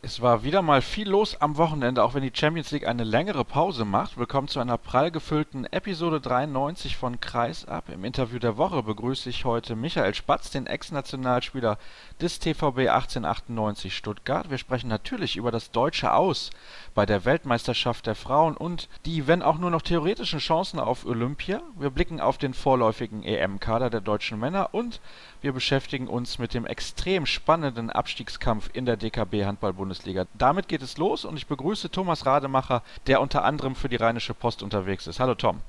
Es 0.00 0.20
war 0.20 0.44
wieder 0.44 0.62
mal 0.62 0.80
viel 0.80 1.08
los 1.08 1.40
am 1.40 1.56
Wochenende, 1.56 2.04
auch 2.04 2.14
wenn 2.14 2.22
die 2.22 2.30
Champions 2.32 2.70
League 2.70 2.86
eine 2.86 3.02
längere 3.02 3.44
Pause 3.44 3.84
macht. 3.84 4.16
Willkommen 4.16 4.46
zu 4.46 4.60
einer 4.60 4.78
prall 4.78 5.10
gefüllten 5.10 5.64
Episode 5.64 6.20
93 6.20 6.96
von 6.96 7.20
Kreis 7.20 7.66
ab. 7.66 7.88
Im 7.92 8.04
Interview 8.04 8.38
der 8.38 8.56
Woche 8.56 8.84
begrüße 8.84 9.28
ich 9.28 9.44
heute 9.44 9.74
Michael 9.74 10.14
Spatz, 10.14 10.50
den 10.50 10.68
Ex-Nationalspieler 10.68 11.78
des 12.20 12.38
TVB 12.38 12.86
1898 12.86 13.96
Stuttgart. 13.96 14.48
Wir 14.50 14.58
sprechen 14.58 14.86
natürlich 14.86 15.36
über 15.36 15.50
das 15.50 15.72
deutsche 15.72 16.12
Aus 16.14 16.50
bei 16.94 17.04
der 17.04 17.24
Weltmeisterschaft 17.24 18.06
der 18.06 18.14
Frauen 18.14 18.56
und 18.56 18.88
die, 19.04 19.26
wenn 19.26 19.42
auch 19.42 19.58
nur 19.58 19.70
noch 19.70 19.82
theoretischen 19.82 20.38
Chancen 20.38 20.78
auf 20.78 21.06
Olympia. 21.06 21.60
Wir 21.76 21.90
blicken 21.90 22.20
auf 22.20 22.38
den 22.38 22.54
vorläufigen 22.54 23.24
EM-Kader 23.24 23.90
der 23.90 24.00
deutschen 24.00 24.38
Männer 24.38 24.68
und 24.70 25.00
wir 25.40 25.52
beschäftigen 25.52 26.08
uns 26.08 26.38
mit 26.38 26.54
dem 26.54 26.66
extrem 26.66 27.26
spannenden 27.26 27.90
Abstiegskampf 27.90 28.70
in 28.72 28.86
der 28.86 28.96
DKB 28.96 29.44
Handball-Bundesliga. 29.44 30.26
Damit 30.36 30.68
geht 30.68 30.82
es 30.82 30.98
los 30.98 31.24
und 31.24 31.36
ich 31.36 31.46
begrüße 31.46 31.90
Thomas 31.90 32.26
Rademacher, 32.26 32.82
der 33.06 33.20
unter 33.20 33.44
anderem 33.44 33.74
für 33.74 33.88
die 33.88 33.96
Rheinische 33.96 34.34
Post 34.34 34.62
unterwegs 34.62 35.06
ist. 35.06 35.20
Hallo 35.20 35.34
Tom. 35.34 35.60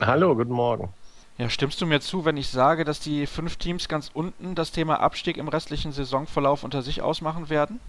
Hallo, 0.00 0.34
guten 0.34 0.52
Morgen. 0.52 0.88
Ja, 1.38 1.50
stimmst 1.50 1.80
du 1.80 1.86
mir 1.86 2.00
zu, 2.00 2.24
wenn 2.24 2.36
ich 2.36 2.48
sage, 2.48 2.84
dass 2.84 3.00
die 3.00 3.26
fünf 3.26 3.56
Teams 3.56 3.88
ganz 3.88 4.10
unten 4.12 4.54
das 4.54 4.70
Thema 4.70 5.00
Abstieg 5.00 5.36
im 5.36 5.48
restlichen 5.48 5.92
Saisonverlauf 5.92 6.62
unter 6.62 6.82
sich 6.82 7.02
ausmachen 7.02 7.50
werden? 7.50 7.80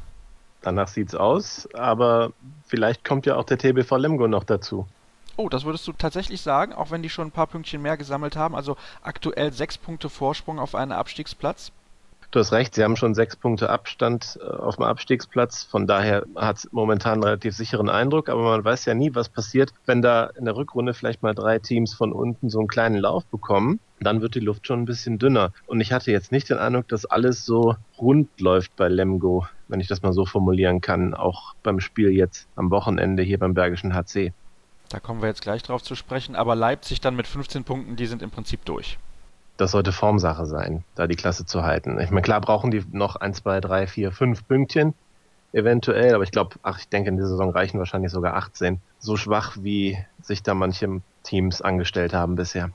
Danach 0.62 0.88
sieht's 0.88 1.14
aus, 1.14 1.70
aber 1.76 2.32
vielleicht 2.66 3.05
kommt 3.05 3.28
ja 3.28 3.36
auch 3.36 3.44
der 3.44 3.60
TBV 3.60 3.98
Lemgo 3.98 4.28
noch 4.28 4.44
dazu. 4.44 4.88
Oh, 5.38 5.50
das 5.50 5.66
würdest 5.66 5.86
du 5.88 5.92
tatsächlich 5.92 6.42
sagen, 6.42 6.72
auch 6.74 6.92
wenn 6.92 7.02
die 7.02 7.10
schon 7.10 7.28
ein 7.28 7.32
paar 7.32 7.48
Pünktchen 7.48 7.82
mehr 7.82 7.98
gesammelt 7.98 8.38
haben, 8.38 8.56
also 8.56 8.78
aktuell 9.02 9.52
sechs 9.52 9.78
Punkte 9.78 10.10
Vorsprung 10.10 10.60
auf 10.60 10.76
einen 10.76 10.94
Abstiegsplatz? 10.94 11.72
Du 12.32 12.40
hast 12.40 12.52
recht, 12.52 12.76
sie 12.76 12.84
haben 12.84 12.96
schon 12.96 13.16
sechs 13.16 13.36
Punkte 13.36 13.70
Abstand 13.70 14.40
äh, 14.42 14.46
auf 14.46 14.76
dem 14.76 14.84
Abstiegsplatz. 14.84 15.64
Von 15.64 15.88
daher 15.88 16.26
hat 16.36 16.58
es 16.58 16.72
momentan 16.72 17.14
einen 17.14 17.24
relativ 17.24 17.55
sicheren 17.55 17.90
Eindruck, 17.90 18.30
aber 18.30 18.44
man 18.44 18.64
weiß 18.64 18.86
ja 18.86 18.94
nie, 18.94 19.14
was 19.14 19.30
passiert, 19.30 19.72
wenn 19.86 20.02
da 20.02 20.26
in 20.38 20.46
der 20.46 20.55
Rückrunde 20.55 20.94
vielleicht 20.94 21.22
mal 21.22 21.34
drei 21.34 21.60
Teams 21.60 21.94
von 21.94 22.12
unten 22.12 22.49
so 22.49 22.60
einen 22.60 22.68
kleinen 22.68 22.98
Lauf 22.98 23.26
bekommen. 23.26 23.80
Dann 24.02 24.22
wird 24.22 24.36
die 24.36 24.42
Luft 24.42 24.68
schon 24.68 24.82
ein 24.82 24.86
bisschen 24.86 25.18
dünner. 25.18 25.52
Und 25.66 25.80
ich 25.80 25.94
hatte 25.94 26.12
jetzt 26.12 26.32
nicht 26.32 26.49
den 26.49 26.58
Eindruck, 26.58 26.88
dass 26.90 27.05
alles 27.05 27.46
so 27.46 27.76
rund 27.98 28.27
läuft 28.42 28.76
bei 28.76 28.90
Lemgo, 28.90 29.48
wenn 29.70 29.80
ich 29.80 29.88
das 29.88 30.02
mal 30.02 30.12
so 30.12 30.26
formulieren 30.26 30.82
kann, 30.82 31.14
auch 31.14 31.55
beim 31.64 31.80
Spiel 31.80 32.10
jetzt 32.10 32.48
am 32.55 32.70
Wochenende 32.70 33.24
hier 33.24 33.40
beim 33.40 33.54
Bergischen 33.54 33.94
HC. 33.94 34.34
Da 34.90 35.00
kommen 35.00 35.22
wir 35.22 35.30
jetzt 35.30 35.41
gleich 35.41 35.64
drauf 35.64 35.84
zu 35.84 35.96
sprechen. 35.96 36.36
Aber 36.36 36.55
Leipzig 36.55 37.02
dann 37.02 37.16
mit 37.16 37.28
15 37.28 37.64
Punkten, 37.64 37.96
die 37.96 38.05
sind 38.05 38.22
im 38.22 38.32
Prinzip 38.32 38.66
durch. 38.66 38.98
Das 39.58 39.72
sollte 39.72 39.92
Formsache 39.92 40.46
sein, 40.46 40.84
da 40.96 41.08
die 41.08 41.16
Klasse 41.16 41.46
zu 41.46 41.64
halten. 41.64 42.00
Ich 42.00 42.10
meine, 42.10 42.22
klar 42.22 42.42
brauchen 42.42 42.72
die 42.72 42.84
noch 42.92 43.16
1, 43.16 43.38
2, 43.38 43.62
3, 43.62 43.88
4, 43.88 44.12
5 44.12 44.48
Pünktchen 44.48 44.94
eventuell, 45.54 46.14
aber 46.14 46.24
ich 46.26 46.32
glaube, 46.32 46.58
ach, 46.64 46.80
ich 46.80 46.90
denke, 46.90 47.10
in 47.10 47.16
dieser 47.16 47.30
Saison 47.30 47.50
reichen 47.50 47.80
wahrscheinlich 47.80 48.12
sogar 48.12 48.36
18. 48.36 48.82
So 49.00 49.16
schwach, 49.16 49.55
wie 49.62 49.98
sich 50.22 50.44
da 50.44 50.54
manche 50.54 51.02
Teams 51.24 51.62
angestellt 51.62 52.14
haben 52.14 52.36
bisher. 52.36 52.72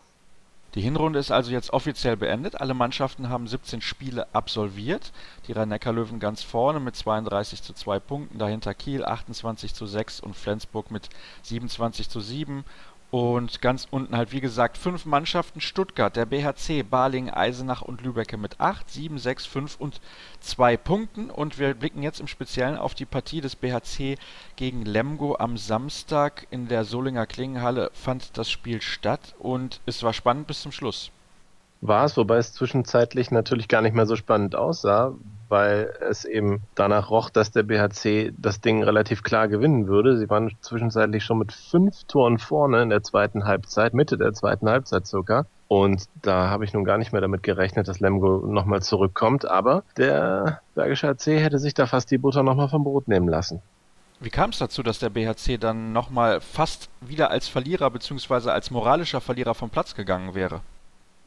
Die 0.74 0.80
Hinrunde 0.80 1.18
ist 1.18 1.32
also 1.32 1.50
jetzt 1.50 1.72
offiziell 1.72 2.16
beendet. 2.16 2.60
Alle 2.60 2.74
Mannschaften 2.74 3.28
haben 3.28 3.48
17 3.48 3.80
Spiele 3.80 4.32
absolviert. 4.32 5.12
Die 5.48 5.52
Rhein-Neckar-Löwen 5.52 6.20
ganz 6.20 6.44
vorne 6.44 6.78
mit 6.78 6.94
32 6.94 7.62
zu 7.62 7.72
2 7.72 7.98
Punkten, 7.98 8.38
dahinter 8.38 8.72
Kiel 8.74 9.04
28 9.04 9.74
zu 9.74 9.86
6 9.86 10.20
und 10.20 10.36
Flensburg 10.36 10.92
mit 10.92 11.08
27 11.42 12.08
zu 12.08 12.20
7. 12.20 12.64
Und 13.10 13.60
ganz 13.60 13.88
unten 13.90 14.16
halt, 14.16 14.30
wie 14.30 14.40
gesagt, 14.40 14.78
fünf 14.78 15.04
Mannschaften: 15.04 15.60
Stuttgart, 15.60 16.14
der 16.14 16.26
BHC, 16.26 16.84
Balingen, 16.84 17.34
Eisenach 17.34 17.82
und 17.82 18.02
Lübecke 18.02 18.36
mit 18.36 18.60
8, 18.60 18.88
7, 18.88 19.18
6, 19.18 19.46
5 19.46 19.76
und 19.80 20.00
2 20.40 20.76
Punkten. 20.76 21.30
Und 21.30 21.58
wir 21.58 21.74
blicken 21.74 22.02
jetzt 22.02 22.20
im 22.20 22.28
Speziellen 22.28 22.76
auf 22.76 22.94
die 22.94 23.06
Partie 23.06 23.40
des 23.40 23.56
BHC 23.56 24.16
gegen 24.54 24.84
Lemgo 24.84 25.36
am 25.36 25.56
Samstag 25.56 26.46
in 26.50 26.68
der 26.68 26.84
Solinger 26.84 27.26
Klingenhalle 27.26 27.90
fand 27.94 28.36
das 28.38 28.50
Spiel 28.50 28.80
statt 28.80 29.34
und 29.38 29.80
es 29.86 30.02
war 30.02 30.12
spannend 30.12 30.46
bis 30.46 30.62
zum 30.62 30.72
Schluss. 30.72 31.10
War 31.80 32.04
es, 32.04 32.16
wobei 32.16 32.36
es 32.36 32.52
zwischenzeitlich 32.52 33.30
natürlich 33.30 33.66
gar 33.66 33.80
nicht 33.80 33.94
mehr 33.94 34.06
so 34.06 34.14
spannend 34.14 34.54
aussah, 34.54 35.14
weil 35.50 35.92
es 36.00 36.24
eben 36.24 36.62
danach 36.74 37.10
roch, 37.10 37.28
dass 37.28 37.50
der 37.50 37.64
BHC 37.64 38.32
das 38.38 38.60
Ding 38.60 38.82
relativ 38.82 39.22
klar 39.22 39.48
gewinnen 39.48 39.86
würde. 39.88 40.16
Sie 40.16 40.30
waren 40.30 40.50
zwischenzeitlich 40.60 41.24
schon 41.24 41.38
mit 41.38 41.52
fünf 41.52 42.04
Toren 42.04 42.38
vorne 42.38 42.82
in 42.82 42.90
der 42.90 43.02
zweiten 43.02 43.44
Halbzeit, 43.44 43.92
Mitte 43.92 44.16
der 44.16 44.32
zweiten 44.32 44.68
Halbzeit 44.68 45.06
sogar. 45.06 45.46
Und 45.68 46.04
da 46.22 46.48
habe 46.48 46.64
ich 46.64 46.72
nun 46.72 46.84
gar 46.84 46.98
nicht 46.98 47.12
mehr 47.12 47.20
damit 47.20 47.42
gerechnet, 47.42 47.86
dass 47.86 48.00
Lemgo 48.00 48.44
nochmal 48.46 48.82
zurückkommt. 48.82 49.48
Aber 49.48 49.84
der 49.96 50.60
Bergische 50.74 51.08
HC 51.08 51.38
hätte 51.38 51.58
sich 51.58 51.74
da 51.74 51.86
fast 51.86 52.10
die 52.10 52.18
Butter 52.18 52.42
nochmal 52.42 52.68
vom 52.68 52.84
Brot 52.84 53.06
nehmen 53.06 53.28
lassen. 53.28 53.62
Wie 54.18 54.30
kam 54.30 54.50
es 54.50 54.58
dazu, 54.58 54.82
dass 54.82 54.98
der 54.98 55.10
BHC 55.10 55.58
dann 55.58 55.92
nochmal 55.92 56.40
fast 56.40 56.90
wieder 57.00 57.30
als 57.30 57.48
Verlierer 57.48 57.90
bzw. 57.90 58.50
als 58.50 58.70
moralischer 58.70 59.20
Verlierer 59.20 59.54
vom 59.54 59.70
Platz 59.70 59.94
gegangen 59.94 60.34
wäre? 60.34 60.60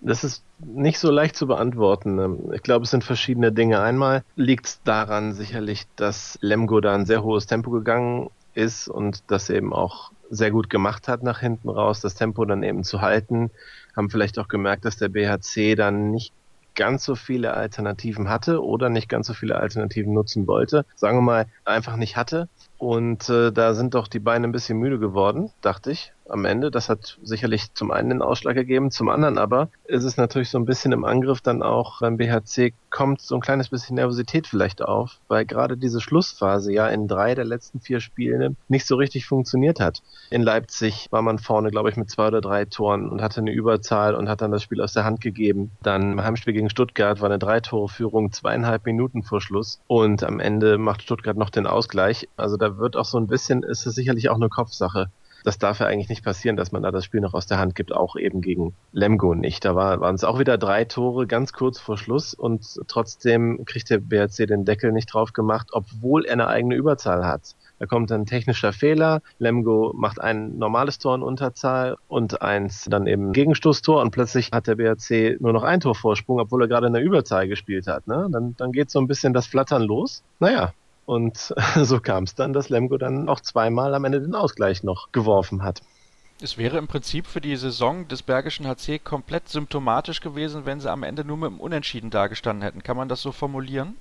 Das 0.06 0.25
ist 0.25 0.44
nicht 0.59 1.00
so 1.00 1.09
leicht 1.09 1.36
zu 1.36 1.47
beantworten. 1.47 2.52
Ich 2.53 2.62
glaube, 2.62 2.84
es 2.84 2.91
sind 2.91 3.03
verschiedene 3.03 3.53
Dinge. 3.53 3.80
Einmal 3.80 4.24
liegt 4.36 4.66
es 4.66 4.84
daran 4.84 5.34
sicherlich, 5.34 5.86
dass 5.96 6.38
Lemgo 6.41 6.81
da 6.81 6.94
ein 6.94 7.06
sehr 7.06 7.24
hohes 7.24 7.47
Tempo 7.47 7.72
gegangen 7.72 8.30
ist 8.53 8.88
und 8.88 9.24
das 9.28 9.50
eben 9.50 9.74
auch 9.74 10.12
sehr 10.30 10.52
gut 10.52 10.69
gemacht 10.69 11.08
hat 11.08 11.24
nach 11.24 11.40
hinten 11.40 11.69
raus, 11.69 12.02
das 12.02 12.16
Tempo 12.16 12.44
dann 12.44 12.63
eben 12.63 12.84
zu 12.84 13.02
halten. 13.02 13.50
Haben 13.96 14.09
vielleicht 14.09 14.40
auch 14.40 14.47
gemerkt, 14.47 14.86
dass 14.86 14.97
der 14.97 15.09
BHC 15.09 15.75
dann 15.75 16.12
nicht 16.12 16.34
ganz 16.75 17.06
so 17.06 17.16
viele 17.16 17.53
Alternativen 17.53 18.30
hatte 18.30 18.63
oder 18.63 18.90
nicht 18.90 19.08
ganz 19.08 19.28
so 19.28 19.34
viele 19.34 19.58
Alternativen 19.58 20.13
nutzen 20.13 20.47
wollte. 20.47 20.86
Sagen 20.96 21.18
wir 21.18 21.22
mal, 21.22 21.46
einfach 21.66 21.96
nicht 21.96 22.18
hatte. 22.18 22.50
Und 22.78 23.30
äh, 23.30 23.52
da 23.52 23.74
sind 23.74 23.94
doch 23.94 24.08
die 24.08 24.19
Beine 24.19 24.47
ein 24.47 24.52
bisschen 24.52 24.80
müde 24.80 25.00
geworden, 25.00 25.52
dachte 25.62 25.92
ich 25.92 26.12
am 26.29 26.45
Ende. 26.45 26.72
Das 26.72 26.89
hat 26.89 27.17
sicherlich 27.23 27.73
zum 27.73 27.91
einen 27.91 28.09
den 28.09 28.22
Ausschlag 28.22 28.56
gegeben, 28.56 28.91
zum 28.91 29.09
anderen 29.09 29.38
aber 29.38 29.69
ist 29.85 30.03
es 30.03 30.17
natürlich 30.17 30.50
so 30.50 30.57
ein 30.57 30.66
bisschen 30.66 30.91
im 30.91 31.06
Angriff 31.06 31.41
dann 31.41 31.61
auch 31.61 32.00
beim 32.00 32.17
BHC 32.17 32.73
kommt 32.89 33.22
so 33.22 33.35
ein 33.35 33.41
kleines 33.41 33.69
bisschen 33.69 33.95
Nervosität 33.95 34.45
vielleicht 34.45 34.81
auf, 34.81 35.19
weil 35.28 35.45
gerade 35.45 35.78
diese 35.78 36.00
Schlussphase 36.00 36.72
ja 36.72 36.88
in 36.88 37.07
drei 37.07 37.33
der 37.33 37.44
letzten 37.44 37.79
vier 37.79 38.00
Spiele 38.00 38.56
nicht 38.67 38.85
so 38.85 38.95
richtig 38.95 39.25
funktioniert 39.25 39.79
hat. 39.79 40.01
In 40.29 40.44
Leipzig 40.44 41.07
war 41.09 41.23
man 41.23 41.39
vorne, 41.39 41.72
glaube 41.72 41.89
ich, 41.89 41.97
mit 41.97 42.09
zwei 42.09 42.28
oder 42.28 42.39
drei 42.39 42.66
Toren 42.66 43.09
und 43.09 43.22
hatte 43.22 43.41
eine 43.41 43.51
Überzahl 43.51 44.13
und 44.13 44.29
hat 44.29 44.41
dann 44.41 44.51
das 44.51 44.62
Spiel 44.62 44.79
aus 44.79 44.94
der 44.94 45.06
Hand 45.06 45.22
gegeben. 45.22 45.72
Dann 45.81 46.13
im 46.13 46.23
Heimspiel 46.23 46.53
gegen 46.53 46.69
Stuttgart 46.69 47.19
war 47.19 47.29
eine 47.29 47.39
Drei-Tore-Führung 47.39 48.31
zweieinhalb 48.31 48.85
Minuten 48.85 49.23
vor 49.23 49.41
Schluss 49.41 49.81
und 49.88 50.23
am 50.23 50.39
Ende 50.39 50.78
macht 50.78 51.01
Stuttgart 51.01 51.35
noch 51.35 51.50
den 51.50 51.66
Ausgleich. 51.66 52.29
Also 52.38 52.57
da 52.57 52.78
wird 52.78 52.95
auch 52.95 53.06
so 53.06 53.17
ein 53.17 53.28
bisschen, 53.28 53.63
ist 53.63 53.88
es 53.88 53.95
sicherlich 53.95 54.29
auch 54.29 54.35
eine 54.35 54.50
Kopfsache. 54.50 55.09
Das 55.44 55.58
darf 55.58 55.80
ja 55.80 55.88
eigentlich 55.88 56.09
nicht 56.09 56.24
passieren, 56.24 56.56
dass 56.56 56.72
man 56.72 56.84
da 56.84 56.92
das 56.92 57.06
Spiel 57.06 57.22
noch 57.22 57.34
aus 57.34 57.48
der 57.48 57.59
Hand 57.59 57.76
gibt, 57.76 57.94
auch 57.94 58.16
eben 58.16 58.42
gegen 58.42 58.74
Lemgo 58.92 59.36
nicht. 59.36 59.66
Da 59.66 59.76
war, 59.76 60.00
waren 60.00 60.16
es 60.16 60.24
auch 60.24 60.40
wieder 60.40 60.58
drei 60.58 60.86
Tore 60.86 61.28
ganz 61.28 61.54
kurz 61.54 61.80
vor 61.80 61.98
Schluss 61.98 62.34
und 62.34 62.80
trotzdem 62.88 63.66
kriegt 63.66 63.90
der 63.90 64.00
BRC 64.00 64.48
den 64.48 64.66
Deckel 64.66 64.92
nicht 64.92 65.14
drauf 65.14 65.34
gemacht, 65.34 65.70
obwohl 65.72 66.26
er 66.26 66.34
eine 66.34 66.48
eigene 66.48 66.76
Überzahl 66.76 67.26
hat. 67.26 67.56
Da 67.80 67.86
kommt 67.86 68.12
ein 68.14 68.26
technischer 68.26 68.72
Fehler. 68.72 69.22
Lemgo 69.40 69.92
macht 69.94 70.22
ein 70.22 70.58
normales 70.58 71.00
Tor 71.00 71.16
in 71.16 71.22
Unterzahl 71.22 71.98
und 72.08 72.42
eins 72.42 72.86
dann 72.90 73.08
eben 73.08 73.34
Gegenstoßtor 73.34 74.02
und 74.02 74.12
plötzlich 74.12 74.52
hat 74.54 74.68
der 74.68 74.75
BRC 74.75 75.42
nur 75.42 75.52
noch 75.52 75.64
ein 75.64 75.81
Tor 75.81 75.96
Vorsprung, 75.96 76.40
obwohl 76.40 76.64
er 76.64 76.68
gerade 76.70 76.88
in 76.88 76.94
der 76.94 77.04
Überzahl 77.04 77.48
gespielt 77.50 77.88
hat. 77.88 78.08
Ne? 78.08 78.30
Dann, 78.31 78.56
dann 78.58 78.72
geht 78.72 78.90
so 78.90 79.00
ein 79.00 79.08
bisschen 79.08 79.34
das 79.34 79.48
Flattern 79.48 79.81
los. 79.81 80.24
Naja, 80.40 80.74
und 81.06 81.53
so 81.81 82.00
kam 82.00 82.24
es 82.24 82.36
dann, 82.36 82.53
dass 82.53 82.69
Lemgo 82.69 82.97
dann 82.97 83.30
auch 83.30 83.40
zweimal 83.40 83.94
am 83.94 84.06
Ende 84.06 84.22
den 84.22 84.36
Ausgleich 84.36 84.84
noch 84.84 85.12
geworfen 85.12 85.64
hat. 85.64 85.81
Es 86.41 86.58
wäre 86.58 86.78
im 86.78 86.88
Prinzip 86.88 87.28
für 87.28 87.40
die 87.40 87.56
Saison 87.56 88.08
des 88.08 88.22
Bergischen 88.22 88.68
HC 88.68 89.00
komplett 89.00 89.48
symptomatisch 89.48 90.19
gewesen, 90.19 90.66
wenn 90.66 90.80
sie 90.81 90.92
am 90.92 91.04
Ende 91.04 91.24
nur 91.24 91.38
mit 91.38 91.51
dem 91.51 91.60
Unentschieden 91.60 92.10
dagestanden 92.10 92.63
hätten. 92.63 92.83
Kann 92.83 92.98
man 92.98 93.07
das 93.07 93.22
so 93.22 93.31
formulieren? 93.31 93.95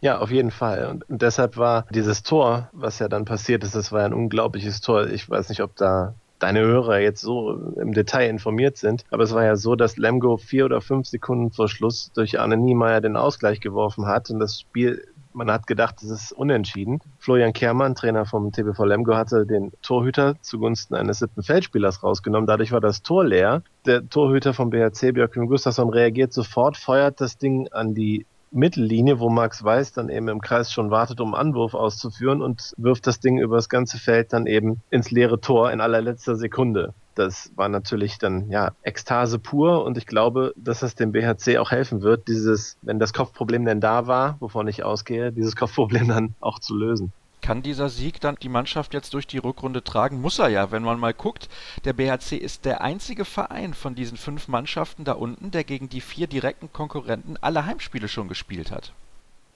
Ja, 0.00 0.18
auf 0.18 0.30
jeden 0.30 0.50
Fall. 0.50 0.86
Und 0.86 1.04
deshalb 1.08 1.56
war 1.56 1.86
dieses 1.90 2.22
Tor, 2.22 2.70
was 2.72 2.98
ja 2.98 3.08
dann 3.08 3.24
passiert 3.24 3.64
ist, 3.64 3.74
das 3.74 3.92
war 3.92 4.04
ein 4.04 4.14
unglaubliches 4.14 4.80
Tor. 4.80 5.08
Ich 5.08 5.28
weiß 5.28 5.48
nicht, 5.48 5.62
ob 5.62 5.76
da 5.76 6.14
deine 6.42 6.60
Hörer 6.60 6.98
jetzt 6.98 7.20
so 7.20 7.72
im 7.76 7.92
Detail 7.92 8.28
informiert 8.28 8.76
sind, 8.76 9.04
aber 9.10 9.22
es 9.22 9.32
war 9.32 9.44
ja 9.44 9.54
so, 9.54 9.76
dass 9.76 9.96
Lemgo 9.96 10.38
vier 10.38 10.64
oder 10.64 10.80
fünf 10.80 11.06
Sekunden 11.06 11.52
vor 11.52 11.68
Schluss 11.68 12.10
durch 12.14 12.40
Arne 12.40 12.56
Niemeyer 12.56 13.00
den 13.00 13.16
Ausgleich 13.16 13.60
geworfen 13.60 14.06
hat 14.06 14.28
und 14.30 14.40
das 14.40 14.60
Spiel 14.60 15.06
man 15.34 15.50
hat 15.50 15.66
gedacht, 15.66 16.02
es 16.02 16.10
ist 16.10 16.32
unentschieden. 16.32 17.00
Florian 17.18 17.52
Kehrmann, 17.52 17.94
Trainer 17.94 18.24
vom 18.24 18.52
TBV 18.52 18.84
Lemgo, 18.84 19.14
hatte 19.14 19.46
den 19.46 19.72
Torhüter 19.82 20.36
zugunsten 20.40 20.94
eines 20.94 21.18
siebten 21.18 21.42
Feldspielers 21.42 22.02
rausgenommen. 22.02 22.46
Dadurch 22.46 22.72
war 22.72 22.80
das 22.80 23.02
Tor 23.02 23.24
leer. 23.24 23.62
Der 23.86 24.08
Torhüter 24.08 24.54
vom 24.54 24.70
BHC, 24.70 25.12
Björkvin 25.12 25.46
Gustafsson, 25.46 25.90
reagiert 25.90 26.32
sofort, 26.32 26.76
feuert 26.76 27.20
das 27.20 27.38
Ding 27.38 27.68
an 27.72 27.94
die 27.94 28.26
Mittellinie, 28.52 29.18
wo 29.18 29.30
Max 29.30 29.64
Weiß 29.64 29.92
dann 29.92 30.10
eben 30.10 30.28
im 30.28 30.40
Kreis 30.40 30.70
schon 30.72 30.90
wartet, 30.90 31.20
um 31.20 31.34
Anwurf 31.34 31.74
auszuführen 31.74 32.42
und 32.42 32.74
wirft 32.76 33.06
das 33.06 33.18
Ding 33.18 33.38
über 33.38 33.56
das 33.56 33.68
ganze 33.68 33.98
Feld 33.98 34.32
dann 34.32 34.46
eben 34.46 34.82
ins 34.90 35.10
leere 35.10 35.40
Tor 35.40 35.72
in 35.72 35.80
allerletzter 35.80 36.36
Sekunde. 36.36 36.92
Das 37.14 37.52
war 37.56 37.68
natürlich 37.68 38.18
dann 38.18 38.50
ja 38.50 38.72
Ekstase 38.82 39.38
pur 39.38 39.84
und 39.84 39.98
ich 39.98 40.06
glaube, 40.06 40.54
dass 40.56 40.80
das 40.80 40.94
dem 40.94 41.12
BHC 41.12 41.58
auch 41.58 41.70
helfen 41.70 42.02
wird, 42.02 42.28
dieses, 42.28 42.76
wenn 42.82 42.98
das 42.98 43.12
Kopfproblem 43.12 43.64
denn 43.64 43.80
da 43.80 44.06
war, 44.06 44.36
wovon 44.40 44.68
ich 44.68 44.84
ausgehe, 44.84 45.32
dieses 45.32 45.56
Kopfproblem 45.56 46.08
dann 46.08 46.34
auch 46.40 46.58
zu 46.58 46.74
lösen. 46.76 47.12
Kann 47.42 47.62
dieser 47.62 47.88
Sieg 47.88 48.20
dann 48.20 48.36
die 48.40 48.48
Mannschaft 48.48 48.94
jetzt 48.94 49.14
durch 49.14 49.26
die 49.26 49.38
Rückrunde 49.38 49.82
tragen? 49.82 50.20
Muss 50.20 50.38
er 50.38 50.48
ja, 50.48 50.70
wenn 50.70 50.84
man 50.84 51.00
mal 51.00 51.12
guckt. 51.12 51.48
Der 51.84 51.92
BHC 51.92 52.36
ist 52.36 52.64
der 52.64 52.82
einzige 52.82 53.24
Verein 53.24 53.74
von 53.74 53.96
diesen 53.96 54.16
fünf 54.16 54.46
Mannschaften 54.46 55.02
da 55.02 55.12
unten, 55.14 55.50
der 55.50 55.64
gegen 55.64 55.88
die 55.88 56.00
vier 56.00 56.28
direkten 56.28 56.72
Konkurrenten 56.72 57.36
alle 57.40 57.66
Heimspiele 57.66 58.06
schon 58.06 58.28
gespielt 58.28 58.70
hat. 58.70 58.92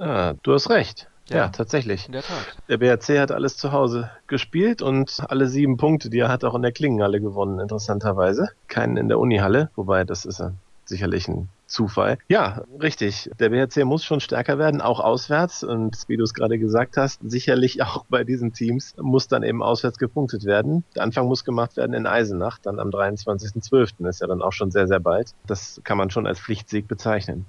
Ah, 0.00 0.34
du 0.42 0.52
hast 0.52 0.68
recht. 0.68 1.08
Ja, 1.28 1.37
ja, 1.37 1.49
tatsächlich. 1.49 2.06
In 2.06 2.12
der 2.12 2.23
Tat. 2.23 2.56
Der 2.69 2.78
BRC 2.78 3.19
hat 3.19 3.32
alles 3.32 3.56
zu 3.56 3.73
Hause 3.73 4.11
gespielt 4.26 4.81
und 4.81 5.23
alle 5.28 5.49
sieben 5.49 5.76
Punkte, 5.76 6.08
die 6.08 6.20
er 6.20 6.28
hat, 6.28 6.44
auch 6.44 6.55
in 6.55 6.62
der 6.62 6.73
Klingenhalle 6.73 7.20
gewonnen, 7.20 7.58
interessanterweise. 7.58 8.49
Keinen 8.69 8.96
in 8.96 9.08
der 9.08 9.19
Unihalle, 9.19 9.70
wobei 9.75 10.05
das 10.05 10.25
ist 10.25 10.38
ja 10.38 10.52
sicherlich 10.84 11.28
ein 11.28 11.49
Zufall. 11.67 12.19
Ja, 12.28 12.62
richtig. 12.81 13.28
Der 13.40 13.49
BRC 13.49 13.84
muss 13.84 14.05
schon 14.05 14.20
stärker 14.20 14.58
werden, 14.58 14.81
auch 14.81 15.00
auswärts. 15.00 15.64
Und 15.64 16.05
wie 16.06 16.17
du 16.17 16.23
es 16.23 16.32
gerade 16.32 16.58
gesagt 16.58 16.96
hast, 16.96 17.20
sicherlich 17.25 17.82
auch 17.82 18.05
bei 18.08 18.25
diesen 18.25 18.52
Teams 18.52 18.94
muss 18.96 19.26
dann 19.26 19.43
eben 19.43 19.62
auswärts 19.62 19.99
gepunktet 19.99 20.44
werden. 20.44 20.84
Der 20.94 21.02
Anfang 21.02 21.26
muss 21.26 21.44
gemacht 21.44 21.76
werden 21.76 21.93
in 21.93 22.06
Eisenach, 22.06 22.58
dann 22.58 22.78
am 22.78 22.90
23.12. 22.90 24.08
ist 24.08 24.20
ja 24.20 24.26
dann 24.26 24.43
auch 24.43 24.52
schon 24.52 24.70
sehr, 24.70 24.87
sehr 24.87 25.00
bald. 25.00 25.32
Das 25.46 25.81
kann 25.82 25.99
man 25.99 26.11
schon 26.11 26.26
als 26.26 26.38
Pflichtsieg 26.38 26.87
bezeichnen. 26.87 27.46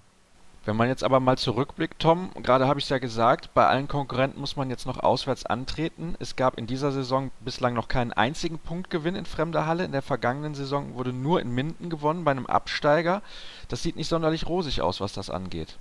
Wenn 0.68 0.76
man 0.76 0.90
jetzt 0.90 1.06
aber 1.06 1.22
mal 1.22 1.38
zurückblickt, 1.38 1.98
Tom, 1.98 2.30
gerade 2.44 2.68
habe 2.68 2.78
ich 2.78 2.84
es 2.88 2.90
ja 2.90 2.98
gesagt, 2.98 3.54
bei 3.54 3.66
allen 3.66 3.88
Konkurrenten 3.88 4.42
muss 4.42 4.58
man 4.58 4.70
jetzt 4.70 4.86
noch 4.86 5.00
auswärts 5.00 5.46
antreten. 5.46 6.16
Es 6.20 6.36
gab 6.36 6.58
in 6.58 6.68
dieser 6.68 6.92
Saison 6.92 7.32
bislang 7.40 7.74
noch 7.74 7.88
keinen 7.88 8.12
einzigen 8.12 8.60
Punktgewinn 8.60 9.16
in 9.16 9.26
fremder 9.26 9.66
Halle. 9.66 9.86
In 9.86 9.94
der 9.94 10.02
vergangenen 10.02 10.56
Saison 10.56 10.96
wurde 10.96 11.14
nur 11.14 11.40
in 11.40 11.56
Minden 11.56 11.90
gewonnen 11.90 12.26
bei 12.26 12.32
einem 12.32 12.48
Absteiger. 12.48 13.22
Das 13.70 13.82
sieht 13.82 13.96
nicht 13.96 14.10
sonderlich 14.10 14.50
rosig 14.50 14.82
aus, 14.82 15.00
was 15.00 15.14
das 15.14 15.30
angeht. 15.30 15.78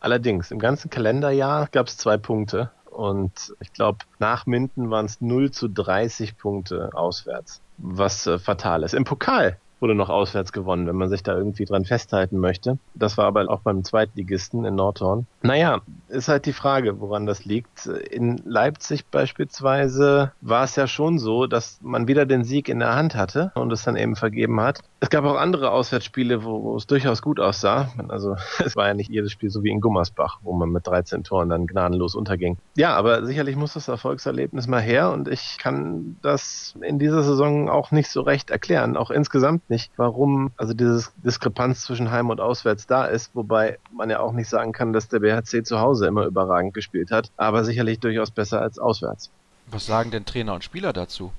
Allerdings, 0.00 0.50
im 0.50 0.58
ganzen 0.58 0.90
Kalenderjahr 0.90 1.68
gab 1.72 1.86
es 1.86 1.96
zwei 1.96 2.18
Punkte. 2.18 2.70
Und 2.90 3.54
ich 3.60 3.72
glaube, 3.72 4.00
nach 4.18 4.44
Minden 4.44 4.90
waren 4.90 5.06
es 5.06 5.22
0 5.22 5.52
zu 5.52 5.68
30 5.68 6.36
Punkte 6.36 6.90
auswärts, 6.92 7.62
was 7.78 8.26
äh, 8.26 8.38
fatal 8.38 8.82
ist. 8.82 8.92
Im 8.92 9.04
Pokal 9.04 9.56
wurde 9.82 9.94
noch 9.96 10.08
auswärts 10.08 10.52
gewonnen, 10.52 10.86
wenn 10.86 10.96
man 10.96 11.08
sich 11.08 11.22
da 11.22 11.36
irgendwie 11.36 11.64
dran 11.64 11.84
festhalten 11.84 12.38
möchte. 12.38 12.78
Das 12.94 13.18
war 13.18 13.26
aber 13.26 13.50
auch 13.50 13.60
beim 13.60 13.82
Zweitligisten 13.84 14.64
in 14.64 14.76
Nordhorn. 14.76 15.26
Naja, 15.42 15.80
ist 16.08 16.28
halt 16.28 16.46
die 16.46 16.52
Frage, 16.52 17.00
woran 17.00 17.26
das 17.26 17.44
liegt. 17.44 17.86
In 17.86 18.40
Leipzig 18.44 19.06
beispielsweise 19.06 20.32
war 20.40 20.64
es 20.64 20.76
ja 20.76 20.86
schon 20.86 21.18
so, 21.18 21.46
dass 21.46 21.80
man 21.82 22.06
wieder 22.06 22.26
den 22.26 22.44
Sieg 22.44 22.68
in 22.68 22.78
der 22.78 22.94
Hand 22.94 23.16
hatte 23.16 23.50
und 23.56 23.72
es 23.72 23.82
dann 23.82 23.96
eben 23.96 24.14
vergeben 24.14 24.60
hat. 24.60 24.80
Es 25.00 25.10
gab 25.10 25.24
auch 25.24 25.36
andere 25.36 25.72
Auswärtsspiele, 25.72 26.44
wo, 26.44 26.62
wo 26.62 26.76
es 26.76 26.86
durchaus 26.86 27.20
gut 27.20 27.40
aussah. 27.40 27.90
Also 28.08 28.36
es 28.64 28.76
war 28.76 28.86
ja 28.86 28.94
nicht 28.94 29.10
jedes 29.10 29.32
Spiel 29.32 29.50
so 29.50 29.64
wie 29.64 29.70
in 29.70 29.80
Gummersbach, 29.80 30.38
wo 30.42 30.52
man 30.52 30.70
mit 30.70 30.86
13 30.86 31.24
Toren 31.24 31.48
dann 31.48 31.66
gnadenlos 31.66 32.14
unterging. 32.14 32.56
Ja, 32.76 32.94
aber 32.94 33.26
sicherlich 33.26 33.56
muss 33.56 33.74
das 33.74 33.88
Erfolgserlebnis 33.88 34.68
mal 34.68 34.80
her 34.80 35.10
und 35.10 35.26
ich 35.26 35.58
kann 35.58 36.16
das 36.22 36.76
in 36.82 37.00
dieser 37.00 37.24
Saison 37.24 37.68
auch 37.68 37.90
nicht 37.90 38.10
so 38.10 38.20
recht 38.20 38.50
erklären, 38.50 38.96
auch 38.96 39.10
insgesamt 39.10 39.62
nicht, 39.72 39.90
warum 39.96 40.52
also 40.56 40.74
diese 40.74 41.08
Diskrepanz 41.24 41.82
zwischen 41.82 42.10
Heim 42.10 42.30
und 42.30 42.40
Auswärts 42.40 42.86
da 42.86 43.06
ist, 43.06 43.34
wobei 43.34 43.78
man 43.90 44.10
ja 44.10 44.20
auch 44.20 44.32
nicht 44.32 44.48
sagen 44.48 44.72
kann, 44.72 44.92
dass 44.92 45.08
der 45.08 45.20
BHC 45.20 45.64
zu 45.64 45.80
Hause 45.80 46.06
immer 46.06 46.26
überragend 46.26 46.74
gespielt 46.74 47.10
hat, 47.10 47.30
aber 47.36 47.64
sicherlich 47.64 47.98
durchaus 47.98 48.30
besser 48.30 48.60
als 48.60 48.78
auswärts. 48.78 49.30
Was 49.68 49.86
sagen 49.86 50.10
denn 50.10 50.26
Trainer 50.26 50.54
und 50.54 50.62
Spieler 50.62 50.92
dazu? 50.92 51.32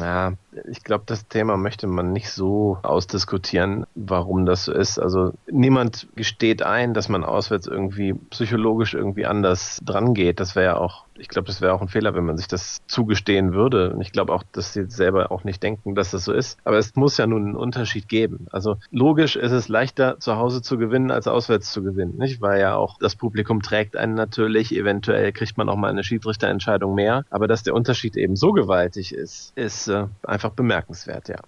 Ja, 0.00 0.34
ich 0.70 0.84
glaube, 0.84 1.04
das 1.06 1.26
Thema 1.26 1.56
möchte 1.56 1.88
man 1.88 2.12
nicht 2.12 2.30
so 2.30 2.78
ausdiskutieren, 2.82 3.84
warum 3.96 4.46
das 4.46 4.64
so 4.64 4.72
ist. 4.72 4.98
Also 4.98 5.32
niemand 5.50 6.06
gesteht 6.14 6.62
ein, 6.62 6.94
dass 6.94 7.08
man 7.08 7.24
auswärts 7.24 7.66
irgendwie 7.66 8.14
psychologisch 8.30 8.94
irgendwie 8.94 9.26
anders 9.26 9.80
dran 9.84 10.14
geht. 10.14 10.38
Das 10.38 10.54
wäre 10.54 10.66
ja 10.66 10.76
auch, 10.76 11.04
ich 11.22 11.28
glaube, 11.28 11.46
das 11.46 11.60
wäre 11.60 11.72
auch 11.72 11.80
ein 11.80 11.88
Fehler, 11.88 12.14
wenn 12.14 12.24
man 12.24 12.36
sich 12.36 12.48
das 12.48 12.80
zugestehen 12.88 13.54
würde. 13.54 13.92
Und 13.94 14.00
ich 14.00 14.10
glaube 14.10 14.32
auch, 14.32 14.42
dass 14.50 14.72
sie 14.72 14.90
selber 14.90 15.30
auch 15.30 15.44
nicht 15.44 15.62
denken, 15.62 15.94
dass 15.94 16.10
das 16.10 16.24
so 16.24 16.32
ist. 16.32 16.58
Aber 16.64 16.78
es 16.78 16.96
muss 16.96 17.16
ja 17.16 17.28
nun 17.28 17.44
einen 17.44 17.56
Unterschied 17.56 18.08
geben. 18.08 18.48
Also 18.50 18.76
logisch 18.90 19.36
ist 19.36 19.52
es 19.52 19.68
leichter, 19.68 20.18
zu 20.18 20.36
Hause 20.36 20.62
zu 20.62 20.78
gewinnen, 20.78 21.12
als 21.12 21.28
auswärts 21.28 21.72
zu 21.72 21.84
gewinnen, 21.84 22.16
nicht? 22.18 22.40
Weil 22.40 22.60
ja 22.60 22.74
auch 22.74 22.98
das 22.98 23.14
Publikum 23.14 23.62
trägt 23.62 23.96
einen 23.96 24.14
natürlich. 24.14 24.74
Eventuell 24.74 25.30
kriegt 25.30 25.56
man 25.56 25.68
auch 25.68 25.76
mal 25.76 25.90
eine 25.90 26.02
Schiedsrichterentscheidung 26.02 26.92
mehr. 26.94 27.24
Aber 27.30 27.46
dass 27.46 27.62
der 27.62 27.74
Unterschied 27.74 28.16
eben 28.16 28.34
so 28.34 28.52
gewaltig 28.52 29.14
ist, 29.14 29.56
ist 29.56 29.86
äh, 29.86 30.06
einfach 30.24 30.50
bemerkenswert, 30.50 31.28
ja. 31.28 31.38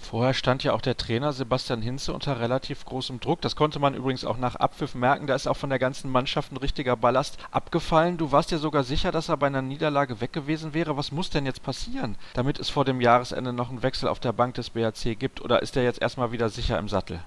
Vorher 0.00 0.34
stand 0.34 0.64
ja 0.64 0.72
auch 0.72 0.80
der 0.80 0.96
Trainer 0.96 1.32
Sebastian 1.32 1.82
Hinze 1.82 2.12
unter 2.12 2.40
relativ 2.40 2.84
großem 2.84 3.20
Druck. 3.20 3.40
Das 3.42 3.54
konnte 3.54 3.78
man 3.78 3.94
übrigens 3.94 4.24
auch 4.24 4.38
nach 4.38 4.56
Abpfiff 4.56 4.94
merken. 4.94 5.26
Da 5.26 5.34
ist 5.34 5.46
auch 5.46 5.56
von 5.56 5.70
der 5.70 5.78
ganzen 5.78 6.10
Mannschaft 6.10 6.50
ein 6.50 6.56
richtiger 6.56 6.96
Ballast 6.96 7.38
abgefallen. 7.50 8.16
Du 8.16 8.32
warst 8.32 8.50
dir 8.50 8.58
sogar 8.58 8.82
sicher, 8.82 9.12
dass 9.12 9.28
er 9.28 9.36
bei 9.36 9.46
einer 9.46 9.62
Niederlage 9.62 10.20
weg 10.20 10.32
gewesen 10.32 10.74
wäre. 10.74 10.96
Was 10.96 11.12
muss 11.12 11.30
denn 11.30 11.46
jetzt 11.46 11.62
passieren, 11.62 12.16
damit 12.34 12.58
es 12.58 12.70
vor 12.70 12.84
dem 12.84 13.00
Jahresende 13.00 13.52
noch 13.52 13.70
einen 13.70 13.82
Wechsel 13.82 14.08
auf 14.08 14.18
der 14.18 14.32
Bank 14.32 14.54
des 14.54 14.70
BHC 14.70 15.14
gibt? 15.14 15.40
Oder 15.42 15.62
ist 15.62 15.76
er 15.76 15.84
jetzt 15.84 16.02
erstmal 16.02 16.32
wieder 16.32 16.48
sicher 16.48 16.78
im 16.78 16.88
Sattel? 16.88 17.20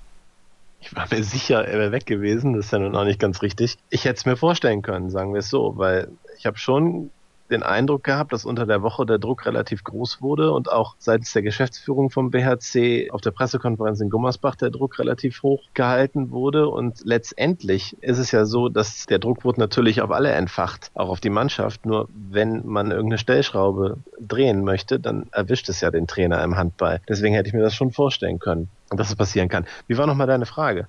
Ich 0.82 0.94
war 0.96 1.08
mir 1.10 1.24
sicher, 1.24 1.66
er 1.66 1.80
wäre 1.80 1.92
weg 1.94 2.06
gewesen. 2.06 2.54
Das 2.54 2.66
ist 2.66 2.72
ja 2.72 2.80
nun 2.80 2.96
auch 2.96 3.06
nicht 3.06 3.20
ganz 3.20 3.42
richtig. 3.42 3.78
Ich 3.90 4.04
hätte 4.04 4.18
es 4.18 4.26
mir 4.26 4.36
vorstellen 4.36 4.82
können, 4.82 5.10
sagen 5.10 5.34
wir 5.34 5.40
es 5.40 5.50
so, 5.50 5.78
weil 5.78 6.10
ich 6.38 6.46
habe 6.46 6.58
schon 6.58 7.12
den 7.54 7.64
Eindruck 7.64 8.04
gehabt, 8.04 8.34
dass 8.34 8.46
unter 8.46 8.66
der 8.66 8.82
Woche 8.82 9.06
der 9.06 9.20
Druck 9.20 9.46
relativ 9.46 9.84
groß 9.84 10.22
wurde 10.22 10.52
und 10.52 10.72
auch 10.72 10.96
seitens 10.98 11.32
der 11.32 11.42
Geschäftsführung 11.42 12.10
vom 12.10 12.32
BHC 12.32 13.12
auf 13.12 13.22
der 13.22 13.32
Pressekonferenz 13.32 14.02
in 14.02 14.10
Gummersbach 14.10 14.56
der 14.56 14.72
Druck 14.72 15.00
relativ 15.00 15.44
hoch 15.44 15.64
gehalten 15.74 16.32
wurde. 16.32 16.68
Und 16.68 17.02
letztendlich 17.06 17.96
ist 18.02 18.18
es 18.18 18.32
ja 18.32 18.46
so, 18.46 18.70
dass 18.70 19.06
der 19.06 19.20
Druck 19.20 19.46
wurde 19.46 19.62
natürlich 19.62 20.02
auf 20.02 20.12
alle 20.12 20.32
entfacht, 20.32 20.92
auch 20.96 21.10
auf 21.10 21.22
die 21.22 21.30
Mannschaft. 21.30 21.86
Nur 21.86 22.10
wenn 22.14 22.66
man 22.66 22.92
irgendeine 22.92 23.18
Stellschraube 23.18 23.98
drehen 24.20 24.64
möchte, 24.64 25.00
dann 25.00 25.28
erwischt 25.32 25.70
es 25.70 25.80
ja 25.82 25.92
den 25.92 26.08
Trainer 26.08 26.44
im 26.44 26.58
Handball. 26.58 27.00
Deswegen 27.08 27.36
hätte 27.36 27.48
ich 27.48 27.54
mir 27.54 27.62
das 27.62 27.76
schon 27.76 27.92
vorstellen 27.92 28.40
können, 28.40 28.70
dass 28.90 29.10
es 29.10 29.16
passieren 29.16 29.48
kann. 29.48 29.66
Wie 29.88 29.98
war 29.98 30.08
nochmal 30.08 30.28
deine 30.28 30.46
Frage? 30.46 30.88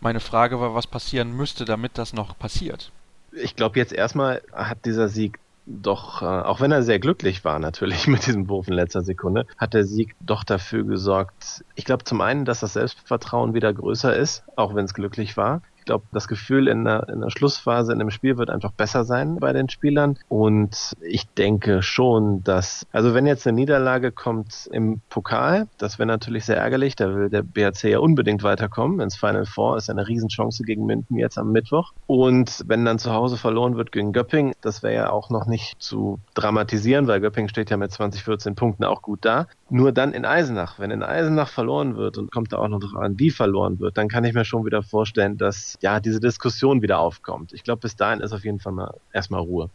Meine 0.00 0.20
Frage 0.20 0.60
war, 0.60 0.74
was 0.74 0.86
passieren 0.86 1.36
müsste, 1.36 1.64
damit 1.64 1.96
das 1.96 2.12
noch 2.12 2.36
passiert. 2.36 2.90
Ich 3.32 3.56
glaube, 3.56 3.78
jetzt 3.78 3.92
erstmal 3.92 4.42
hat 4.52 4.84
dieser 4.84 5.08
Sieg 5.08 5.38
doch, 5.66 6.22
äh, 6.22 6.26
auch 6.26 6.60
wenn 6.60 6.72
er 6.72 6.82
sehr 6.82 6.98
glücklich 6.98 7.44
war 7.44 7.58
natürlich 7.58 8.06
mit 8.08 8.26
diesem 8.26 8.48
Wurf 8.48 8.68
in 8.68 8.74
letzter 8.74 9.02
Sekunde, 9.02 9.46
hat 9.56 9.74
der 9.74 9.84
Sieg 9.84 10.14
doch 10.20 10.44
dafür 10.44 10.84
gesorgt. 10.84 11.64
Ich 11.74 11.84
glaube 11.84 12.04
zum 12.04 12.20
einen, 12.20 12.44
dass 12.44 12.60
das 12.60 12.74
Selbstvertrauen 12.74 13.54
wieder 13.54 13.72
größer 13.72 14.14
ist, 14.14 14.44
auch 14.56 14.74
wenn 14.74 14.84
es 14.84 14.94
glücklich 14.94 15.36
war. 15.36 15.62
Ich 15.84 15.86
glaube, 15.86 16.06
das 16.12 16.28
Gefühl 16.28 16.66
in 16.66 16.84
der, 16.84 17.10
in 17.10 17.20
der 17.20 17.28
Schlussphase 17.28 17.92
in 17.92 17.98
dem 17.98 18.08
Spiel 18.08 18.38
wird 18.38 18.48
einfach 18.48 18.72
besser 18.72 19.04
sein 19.04 19.36
bei 19.36 19.52
den 19.52 19.68
Spielern. 19.68 20.18
Und 20.30 20.94
ich 21.02 21.28
denke 21.28 21.82
schon, 21.82 22.42
dass, 22.42 22.86
also 22.90 23.12
wenn 23.12 23.26
jetzt 23.26 23.46
eine 23.46 23.54
Niederlage 23.54 24.10
kommt 24.10 24.66
im 24.72 25.02
Pokal, 25.10 25.68
das 25.76 25.98
wäre 25.98 26.06
natürlich 26.06 26.46
sehr 26.46 26.56
ärgerlich. 26.56 26.96
Da 26.96 27.14
will 27.14 27.28
der 27.28 27.42
BRC 27.42 27.84
ja 27.84 27.98
unbedingt 27.98 28.42
weiterkommen 28.42 28.98
ins 29.00 29.14
Final 29.14 29.44
Four. 29.44 29.76
Ist 29.76 29.90
eine 29.90 30.08
Riesenchance 30.08 30.62
gegen 30.62 30.86
Minden 30.86 31.18
jetzt 31.18 31.36
am 31.36 31.52
Mittwoch. 31.52 31.92
Und 32.06 32.64
wenn 32.66 32.86
dann 32.86 32.98
zu 32.98 33.12
Hause 33.12 33.36
verloren 33.36 33.76
wird 33.76 33.92
gegen 33.92 34.14
Göpping, 34.14 34.54
das 34.62 34.82
wäre 34.82 34.94
ja 34.94 35.10
auch 35.10 35.28
noch 35.28 35.44
nicht 35.44 35.82
zu 35.82 36.18
dramatisieren, 36.32 37.08
weil 37.08 37.20
Göpping 37.20 37.48
steht 37.48 37.68
ja 37.68 37.76
mit 37.76 37.92
20, 37.92 38.24
14 38.24 38.54
Punkten 38.54 38.84
auch 38.84 39.02
gut 39.02 39.26
da. 39.26 39.48
Nur 39.68 39.92
dann 39.92 40.14
in 40.14 40.24
Eisenach, 40.24 40.78
wenn 40.78 40.90
in 40.90 41.02
Eisenach 41.02 41.50
verloren 41.50 41.96
wird 41.96 42.16
und 42.16 42.32
kommt 42.32 42.54
da 42.54 42.58
auch 42.58 42.68
noch 42.68 42.80
drauf 42.80 42.96
an, 42.96 43.18
wie 43.18 43.30
verloren 43.30 43.80
wird, 43.80 43.98
dann 43.98 44.08
kann 44.08 44.24
ich 44.24 44.32
mir 44.32 44.46
schon 44.46 44.64
wieder 44.64 44.82
vorstellen, 44.82 45.36
dass 45.36 45.73
ja, 45.82 46.00
diese 46.00 46.20
Diskussion 46.20 46.82
wieder 46.82 46.98
aufkommt. 46.98 47.52
Ich 47.52 47.64
glaube, 47.64 47.80
bis 47.80 47.96
dahin 47.96 48.20
ist 48.20 48.32
auf 48.32 48.44
jeden 48.44 48.60
Fall 48.60 48.72
mal 48.72 48.94
erstmal 49.12 49.40
Ruhe. 49.40 49.70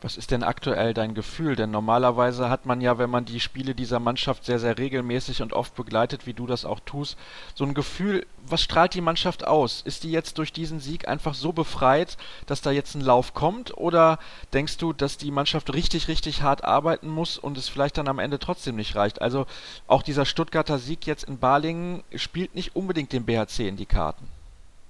Was 0.00 0.16
ist 0.16 0.30
denn 0.30 0.44
aktuell 0.44 0.94
dein 0.94 1.14
Gefühl? 1.14 1.56
Denn 1.56 1.72
normalerweise 1.72 2.48
hat 2.48 2.66
man 2.66 2.80
ja, 2.80 2.98
wenn 2.98 3.10
man 3.10 3.24
die 3.24 3.40
Spiele 3.40 3.74
dieser 3.74 3.98
Mannschaft 3.98 4.44
sehr, 4.44 4.60
sehr 4.60 4.78
regelmäßig 4.78 5.42
und 5.42 5.52
oft 5.52 5.74
begleitet, 5.74 6.24
wie 6.24 6.34
du 6.34 6.46
das 6.46 6.64
auch 6.64 6.78
tust, 6.78 7.18
so 7.56 7.64
ein 7.64 7.74
Gefühl, 7.74 8.24
was 8.46 8.62
strahlt 8.62 8.94
die 8.94 9.00
Mannschaft 9.00 9.44
aus? 9.44 9.82
Ist 9.84 10.04
die 10.04 10.12
jetzt 10.12 10.38
durch 10.38 10.52
diesen 10.52 10.78
Sieg 10.78 11.08
einfach 11.08 11.34
so 11.34 11.52
befreit, 11.52 12.16
dass 12.46 12.62
da 12.62 12.70
jetzt 12.70 12.94
ein 12.94 13.00
Lauf 13.00 13.34
kommt? 13.34 13.76
Oder 13.76 14.20
denkst 14.52 14.78
du, 14.78 14.92
dass 14.92 15.16
die 15.16 15.32
Mannschaft 15.32 15.74
richtig, 15.74 16.06
richtig 16.06 16.42
hart 16.42 16.62
arbeiten 16.62 17.08
muss 17.08 17.36
und 17.36 17.58
es 17.58 17.68
vielleicht 17.68 17.98
dann 17.98 18.06
am 18.06 18.20
Ende 18.20 18.38
trotzdem 18.38 18.76
nicht 18.76 18.94
reicht? 18.94 19.20
Also 19.20 19.46
auch 19.88 20.04
dieser 20.04 20.26
Stuttgarter 20.26 20.78
Sieg 20.78 21.08
jetzt 21.08 21.24
in 21.24 21.38
Balingen 21.38 22.04
spielt 22.14 22.54
nicht 22.54 22.76
unbedingt 22.76 23.12
dem 23.12 23.24
BHC 23.24 23.66
in 23.66 23.76
die 23.76 23.86
Karten. 23.86 24.28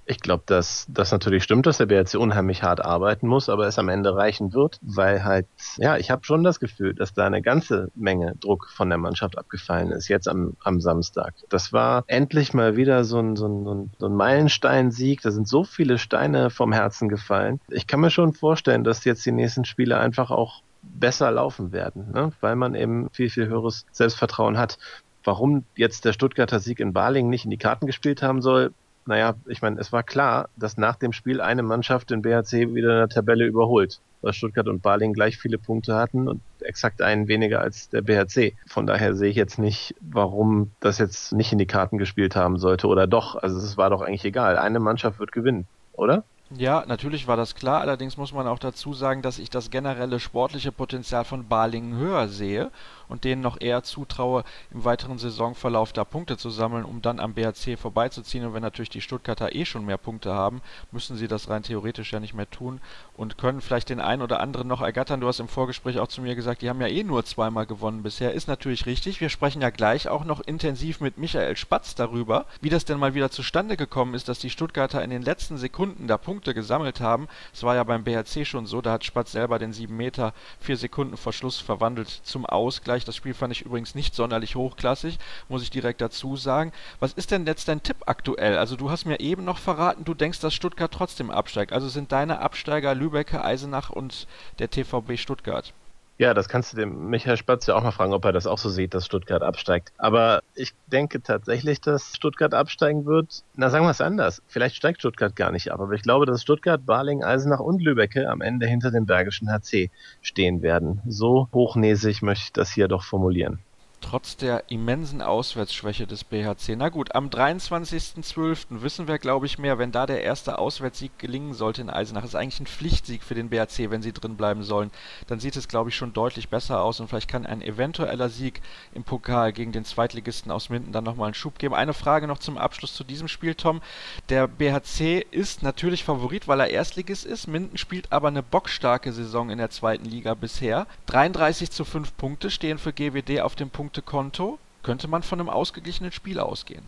Ich 0.09 0.21
glaube, 0.21 0.41
dass 0.47 0.87
das 0.89 1.11
natürlich 1.11 1.43
stimmt, 1.43 1.67
dass 1.67 1.77
der 1.77 1.85
BRC 1.85 2.15
unheimlich 2.15 2.63
hart 2.63 2.83
arbeiten 2.83 3.27
muss, 3.27 3.47
aber 3.47 3.67
es 3.67 3.77
am 3.77 3.89
Ende 3.89 4.15
reichen 4.15 4.53
wird, 4.53 4.79
weil 4.81 5.23
halt, 5.23 5.45
ja, 5.77 5.97
ich 5.97 6.09
habe 6.09 6.25
schon 6.25 6.43
das 6.43 6.59
Gefühl, 6.59 6.95
dass 6.95 7.13
da 7.13 7.27
eine 7.27 7.43
ganze 7.43 7.91
Menge 7.93 8.33
Druck 8.39 8.69
von 8.75 8.89
der 8.89 8.97
Mannschaft 8.97 9.37
abgefallen 9.37 9.91
ist, 9.91 10.07
jetzt 10.07 10.27
am, 10.27 10.53
am 10.63 10.81
Samstag. 10.81 11.35
Das 11.49 11.73
war 11.73 12.05
endlich 12.07 12.55
mal 12.55 12.75
wieder 12.75 13.03
so 13.03 13.19
ein, 13.19 13.35
so 13.35 13.47
ein, 13.47 13.91
so 13.99 14.07
ein 14.07 14.15
Meilenstein-Sieg. 14.15 15.21
Da 15.21 15.29
sind 15.29 15.47
so 15.47 15.63
viele 15.63 15.99
Steine 15.99 16.49
vom 16.49 16.73
Herzen 16.73 17.07
gefallen. 17.07 17.59
Ich 17.69 17.85
kann 17.85 17.99
mir 17.99 18.09
schon 18.09 18.33
vorstellen, 18.33 18.83
dass 18.83 19.05
jetzt 19.05 19.23
die 19.27 19.31
nächsten 19.31 19.63
Spiele 19.63 19.99
einfach 19.99 20.31
auch 20.31 20.63
besser 20.81 21.29
laufen 21.29 21.71
werden, 21.71 22.13
ne? 22.13 22.31
weil 22.41 22.55
man 22.55 22.73
eben 22.73 23.11
viel, 23.11 23.29
viel 23.29 23.45
höheres 23.45 23.85
Selbstvertrauen 23.91 24.57
hat. 24.57 24.79
Warum 25.23 25.65
jetzt 25.75 26.05
der 26.05 26.13
Stuttgarter 26.13 26.59
Sieg 26.59 26.79
in 26.79 26.93
Balingen 26.93 27.29
nicht 27.29 27.45
in 27.45 27.51
die 27.51 27.57
Karten 27.57 27.85
gespielt 27.85 28.23
haben 28.23 28.41
soll, 28.41 28.73
naja, 29.09 29.33
ich 29.47 29.63
meine, 29.63 29.79
es 29.79 29.91
war 29.91 30.03
klar, 30.03 30.49
dass 30.55 30.77
nach 30.77 30.95
dem 30.95 31.13
Spiel 31.13 31.41
eine 31.41 31.63
Mannschaft 31.63 32.11
den 32.11 32.21
BHC 32.21 32.75
wieder 32.75 32.91
in 32.91 32.97
der 32.99 33.09
Tabelle 33.09 33.47
überholt, 33.47 34.01
weil 34.21 34.33
Stuttgart 34.33 34.67
und 34.67 34.83
Baling 34.83 35.13
gleich 35.13 35.39
viele 35.39 35.57
Punkte 35.57 35.95
hatten 35.95 36.27
und 36.27 36.41
exakt 36.61 37.01
einen 37.01 37.27
weniger 37.27 37.59
als 37.59 37.89
der 37.89 38.03
BHC. 38.03 38.53
Von 38.67 38.85
daher 38.85 39.15
sehe 39.15 39.31
ich 39.31 39.35
jetzt 39.35 39.57
nicht, 39.57 39.95
warum 39.99 40.69
das 40.79 40.99
jetzt 40.99 41.33
nicht 41.33 41.51
in 41.51 41.57
die 41.57 41.65
Karten 41.65 41.97
gespielt 41.97 42.35
haben 42.35 42.59
sollte 42.59 42.85
oder 42.85 43.07
doch. 43.07 43.35
Also 43.35 43.57
es 43.57 43.77
war 43.77 43.89
doch 43.89 44.03
eigentlich 44.03 44.25
egal. 44.25 44.59
Eine 44.59 44.79
Mannschaft 44.79 45.19
wird 45.19 45.31
gewinnen, 45.31 45.65
oder? 45.93 46.23
Ja, 46.55 46.83
natürlich 46.87 47.27
war 47.27 47.35
das 47.35 47.55
klar. 47.55 47.81
Allerdings 47.81 48.15
muss 48.15 48.31
man 48.31 48.47
auch 48.47 48.59
dazu 48.59 48.93
sagen, 48.93 49.23
dass 49.23 49.39
ich 49.39 49.49
das 49.49 49.71
generelle 49.71 50.19
sportliche 50.19 50.71
Potenzial 50.71 51.23
von 51.23 51.47
Balingen 51.47 51.97
höher 51.97 52.27
sehe 52.27 52.69
und 53.09 53.25
denen 53.25 53.41
noch 53.41 53.59
eher 53.59 53.83
zutraue, 53.83 54.43
im 54.71 54.85
weiteren 54.85 55.17
Saisonverlauf 55.17 55.91
da 55.91 56.05
Punkte 56.05 56.37
zu 56.37 56.49
sammeln, 56.49 56.85
um 56.85 57.01
dann 57.01 57.19
am 57.19 57.33
BHC 57.33 57.75
vorbeizuziehen. 57.75 58.45
Und 58.45 58.53
wenn 58.53 58.61
natürlich 58.61 58.89
die 58.89 59.01
Stuttgarter 59.01 59.53
eh 59.53 59.65
schon 59.65 59.85
mehr 59.85 59.97
Punkte 59.97 60.33
haben, 60.33 60.61
müssen 60.91 61.17
sie 61.17 61.27
das 61.27 61.49
rein 61.49 61.63
theoretisch 61.63 62.13
ja 62.13 62.19
nicht 62.19 62.33
mehr 62.33 62.49
tun 62.49 62.79
und 63.17 63.37
können 63.37 63.61
vielleicht 63.61 63.89
den 63.89 63.99
einen 63.99 64.21
oder 64.21 64.39
anderen 64.39 64.67
noch 64.67 64.81
ergattern. 64.81 65.19
Du 65.19 65.27
hast 65.27 65.39
im 65.39 65.47
Vorgespräch 65.47 65.99
auch 65.99 66.07
zu 66.07 66.21
mir 66.21 66.35
gesagt, 66.35 66.61
die 66.61 66.69
haben 66.69 66.79
ja 66.79 66.87
eh 66.87 67.03
nur 67.03 67.25
zweimal 67.25 67.65
gewonnen 67.65 68.03
bisher. 68.03 68.33
Ist 68.33 68.47
natürlich 68.47 68.85
richtig. 68.85 69.19
Wir 69.19 69.29
sprechen 69.29 69.61
ja 69.61 69.71
gleich 69.71 70.07
auch 70.07 70.23
noch 70.23 70.39
intensiv 70.39 71.01
mit 71.01 71.17
Michael 71.17 71.57
Spatz 71.57 71.95
darüber, 71.95 72.45
wie 72.61 72.69
das 72.69 72.85
denn 72.85 72.99
mal 72.99 73.15
wieder 73.15 73.31
zustande 73.31 73.75
gekommen 73.75 74.13
ist, 74.13 74.29
dass 74.29 74.39
die 74.39 74.49
Stuttgarter 74.49 75.03
in 75.03 75.09
den 75.09 75.23
letzten 75.23 75.57
Sekunden 75.57 76.07
da 76.07 76.17
Punkte 76.17 76.53
gesammelt 76.53 77.01
haben. 77.01 77.27
Es 77.53 77.63
war 77.63 77.75
ja 77.75 77.83
beim 77.83 78.03
BHC 78.03 78.45
schon 78.45 78.65
so, 78.65 78.81
da 78.81 78.93
hat 78.93 79.03
Spatz 79.03 79.31
selber 79.31 79.59
den 79.59 79.73
7 79.73 79.95
Meter 79.95 80.33
4 80.61 80.77
Sekunden 80.77 81.17
Verschluss 81.17 81.59
verwandelt 81.59 82.09
zum 82.09 82.45
Ausgleich. 82.45 82.98
Österreich. 82.99 83.05
Das 83.05 83.15
Spiel 83.15 83.33
fand 83.33 83.53
ich 83.53 83.61
übrigens 83.61 83.95
nicht 83.95 84.13
sonderlich 84.13 84.55
hochklassig, 84.55 85.17
muss 85.47 85.63
ich 85.63 85.69
direkt 85.69 86.01
dazu 86.01 86.35
sagen. 86.35 86.71
Was 86.99 87.13
ist 87.13 87.31
denn 87.31 87.45
jetzt 87.45 87.67
dein 87.67 87.81
Tipp 87.81 87.97
aktuell? 88.05 88.57
Also 88.57 88.75
du 88.75 88.91
hast 88.91 89.05
mir 89.05 89.19
eben 89.19 89.43
noch 89.45 89.57
verraten, 89.57 90.05
du 90.05 90.13
denkst, 90.13 90.39
dass 90.39 90.53
Stuttgart 90.53 90.91
trotzdem 90.91 91.31
absteigt. 91.31 91.73
Also 91.73 91.89
sind 91.89 92.11
deine 92.11 92.39
Absteiger 92.39 92.93
Lübeck, 92.95 93.33
Eisenach 93.33 93.89
und 93.89 94.27
der 94.59 94.69
TVB 94.69 95.17
Stuttgart? 95.17 95.73
Ja, 96.19 96.33
das 96.33 96.49
kannst 96.49 96.73
du 96.73 96.77
dem 96.77 97.09
Michael 97.09 97.37
Spatz 97.37 97.65
ja 97.65 97.75
auch 97.75 97.83
mal 97.83 97.91
fragen, 97.91 98.11
ob 98.11 98.25
er 98.25 98.33
das 98.33 98.45
auch 98.45 98.57
so 98.57 98.67
sieht, 98.67 98.93
dass 98.93 99.05
Stuttgart 99.05 99.41
absteigt. 99.41 99.93
Aber 99.97 100.41
ich 100.53 100.73
denke 100.87 101.23
tatsächlich, 101.23 101.79
dass 101.79 102.13
Stuttgart 102.13 102.53
absteigen 102.53 103.05
wird. 103.05 103.45
Na, 103.55 103.69
sagen 103.69 103.85
wir 103.85 103.91
es 103.91 104.01
anders. 104.01 104.41
Vielleicht 104.45 104.75
steigt 104.75 104.99
Stuttgart 104.99 105.33
gar 105.33 105.53
nicht 105.53 105.71
ab, 105.71 105.79
aber 105.79 105.93
ich 105.93 106.01
glaube, 106.01 106.25
dass 106.25 106.41
Stuttgart, 106.41 106.85
Baling, 106.85 107.23
Eisenach 107.23 107.61
und 107.61 107.81
Lübecke 107.81 108.29
am 108.29 108.41
Ende 108.41 108.67
hinter 108.67 108.91
dem 108.91 109.05
Bergischen 109.05 109.49
HC 109.49 109.91
stehen 110.21 110.61
werden. 110.61 111.01
So 111.07 111.47
hochnäsig 111.53 112.21
möchte 112.21 112.43
ich 112.43 112.51
das 112.51 112.69
hier 112.69 112.89
doch 112.89 113.03
formulieren 113.03 113.59
trotz 114.01 114.37
der 114.37 114.63
immensen 114.69 115.21
Auswärtsschwäche 115.21 116.07
des 116.07 116.23
BHC. 116.23 116.75
Na 116.75 116.89
gut, 116.89 117.15
am 117.15 117.29
23.12. 117.29 118.81
wissen 118.81 119.07
wir, 119.07 119.17
glaube 119.17 119.45
ich, 119.45 119.57
mehr, 119.57 119.77
wenn 119.77 119.91
da 119.91 120.05
der 120.05 120.23
erste 120.23 120.57
Auswärtssieg 120.57 121.17
gelingen 121.19 121.53
sollte 121.53 121.81
in 121.81 121.89
Eisenach. 121.89 122.23
Ist 122.23 122.35
eigentlich 122.35 122.59
ein 122.59 122.67
Pflichtsieg 122.67 123.23
für 123.23 123.35
den 123.35 123.49
BHC, 123.49 123.89
wenn 123.89 124.01
sie 124.01 124.13
drin 124.13 124.37
bleiben 124.37 124.63
sollen. 124.63 124.91
Dann 125.27 125.39
sieht 125.39 125.55
es, 125.55 125.67
glaube 125.67 125.89
ich, 125.89 125.95
schon 125.95 126.13
deutlich 126.13 126.49
besser 126.49 126.81
aus 126.81 126.99
und 126.99 127.07
vielleicht 127.07 127.29
kann 127.29 127.45
ein 127.45 127.61
eventueller 127.61 128.29
Sieg 128.29 128.61
im 128.93 129.03
Pokal 129.03 129.53
gegen 129.53 129.71
den 129.71 129.85
Zweitligisten 129.85 130.51
aus 130.51 130.69
Minden 130.69 130.91
dann 130.91 131.03
nochmal 131.03 131.27
einen 131.27 131.33
Schub 131.33 131.59
geben. 131.59 131.75
Eine 131.75 131.93
Frage 131.93 132.27
noch 132.27 132.39
zum 132.39 132.57
Abschluss 132.57 132.93
zu 132.93 133.03
diesem 133.03 133.27
Spiel, 133.27 133.55
Tom. 133.55 133.81
Der 134.29 134.47
BHC 134.47 135.25
ist 135.31 135.63
natürlich 135.63 136.03
Favorit, 136.03 136.47
weil 136.47 136.59
er 136.59 136.69
Erstligist 136.69 137.25
ist. 137.25 137.47
Minden 137.47 137.77
spielt 137.77 138.11
aber 138.11 138.29
eine 138.29 138.43
bockstarke 138.43 139.11
Saison 139.11 139.49
in 139.49 139.57
der 139.57 139.69
zweiten 139.69 140.05
Liga 140.05 140.33
bisher. 140.33 140.87
33 141.07 141.71
zu 141.71 141.85
5 141.85 142.15
Punkte 142.17 142.49
stehen 142.49 142.77
für 142.77 142.93
GWD 142.93 143.41
auf 143.41 143.55
dem 143.55 143.69
Punkt 143.69 143.88
Punktekonto 143.89 144.59
könnte 144.83 145.07
man 145.07 145.23
von 145.23 145.39
einem 145.39 145.49
ausgeglichenen 145.49 146.11
Spiel 146.11 146.39
ausgehen. 146.39 146.83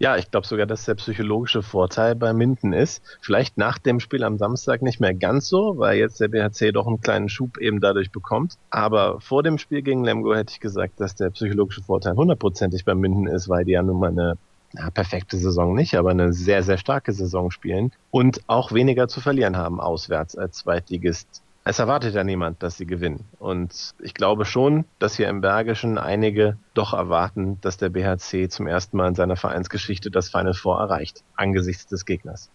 Ja, 0.00 0.16
ich 0.16 0.28
glaube 0.28 0.44
sogar, 0.44 0.66
dass 0.66 0.84
der 0.84 0.96
psychologische 0.96 1.62
Vorteil 1.62 2.16
bei 2.16 2.32
Minden 2.32 2.72
ist. 2.72 3.00
Vielleicht 3.20 3.56
nach 3.58 3.78
dem 3.78 4.00
Spiel 4.00 4.24
am 4.24 4.38
Samstag 4.38 4.82
nicht 4.82 4.98
mehr 4.98 5.14
ganz 5.14 5.46
so, 5.46 5.78
weil 5.78 5.98
jetzt 5.98 6.20
der 6.20 6.26
BHC 6.26 6.72
doch 6.72 6.88
einen 6.88 7.00
kleinen 7.00 7.28
Schub 7.28 7.58
eben 7.58 7.80
dadurch 7.80 8.10
bekommt. 8.10 8.54
Aber 8.70 9.20
vor 9.20 9.44
dem 9.44 9.56
Spiel 9.56 9.82
gegen 9.82 10.02
Lemgo 10.02 10.34
hätte 10.34 10.52
ich 10.52 10.58
gesagt, 10.58 10.98
dass 10.98 11.14
der 11.14 11.30
psychologische 11.30 11.84
Vorteil 11.84 12.16
hundertprozentig 12.16 12.84
bei 12.84 12.96
Minden 12.96 13.28
ist, 13.28 13.48
weil 13.48 13.64
die 13.64 13.72
ja 13.72 13.82
nun 13.84 14.00
mal 14.00 14.10
eine 14.10 14.36
na, 14.72 14.90
perfekte 14.90 15.36
Saison 15.36 15.76
nicht, 15.76 15.94
aber 15.94 16.10
eine 16.10 16.32
sehr, 16.32 16.64
sehr 16.64 16.78
starke 16.78 17.12
Saison 17.12 17.52
spielen 17.52 17.92
und 18.10 18.40
auch 18.48 18.72
weniger 18.72 19.06
zu 19.06 19.20
verlieren 19.20 19.56
haben 19.56 19.78
auswärts 19.78 20.36
als 20.36 20.58
Zweitligist 20.58 21.42
es 21.64 21.78
erwartet 21.78 22.14
ja 22.14 22.24
niemand, 22.24 22.62
dass 22.62 22.76
sie 22.76 22.86
gewinnen. 22.86 23.24
Und 23.38 23.94
ich 24.00 24.14
glaube 24.14 24.44
schon, 24.44 24.84
dass 24.98 25.16
hier 25.16 25.28
im 25.28 25.40
Bergischen 25.40 25.98
einige 25.98 26.58
doch 26.74 26.92
erwarten, 26.92 27.60
dass 27.60 27.76
der 27.76 27.90
BHC 27.90 28.48
zum 28.48 28.66
ersten 28.66 28.96
Mal 28.96 29.08
in 29.08 29.14
seiner 29.14 29.36
Vereinsgeschichte 29.36 30.10
das 30.10 30.28
Final 30.28 30.54
Four 30.54 30.80
erreicht, 30.80 31.22
angesichts 31.36 31.86
des 31.86 32.04
Gegners. 32.04 32.50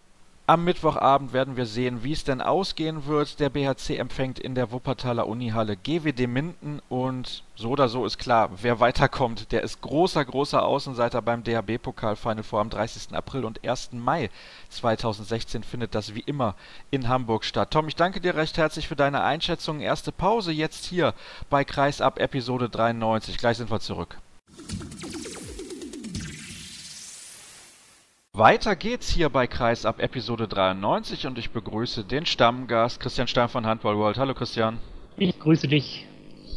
Am 0.49 0.63
Mittwochabend 0.63 1.33
werden 1.33 1.57
wir 1.57 1.65
sehen, 1.65 2.05
wie 2.05 2.13
es 2.13 2.23
denn 2.23 2.39
ausgehen 2.39 3.05
wird. 3.05 3.41
Der 3.41 3.49
BHC 3.49 3.97
empfängt 3.97 4.39
in 4.39 4.55
der 4.55 4.71
Wuppertaler 4.71 5.27
Unihalle 5.27 5.75
GWD 5.75 6.25
Minden 6.25 6.81
und 6.87 7.43
so 7.57 7.71
oder 7.71 7.89
so 7.89 8.05
ist 8.05 8.17
klar, 8.17 8.49
wer 8.61 8.79
weiterkommt, 8.79 9.51
der 9.51 9.61
ist 9.61 9.81
großer, 9.81 10.23
großer 10.23 10.63
Außenseiter 10.63 11.21
beim 11.21 11.43
DHB-Pokal 11.43 12.15
Final 12.15 12.43
Four 12.43 12.61
am 12.61 12.69
30. 12.69 13.13
April 13.13 13.43
und 13.43 13.67
1. 13.67 13.89
Mai 13.91 14.29
2016 14.69 15.63
findet 15.63 15.93
das 15.93 16.15
wie 16.15 16.21
immer 16.21 16.55
in 16.91 17.09
Hamburg 17.09 17.43
statt. 17.43 17.71
Tom, 17.71 17.89
ich 17.89 17.97
danke 17.97 18.21
dir 18.21 18.35
recht 18.35 18.57
herzlich 18.57 18.87
für 18.87 18.95
deine 18.95 19.23
Einschätzung. 19.23 19.81
Erste 19.81 20.13
Pause 20.13 20.53
jetzt 20.53 20.85
hier 20.85 21.13
bei 21.49 21.65
Kreisab 21.65 22.19
Episode 22.19 22.69
93. 22.69 23.37
Gleich 23.37 23.57
sind 23.57 23.69
wir 23.69 23.81
zurück. 23.81 24.17
Weiter 28.37 28.75
geht's 28.75 29.09
hier 29.09 29.29
bei 29.29 29.47
Kreis 29.47 29.83
ab 29.83 29.99
Episode 29.99 30.47
93 30.47 31.25
und 31.25 31.39
ich 31.39 31.49
begrüße 31.49 32.03
den 32.03 32.27
Stammgast 32.27 32.99
Christian 32.99 33.27
Stein 33.27 33.49
von 33.49 33.65
Handball 33.65 33.97
World. 33.97 34.19
Hallo 34.19 34.35
Christian. 34.35 34.77
Ich 35.17 35.39
grüße 35.39 35.67
dich. 35.67 36.05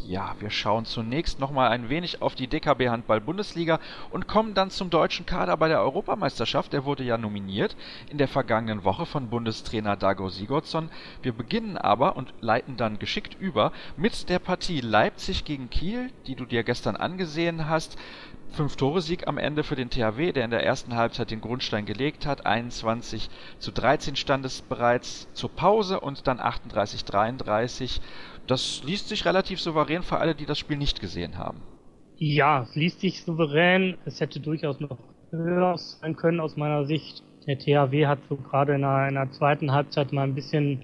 Ja, 0.07 0.35
wir 0.41 0.51
schauen 0.51 0.87
zunächst 0.87 1.39
nochmal 1.39 1.71
ein 1.71 1.89
wenig 1.89 2.21
auf 2.21 2.35
die 2.35 2.49
DKB 2.49 2.89
Handball 2.89 3.21
Bundesliga 3.21 3.79
und 4.11 4.27
kommen 4.27 4.55
dann 4.55 4.71
zum 4.71 4.91
deutschen 4.91 5.25
Kader 5.25 5.57
bei 5.57 5.69
der 5.69 5.81
Europameisterschaft. 5.81 6.73
Der 6.73 6.85
wurde 6.85 7.05
ja 7.05 7.17
nominiert 7.17 7.77
in 8.11 8.19
der 8.19 8.27
vergangenen 8.27 8.83
Woche 8.85 9.07
von 9.07 9.31
Bundestrainer 9.31 9.97
Dago 9.97 10.29
Sigurdsson. 10.29 10.91
Wir 11.23 11.33
beginnen 11.33 11.79
aber 11.79 12.17
und 12.17 12.35
leiten 12.41 12.77
dann 12.77 12.99
geschickt 12.99 13.37
über 13.39 13.73
mit 13.97 14.29
der 14.29 14.41
Partie 14.41 14.81
Leipzig 14.81 15.45
gegen 15.45 15.71
Kiel, 15.71 16.11
die 16.27 16.35
du 16.35 16.45
dir 16.45 16.65
gestern 16.65 16.97
angesehen 16.97 17.69
hast. 17.69 17.97
Fünf-Tore-Sieg 18.53 19.27
am 19.29 19.39
Ende 19.39 19.63
für 19.63 19.77
den 19.77 19.91
THW, 19.91 20.33
der 20.33 20.45
in 20.45 20.51
der 20.51 20.65
ersten 20.65 20.95
Halbzeit 20.97 21.31
den 21.31 21.41
Grundstein 21.41 21.87
gelegt 21.87 22.27
hat. 22.27 22.47
21 22.47 23.29
zu 23.59 23.71
13 23.73 24.17
stand 24.17 24.45
es 24.45 24.63
bereits 24.63 25.33
zur 25.33 25.51
Pause 25.51 26.01
und 26.01 26.27
dann 26.27 26.41
38 26.41 27.05
33. 27.05 28.01
Das 28.47 28.83
liest 28.85 29.09
sich 29.09 29.25
relativ 29.25 29.61
souverän 29.61 30.03
für 30.03 30.19
alle, 30.19 30.35
die 30.35 30.47
das 30.47 30.59
Spiel 30.59 30.77
nicht 30.77 31.01
gesehen 31.01 31.39
haben. 31.39 31.63
Ja, 32.17 32.63
es 32.63 32.75
liest 32.75 33.01
sich 33.01 33.23
souverän. 33.23 33.97
Es 34.05 34.21
hätte 34.21 34.41
durchaus 34.41 34.81
noch 34.81 34.99
höher 35.31 35.79
sein 35.79 36.17
können 36.17 36.41
aus 36.41 36.57
meiner 36.57 36.85
Sicht. 36.85 37.23
Der 37.47 37.59
THW 37.59 38.07
hat 38.07 38.19
so 38.29 38.37
gerade 38.37 38.75
in 38.75 38.83
der, 38.83 39.09
in 39.09 39.15
der 39.15 39.31
zweiten 39.31 39.73
Halbzeit 39.73 40.13
mal 40.13 40.25
ein 40.25 40.35
bisschen 40.35 40.83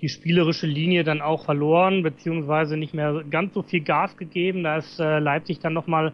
die 0.00 0.08
spielerische 0.08 0.66
Linie 0.66 1.04
dann 1.04 1.22
auch 1.22 1.44
verloren, 1.44 2.02
beziehungsweise 2.02 2.76
nicht 2.76 2.94
mehr 2.94 3.24
ganz 3.30 3.54
so 3.54 3.62
viel 3.62 3.80
Gas 3.82 4.16
gegeben. 4.16 4.62
Da 4.62 4.76
ist 4.76 5.00
äh, 5.00 5.18
Leipzig 5.18 5.58
dann 5.58 5.72
nochmal 5.72 6.12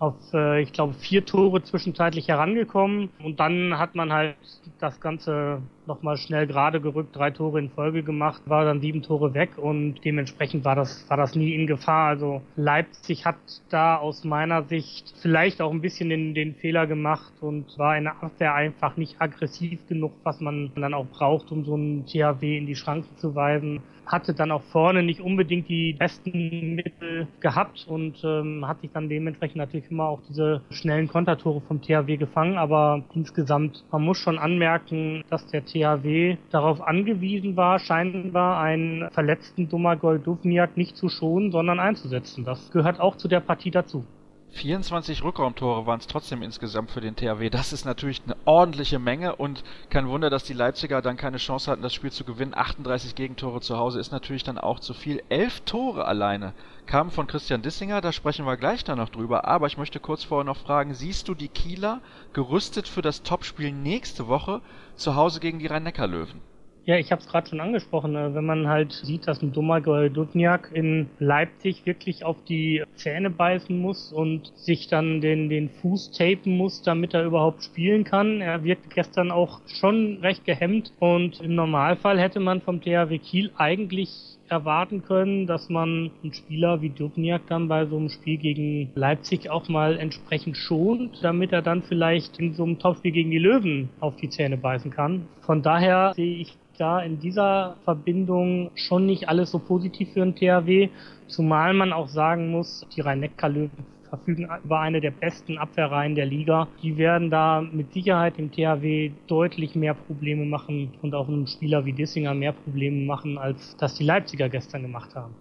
auf, 0.00 0.16
äh, 0.32 0.62
ich 0.62 0.72
glaube, 0.72 0.94
vier 0.94 1.24
Tore 1.24 1.62
zwischenzeitlich 1.62 2.28
herangekommen. 2.28 3.10
Und 3.22 3.38
dann 3.38 3.78
hat 3.78 3.94
man 3.94 4.12
halt 4.12 4.36
das 4.80 4.98
Ganze 5.00 5.60
nochmal 5.86 6.16
schnell 6.16 6.46
gerade 6.46 6.80
gerückt, 6.80 7.14
drei 7.14 7.30
Tore 7.30 7.58
in 7.58 7.68
Folge 7.68 8.02
gemacht, 8.02 8.42
war 8.46 8.64
dann 8.64 8.80
sieben 8.80 9.02
Tore 9.02 9.34
weg 9.34 9.50
und 9.58 9.96
dementsprechend 10.04 10.64
war 10.64 10.74
das, 10.74 11.04
war 11.10 11.16
das 11.16 11.34
nie 11.34 11.54
in 11.54 11.66
Gefahr. 11.66 12.08
Also 12.08 12.42
Leipzig 12.56 13.26
hat 13.26 13.36
da 13.68 13.96
aus 13.96 14.24
meiner 14.24 14.62
Sicht 14.62 15.12
vielleicht 15.20 15.60
auch 15.60 15.70
ein 15.70 15.82
bisschen 15.82 16.08
den, 16.08 16.34
den 16.34 16.54
Fehler 16.54 16.86
gemacht 16.86 17.32
und 17.40 17.76
war 17.78 17.96
in 17.98 18.04
der 18.04 18.22
Abwehr 18.22 18.54
einfach 18.54 18.96
nicht 18.96 19.20
aggressiv 19.20 19.86
genug, 19.88 20.12
was 20.22 20.40
man 20.40 20.70
dann 20.76 20.94
auch 20.94 21.06
braucht, 21.06 21.52
um 21.52 21.64
so 21.64 21.74
einen 21.74 22.06
THW 22.06 22.56
in 22.56 22.66
die 22.66 22.76
Schranken 22.76 23.16
zu 23.18 23.34
weisen 23.34 23.82
hatte 24.10 24.34
dann 24.34 24.50
auch 24.50 24.62
vorne 24.72 25.02
nicht 25.02 25.20
unbedingt 25.20 25.68
die 25.68 25.94
besten 25.94 26.74
Mittel 26.74 27.28
gehabt 27.40 27.86
und 27.88 28.22
ähm, 28.24 28.66
hat 28.66 28.80
sich 28.80 28.90
dann 28.92 29.08
dementsprechend 29.08 29.56
natürlich 29.56 29.90
immer 29.90 30.08
auch 30.08 30.20
diese 30.28 30.62
schnellen 30.70 31.08
Kontertore 31.08 31.60
vom 31.60 31.80
THW 31.80 32.16
gefangen. 32.16 32.58
Aber 32.58 33.02
insgesamt, 33.14 33.84
man 33.90 34.02
muss 34.02 34.18
schon 34.18 34.38
anmerken, 34.38 35.22
dass 35.30 35.46
der 35.46 35.64
THW 35.64 36.36
darauf 36.50 36.80
angewiesen 36.80 37.56
war, 37.56 37.78
scheinbar 37.78 38.60
einen 38.60 39.10
verletzten 39.10 39.68
Domagoj 39.68 40.18
Duvniak 40.18 40.76
nicht 40.76 40.96
zu 40.96 41.08
schonen, 41.08 41.52
sondern 41.52 41.78
einzusetzen. 41.80 42.44
Das 42.44 42.70
gehört 42.72 43.00
auch 43.00 43.16
zu 43.16 43.28
der 43.28 43.40
Partie 43.40 43.70
dazu. 43.70 44.04
24 44.52 45.22
Rückraumtore 45.22 45.86
waren 45.86 46.00
es 46.00 46.08
trotzdem 46.08 46.42
insgesamt 46.42 46.90
für 46.90 47.00
den 47.00 47.14
THW. 47.14 47.50
Das 47.50 47.72
ist 47.72 47.84
natürlich 47.84 48.20
eine 48.24 48.36
ordentliche 48.44 48.98
Menge 48.98 49.36
und 49.36 49.62
kein 49.90 50.08
Wunder, 50.08 50.28
dass 50.28 50.44
die 50.44 50.54
Leipziger 50.54 51.00
dann 51.02 51.16
keine 51.16 51.36
Chance 51.36 51.70
hatten, 51.70 51.82
das 51.82 51.94
Spiel 51.94 52.10
zu 52.10 52.24
gewinnen. 52.24 52.54
38 52.54 53.14
Gegentore 53.14 53.60
zu 53.60 53.78
Hause 53.78 54.00
ist 54.00 54.10
natürlich 54.10 54.42
dann 54.42 54.58
auch 54.58 54.80
zu 54.80 54.92
viel. 54.92 55.22
Elf 55.28 55.60
Tore 55.60 56.04
alleine 56.04 56.52
kamen 56.86 57.10
von 57.10 57.28
Christian 57.28 57.62
Dissinger, 57.62 58.00
da 58.00 58.12
sprechen 58.12 58.44
wir 58.44 58.56
gleich 58.56 58.82
dann 58.82 58.98
noch 58.98 59.08
drüber. 59.08 59.46
Aber 59.46 59.68
ich 59.68 59.78
möchte 59.78 60.00
kurz 60.00 60.24
vorher 60.24 60.44
noch 60.44 60.56
fragen, 60.56 60.94
siehst 60.94 61.28
du 61.28 61.34
die 61.34 61.48
Kieler 61.48 62.00
gerüstet 62.32 62.88
für 62.88 63.02
das 63.02 63.22
Topspiel 63.22 63.72
nächste 63.72 64.26
Woche 64.26 64.60
zu 64.96 65.14
Hause 65.14 65.38
gegen 65.38 65.60
die 65.60 65.68
Rhein-Neckar-Löwen? 65.68 66.49
Ja, 66.90 66.96
ich 66.96 67.12
habe 67.12 67.22
es 67.22 67.28
gerade 67.28 67.48
schon 67.48 67.60
angesprochen. 67.60 68.16
Äh, 68.16 68.34
wenn 68.34 68.44
man 68.44 68.66
halt 68.66 68.90
sieht, 68.92 69.28
dass 69.28 69.40
ein 69.42 69.52
dummer 69.52 69.80
Dudniak 69.80 70.72
in 70.74 71.08
Leipzig 71.20 71.86
wirklich 71.86 72.24
auf 72.24 72.36
die 72.48 72.82
Zähne 72.96 73.30
beißen 73.30 73.78
muss 73.78 74.12
und 74.12 74.50
sich 74.56 74.88
dann 74.88 75.20
den, 75.20 75.48
den 75.48 75.68
Fuß 75.68 76.10
tapen 76.10 76.56
muss, 76.56 76.82
damit 76.82 77.14
er 77.14 77.24
überhaupt 77.24 77.62
spielen 77.62 78.02
kann. 78.02 78.40
Er 78.40 78.64
wirkt 78.64 78.92
gestern 78.92 79.30
auch 79.30 79.60
schon 79.68 80.18
recht 80.20 80.44
gehemmt 80.44 80.92
und 80.98 81.40
im 81.40 81.54
Normalfall 81.54 82.18
hätte 82.18 82.40
man 82.40 82.60
vom 82.60 82.80
THW 82.80 83.18
Kiel 83.18 83.52
eigentlich 83.56 84.10
erwarten 84.48 85.04
können, 85.04 85.46
dass 85.46 85.68
man 85.68 86.10
einen 86.24 86.32
Spieler 86.32 86.82
wie 86.82 86.90
Dubniak 86.90 87.42
dann 87.46 87.68
bei 87.68 87.86
so 87.86 87.98
einem 87.98 88.08
Spiel 88.08 88.36
gegen 88.36 88.90
Leipzig 88.96 89.48
auch 89.48 89.68
mal 89.68 89.96
entsprechend 89.96 90.56
schont, 90.56 91.20
damit 91.22 91.52
er 91.52 91.62
dann 91.62 91.84
vielleicht 91.84 92.40
in 92.40 92.54
so 92.54 92.64
einem 92.64 92.80
Topspiel 92.80 93.12
gegen 93.12 93.30
die 93.30 93.38
Löwen 93.38 93.90
auf 94.00 94.16
die 94.16 94.28
Zähne 94.28 94.56
beißen 94.56 94.90
kann. 94.90 95.28
Von 95.42 95.62
daher 95.62 96.14
sehe 96.16 96.38
ich 96.38 96.58
da 96.80 97.00
in 97.00 97.20
dieser 97.20 97.76
Verbindung 97.84 98.70
schon 98.74 99.06
nicht 99.06 99.28
alles 99.28 99.50
so 99.50 99.58
positiv 99.58 100.12
für 100.12 100.20
den 100.20 100.34
THW, 100.34 100.88
zumal 101.26 101.74
man 101.74 101.92
auch 101.92 102.08
sagen 102.08 102.50
muss, 102.50 102.86
die 102.94 103.00
Rhein-Neckar-Löwen 103.00 103.70
verfügen 104.08 104.48
über 104.64 104.80
eine 104.80 105.00
der 105.00 105.12
besten 105.12 105.56
Abwehrreihen 105.56 106.14
der 106.14 106.26
Liga. 106.26 106.68
Die 106.82 106.96
werden 106.96 107.30
da 107.30 107.60
mit 107.60 107.92
Sicherheit 107.92 108.38
dem 108.38 108.50
THW 108.50 109.12
deutlich 109.28 109.74
mehr 109.74 109.94
Probleme 109.94 110.44
machen 110.44 110.92
und 111.00 111.14
auch 111.14 111.28
einem 111.28 111.46
Spieler 111.46 111.84
wie 111.84 111.92
Dissinger 111.92 112.34
mehr 112.34 112.52
Probleme 112.52 113.06
machen, 113.06 113.38
als 113.38 113.76
das 113.76 113.94
die 113.94 114.04
Leipziger 114.04 114.48
gestern 114.48 114.82
gemacht 114.82 115.14
haben. 115.14 115.34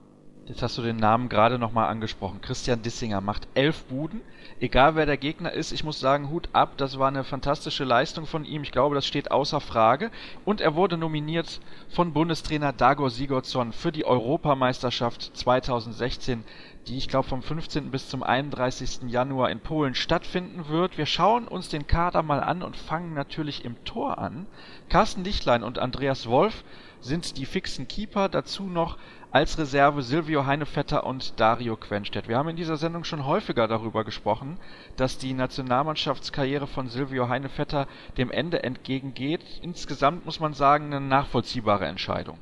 Jetzt 0.50 0.64
hast 0.64 0.80
du 0.80 0.82
den 0.82 0.98
Namen 0.98 1.30
gerade 1.30 1.60
nochmal 1.60 1.90
angesprochen. 1.90 2.42
Christian 2.42 2.82
Dissinger 2.82 3.22
macht 3.22 3.48
elf 3.54 3.84
Buden. 3.84 4.22
Egal 4.60 4.96
wer 4.96 5.06
der 5.06 5.18
Gegner 5.18 5.54
ist, 5.54 5.72
ich 5.72 5.84
muss 5.84 6.00
sagen, 6.00 6.32
Hut 6.32 6.50
ab, 6.54 6.74
das 6.78 6.98
war 6.98 7.08
eine 7.08 7.24
fantastische 7.24 7.84
Leistung 7.84 8.26
von 8.26 8.46
ihm. 8.46 8.64
Ich 8.64 8.72
glaube, 8.72 8.96
das 8.96 9.06
steht 9.06 9.30
außer 9.30 9.62
Frage. 9.62 10.10
Und 10.46 10.60
er 10.60 10.74
wurde 10.74 10.98
nominiert 10.98 11.62
von 11.90 12.14
Bundestrainer 12.14 12.74
Dagor 12.74 13.12
Sigurdsson 13.12 13.74
für 13.74 13.92
die 13.92 14.06
Europameisterschaft 14.06 15.38
2016, 15.38 16.44
die 16.88 16.98
ich 16.98 17.08
glaube 17.08 17.28
vom 17.28 17.44
15. 17.44 17.92
bis 17.92 18.10
zum 18.10 18.24
31. 18.24 19.02
Januar 19.08 19.52
in 19.52 19.60
Polen 19.60 19.94
stattfinden 19.94 20.68
wird. 20.68 20.98
Wir 20.98 21.06
schauen 21.06 21.48
uns 21.48 21.70
den 21.70 21.86
Kader 21.86 22.24
mal 22.24 22.40
an 22.42 22.64
und 22.64 22.76
fangen 22.76 23.14
natürlich 23.14 23.66
im 23.66 23.82
Tor 23.86 24.18
an. 24.18 24.48
Carsten 24.90 25.24
Lichtlein 25.24 25.62
und 25.62 25.78
Andreas 25.78 26.26
Wolf 26.26 26.64
sind 27.02 27.38
die 27.38 27.46
fixen 27.46 27.88
Keeper, 27.88 28.28
dazu 28.28 28.64
noch 28.64 28.98
als 29.32 29.60
Reserve 29.60 30.02
Silvio 30.02 30.46
Heinevetter 30.46 31.06
und 31.06 31.40
Dario 31.40 31.76
Quenstedt. 31.76 32.28
Wir 32.28 32.38
haben 32.38 32.50
in 32.50 32.56
dieser 32.56 32.78
Sendung 32.78 33.04
schon 33.04 33.26
häufiger 33.26 33.68
darüber 33.68 34.04
gesprochen, 34.04 34.58
dass 34.98 35.20
die 35.20 35.34
Nationalmannschaftskarriere 35.34 36.66
von 36.66 36.88
Silvio 36.88 37.30
Heinevetter 37.30 37.88
dem 38.18 38.32
Ende 38.32 38.64
entgegengeht. 38.64 39.42
Insgesamt 39.62 40.26
muss 40.26 40.40
man 40.40 40.54
sagen, 40.54 40.86
eine 40.86 41.02
nachvollziehbare 41.02 41.86
Entscheidung. 41.86 42.40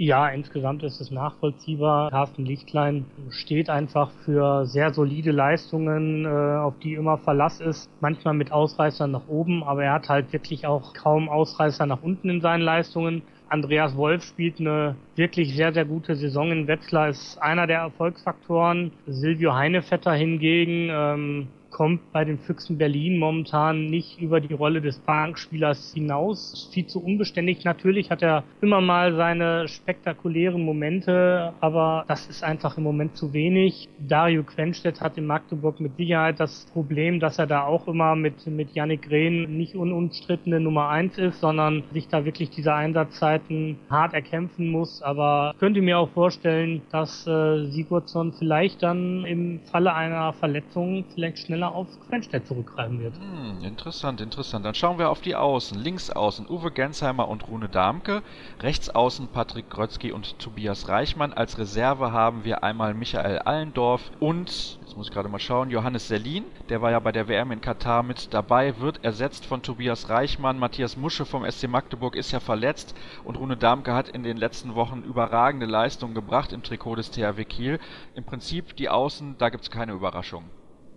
Ja, 0.00 0.28
insgesamt 0.28 0.84
ist 0.84 1.00
es 1.00 1.10
nachvollziehbar. 1.10 2.10
Carsten 2.10 2.44
Lichtlein 2.44 3.06
steht 3.30 3.68
einfach 3.68 4.12
für 4.24 4.64
sehr 4.64 4.92
solide 4.94 5.32
Leistungen, 5.32 6.24
äh, 6.24 6.28
auf 6.28 6.78
die 6.78 6.94
immer 6.94 7.18
Verlass 7.18 7.58
ist. 7.60 7.90
Manchmal 8.00 8.34
mit 8.34 8.52
Ausreißern 8.52 9.10
nach 9.10 9.26
oben, 9.26 9.64
aber 9.64 9.82
er 9.82 9.94
hat 9.94 10.08
halt 10.08 10.32
wirklich 10.32 10.68
auch 10.68 10.94
kaum 10.94 11.28
Ausreißer 11.28 11.84
nach 11.86 12.00
unten 12.00 12.28
in 12.30 12.40
seinen 12.40 12.62
Leistungen. 12.62 13.22
Andreas 13.48 13.96
Wolf 13.96 14.24
spielt 14.24 14.60
eine 14.60 14.96
wirklich 15.16 15.54
sehr, 15.54 15.72
sehr 15.72 15.84
gute 15.84 16.16
Saison 16.16 16.50
in 16.52 16.66
Wetzlar, 16.66 17.08
ist 17.08 17.38
einer 17.38 17.66
der 17.66 17.78
Erfolgsfaktoren. 17.78 18.92
Silvio 19.06 19.54
Heinevetter 19.54 20.12
hingegen 20.12 20.88
ähm, 20.90 21.48
kommt 21.70 22.12
bei 22.12 22.24
den 22.24 22.38
Füchsen 22.38 22.78
Berlin 22.78 23.18
momentan 23.18 23.86
nicht 23.86 24.20
über 24.20 24.40
die 24.40 24.54
Rolle 24.54 24.80
des 24.80 24.98
Bankspielers 25.00 25.92
hinaus. 25.94 26.68
Viel 26.72 26.86
zu 26.86 27.02
unbeständig. 27.02 27.64
Natürlich 27.64 28.10
hat 28.10 28.22
er 28.22 28.44
immer 28.60 28.80
mal 28.80 29.14
seine 29.14 29.68
spektakulären 29.68 30.62
Momente, 30.62 31.52
aber 31.60 32.04
das 32.08 32.26
ist 32.28 32.42
einfach 32.42 32.78
im 32.78 32.84
Moment 32.84 33.16
zu 33.16 33.32
wenig. 33.32 33.88
Dario 33.98 34.42
Quenstedt 34.42 35.00
hat 35.00 35.18
in 35.18 35.26
Magdeburg 35.26 35.80
mit 35.80 35.96
Sicherheit 35.96 36.40
das 36.40 36.66
Problem, 36.72 37.20
dass 37.20 37.38
er 37.38 37.46
da 37.46 37.64
auch 37.64 37.86
immer 37.86 38.16
mit, 38.16 38.46
mit 38.46 38.74
Yannick 38.74 39.10
Rehn 39.10 39.56
nicht 39.56 39.74
unumstrittene 39.74 40.60
Nummer 40.60 40.88
eins 40.88 41.18
ist, 41.18 41.40
sondern 41.40 41.84
sich 41.92 42.08
da 42.08 42.24
wirklich 42.24 42.50
diese 42.50 42.74
Einsatzzeiten 42.74 43.78
hart 43.90 44.14
erkämpfen 44.14 44.70
muss. 44.70 45.02
Aber 45.02 45.52
ich 45.54 45.60
könnte 45.60 45.80
mir 45.80 45.98
auch 45.98 46.10
vorstellen, 46.10 46.82
dass 46.90 47.26
äh, 47.26 47.66
Sigurdsson 47.66 48.32
vielleicht 48.32 48.82
dann 48.82 49.24
im 49.24 49.60
Falle 49.70 49.94
einer 49.94 50.32
Verletzung 50.32 51.04
vielleicht 51.14 51.38
schneller 51.38 51.57
schneller 51.58 51.74
auf 51.74 51.88
Quenstedt 52.08 52.46
zurückgreifen 52.46 53.00
wird. 53.00 53.14
Hm, 53.16 53.64
interessant, 53.64 54.20
interessant. 54.20 54.64
Dann 54.64 54.74
schauen 54.74 54.98
wir 54.98 55.10
auf 55.10 55.20
die 55.20 55.34
Außen. 55.34 55.76
Links 55.76 56.08
außen 56.08 56.48
Uwe 56.48 56.70
Gensheimer 56.70 57.28
und 57.28 57.48
Rune 57.48 57.68
Darmke. 57.68 58.22
Rechts 58.60 58.90
außen 58.90 59.28
Patrick 59.28 59.68
Grötzky 59.68 60.12
und 60.12 60.38
Tobias 60.38 60.88
Reichmann. 60.88 61.32
Als 61.32 61.58
Reserve 61.58 62.12
haben 62.12 62.44
wir 62.44 62.62
einmal 62.62 62.94
Michael 62.94 63.40
Allendorf 63.40 64.12
und, 64.20 64.78
jetzt 64.80 64.96
muss 64.96 65.08
ich 65.08 65.12
gerade 65.12 65.28
mal 65.28 65.40
schauen, 65.40 65.70
Johannes 65.70 66.06
Selin. 66.06 66.44
Der 66.68 66.80
war 66.80 66.92
ja 66.92 67.00
bei 67.00 67.10
der 67.10 67.26
WM 67.26 67.50
in 67.50 67.60
Katar 67.60 68.04
mit 68.04 68.32
dabei, 68.32 68.78
wird 68.78 69.04
ersetzt 69.04 69.44
von 69.44 69.62
Tobias 69.62 70.08
Reichmann. 70.08 70.60
Matthias 70.60 70.96
Musche 70.96 71.24
vom 71.24 71.44
SC 71.50 71.66
Magdeburg 71.66 72.14
ist 72.14 72.30
ja 72.30 72.38
verletzt 72.38 72.94
und 73.24 73.36
Rune 73.36 73.56
Darmke 73.56 73.94
hat 73.94 74.08
in 74.08 74.22
den 74.22 74.36
letzten 74.36 74.76
Wochen 74.76 75.02
überragende 75.02 75.66
Leistungen 75.66 76.14
gebracht 76.14 76.52
im 76.52 76.62
Trikot 76.62 76.94
des 76.94 77.10
THW 77.10 77.44
Kiel. 77.44 77.80
Im 78.14 78.22
Prinzip 78.22 78.76
die 78.76 78.88
Außen, 78.88 79.34
da 79.38 79.48
gibt 79.48 79.64
es 79.64 79.70
keine 79.70 79.92
Überraschung. 79.92 80.44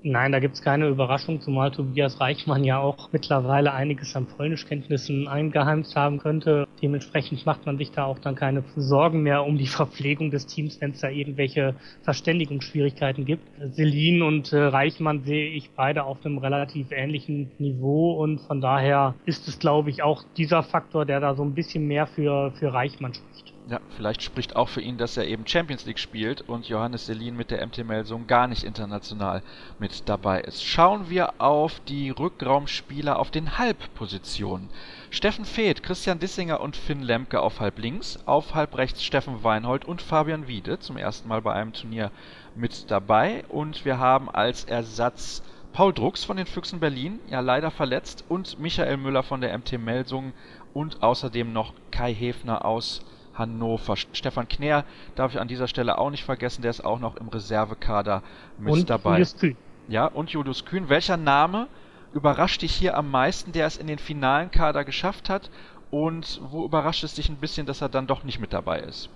Nein, 0.04 0.32
da 0.32 0.40
gibt's 0.40 0.64
keine 0.64 0.88
Überraschung, 0.88 1.42
zumal 1.42 1.70
Tobias 1.70 2.20
Reichmann 2.20 2.64
ja 2.64 2.80
auch 2.80 3.12
mittlerweile 3.12 3.72
einiges 3.72 4.16
an 4.16 4.26
Polnischkenntnissen 4.26 5.28
eingeheimst 5.28 5.96
haben 5.96 6.18
könnte. 6.18 6.68
Dementsprechend 6.82 7.46
macht 7.46 7.68
man 7.68 7.78
sich 7.78 7.92
da 7.92 8.06
auch 8.06 8.18
dann 8.18 8.34
keine 8.34 8.64
Sorgen 8.76 9.22
mehr 9.22 9.46
um 9.46 9.60
die 9.60 9.68
Verpflegung 9.68 10.32
des 10.32 10.48
Teams, 10.48 10.82
wenn 10.82 10.92
es 10.92 11.02
da 11.02 11.10
irgendwelche 11.10 11.76
Verständigungsschwierigkeiten 12.02 13.26
gibt. 13.26 13.44
Selin 13.74 14.24
und 14.24 14.52
äh, 14.54 14.58
Reichmann 14.58 15.24
sehe 15.24 15.50
ich 15.52 15.70
beide 15.76 16.04
auf 16.04 16.26
einem 16.26 16.40
relativ 16.40 16.92
ähnlichen 16.92 17.52
Niveau 17.60 18.14
und 18.14 18.42
von 18.42 18.60
daher 18.60 19.14
ist 19.26 19.48
es, 19.48 19.60
glaube 19.60 19.92
ich, 19.92 20.02
auch 20.02 20.24
dieser 20.36 20.64
Faktor, 20.64 21.06
der 21.06 21.20
da 21.20 21.36
so 21.36 21.44
ein 21.44 21.54
bisschen 21.54 21.86
mehr 21.86 22.08
für, 22.08 22.52
für 22.54 22.74
Reichmann 22.74 23.14
spricht. 23.14 23.51
Ja, 23.66 23.80
vielleicht 23.90 24.24
spricht 24.24 24.56
auch 24.56 24.70
für 24.70 24.82
ihn, 24.82 24.98
dass 24.98 25.18
er 25.18 25.28
eben 25.28 25.46
Champions 25.46 25.86
League 25.86 26.00
spielt 26.00 26.42
und 26.42 26.68
Johannes 26.68 27.06
Selin 27.06 27.36
mit 27.36 27.52
der 27.52 27.64
MT 27.66 27.86
Melsung 27.86 28.26
gar 28.26 28.48
nicht 28.48 28.64
international 28.64 29.44
mit 29.78 30.10
dabei 30.10 30.42
ist. 30.42 30.64
Schauen 30.64 31.12
wir 31.12 31.40
auf 31.40 31.80
die 31.82 32.10
Rückraumspieler 32.10 33.20
auf 33.20 33.30
den 33.30 33.60
Halbpositionen. 33.60 34.72
Steffen 35.12 35.46
Feeth, 35.46 35.84
Christian 35.84 36.18
Dissinger 36.18 36.60
und 36.60 36.76
Finn 36.76 37.04
Lemke 37.04 37.40
auf 37.40 37.60
halb 37.60 37.78
links, 37.78 38.18
auf 38.26 38.56
halb 38.56 38.76
rechts 38.78 39.04
Steffen 39.04 39.44
Weinhold 39.44 39.86
und 39.86 40.02
Fabian 40.02 40.48
Wiede 40.48 40.80
zum 40.80 40.98
ersten 40.98 41.28
Mal 41.28 41.44
bei 41.44 41.54
einem 41.54 41.74
Turnier 41.74 42.12
mit 42.56 42.90
dabei 42.90 43.44
und 43.48 43.86
wir 43.86 44.00
haben 44.00 44.28
als 44.28 44.64
Ersatz 44.64 45.44
Paul 45.72 45.94
Drucks 45.94 46.24
von 46.24 46.36
den 46.36 46.48
Füchsen 46.48 46.80
Berlin, 46.80 47.20
ja 47.28 47.42
leider 47.42 47.70
verletzt, 47.70 48.26
und 48.28 48.58
Michael 48.58 48.98
Müller 48.98 49.22
von 49.22 49.40
der 49.40 49.56
MT 49.56 49.74
Melsung 49.74 50.34
und 50.74 51.04
außerdem 51.04 51.54
noch 51.54 51.76
Kai 51.92 52.14
Hefner 52.14 52.66
aus 52.66 53.02
Hannover. 53.34 53.96
Stefan 53.96 54.48
Knär 54.48 54.86
darf 55.16 55.34
ich 55.34 55.40
an 55.40 55.48
dieser 55.48 55.68
Stelle 55.68 55.98
auch 55.98 56.10
nicht 56.10 56.24
vergessen, 56.24 56.62
der 56.62 56.72
ist 56.72 56.84
auch 56.84 57.00
noch 57.00 57.16
im 57.18 57.28
Reservekader 57.28 58.24
mit 58.60 58.74
und 58.74 58.90
dabei. 58.90 59.12
Julius 59.12 59.38
Kühn. 59.38 59.58
Ja, 59.88 60.06
und 60.06 60.30
Julius 60.30 60.66
Kühn. 60.66 60.90
Welcher 60.90 61.18
Name 61.18 61.68
überrascht 62.14 62.62
dich 62.62 62.74
hier 62.74 62.98
am 62.98 63.10
meisten, 63.10 63.52
der 63.52 63.66
es 63.66 63.78
in 63.78 63.88
den 63.88 64.00
finalen 64.00 64.52
Kader 64.52 64.84
geschafft 64.84 65.30
hat? 65.30 65.50
Und 65.90 66.40
wo 66.50 66.66
überrascht 66.66 67.04
es 67.04 67.16
dich 67.16 67.30
ein 67.30 67.36
bisschen, 67.38 67.66
dass 67.66 67.82
er 67.82 67.90
dann 67.90 68.08
doch 68.08 68.24
nicht 68.24 68.40
mit 68.40 68.54
dabei 68.54 68.80
ist? 68.80 69.10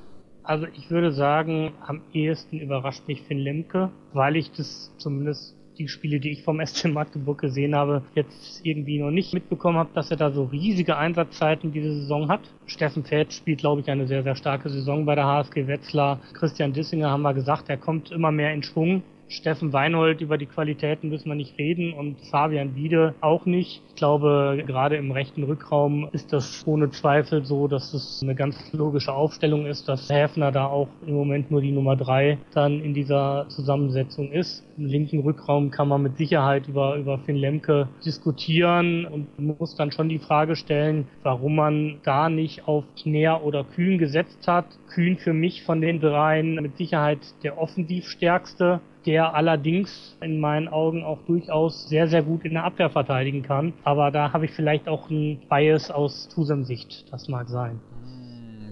Also 0.44 0.68
ich 0.68 0.92
würde 0.92 1.12
sagen, 1.12 1.74
am 1.88 2.02
ehesten 2.14 2.60
überrascht 2.60 3.08
mich 3.08 3.24
Finn 3.24 3.40
Lemke, 3.40 3.90
weil 4.14 4.36
ich 4.36 4.52
das 4.52 4.92
zumindest 4.98 5.55
die 5.78 5.88
Spiele, 5.88 6.20
die 6.20 6.32
ich 6.32 6.44
vom 6.44 6.60
SC 6.66 6.86
Magdeburg 6.86 7.40
gesehen 7.40 7.76
habe, 7.76 8.04
jetzt 8.16 8.66
irgendwie 8.66 9.00
noch 9.00 9.12
nicht 9.12 9.34
mitbekommen 9.34 9.78
habe, 9.78 9.90
dass 9.94 10.12
er 10.12 10.18
da 10.18 10.32
so 10.32 10.46
riesige 10.46 10.98
Einsatzzeiten 10.98 11.72
diese 11.72 11.94
Saison 11.94 12.30
hat. 12.30 12.42
Steffen 12.66 13.04
Feld 13.04 13.34
spielt, 13.34 13.60
glaube 13.60 13.82
ich, 13.82 13.90
eine 13.90 14.08
sehr, 14.08 14.24
sehr 14.24 14.36
starke 14.36 14.70
Saison 14.70 15.06
bei 15.06 15.16
der 15.16 15.26
HSG 15.26 15.68
Wetzlar. 15.68 16.20
Christian 16.34 16.74
Dissinger 16.74 17.10
haben 17.10 17.24
wir 17.24 17.34
gesagt, 17.34 17.70
er 17.70 17.78
kommt 17.78 18.12
immer 18.12 18.32
mehr 18.32 18.54
in 18.54 18.64
Schwung. 18.64 19.04
Steffen 19.28 19.74
Weinhold 19.74 20.22
über 20.22 20.38
die 20.38 20.46
Qualitäten 20.46 21.10
müssen 21.10 21.30
wir 21.30 21.36
nicht 21.36 21.58
reden 21.58 21.94
und 21.94 22.20
Fabian 22.30 22.76
Wiede 22.76 23.16
auch 23.22 23.46
nicht. 23.46 23.82
Ich 23.90 23.96
glaube, 23.96 24.64
gerade 24.66 24.98
im 24.98 25.12
rechten 25.12 25.44
Rückraum 25.44 26.10
ist 26.12 26.32
das 26.32 26.64
ohne 26.68 26.90
Zweifel 26.92 27.44
so, 27.44 27.68
dass 27.68 27.94
es 27.94 28.22
eine 28.22 28.36
ganz 28.36 28.72
logische 28.74 29.14
Aufstellung 29.14 29.66
ist, 29.66 29.90
dass 29.90 30.10
Häfner 30.10 30.52
da 30.52 30.68
auch 30.68 30.88
im 31.06 31.16
Moment 31.16 31.50
nur 31.50 31.62
die 31.62 31.72
Nummer 31.72 31.96
drei 31.96 32.38
dann 32.54 32.80
in 32.82 32.94
dieser 32.94 33.48
Zusammensetzung 33.50 34.32
ist. 34.32 34.64
Im 34.78 34.86
linken 34.86 35.20
Rückraum 35.22 35.72
kann 35.72 35.88
man 35.88 36.04
mit 36.04 36.18
Sicherheit 36.18 36.68
über, 36.68 36.96
über 36.96 37.18
Finn 37.20 37.38
Lemke 37.38 37.88
diskutieren 38.06 39.06
und 39.06 39.40
muss 39.40 39.76
dann 39.76 39.92
schon 39.92 40.10
die 40.10 40.20
Frage 40.20 40.56
stellen, 40.56 41.08
warum 41.24 41.56
man 41.56 41.98
da 42.04 42.30
nicht 42.30 42.68
auf 42.68 42.84
Knär 43.02 43.44
oder 43.44 43.64
Kühn 43.64 43.98
gesetzt 43.98 44.48
hat. 44.48 44.66
Kühn 44.88 45.18
für 45.18 45.34
mich 45.34 45.64
von 45.64 45.82
den 45.82 46.00
dreien 46.00 46.56
mit 46.56 46.78
Sicherheit 46.78 47.20
der 47.44 47.58
offensivstärkste 47.58 48.82
der 49.06 49.34
allerdings 49.34 50.18
in 50.22 50.40
meinen 50.40 50.68
Augen 50.68 51.04
auch 51.04 51.20
durchaus 51.26 51.88
sehr, 51.88 52.08
sehr 52.08 52.24
gut 52.24 52.44
in 52.44 52.54
der 52.54 52.64
Abwehr 52.64 52.90
verteidigen 52.90 53.44
kann. 53.44 53.74
Aber 53.84 54.12
da 54.12 54.34
habe 54.34 54.46
ich 54.46 54.52
vielleicht 54.52 54.88
auch 54.88 55.10
einen 55.10 55.40
Bias 55.50 55.92
aus 55.92 56.28
Tusem-Sicht. 56.30 57.06
Das 57.12 57.28
mag 57.28 57.48
sein. 57.48 57.80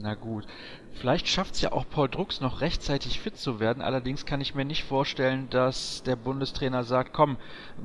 Na 0.01 0.15
gut. 0.15 0.45
Vielleicht 0.95 1.27
schafft 1.27 1.55
es 1.55 1.61
ja 1.61 1.71
auch 1.71 1.85
Paul 1.89 2.07
Drucks 2.07 2.39
noch 2.39 2.61
rechtzeitig 2.61 3.19
fit 3.19 3.35
zu 3.35 3.59
werden. 3.59 3.81
Allerdings 3.81 4.25
kann 4.25 4.39
ich 4.39 4.55
mir 4.55 4.63
nicht 4.63 4.83
vorstellen, 4.83 5.49
dass 5.49 6.01
der 6.03 6.15
Bundestrainer 6.15 6.83
sagt, 6.83 7.13
komm, 7.13 7.37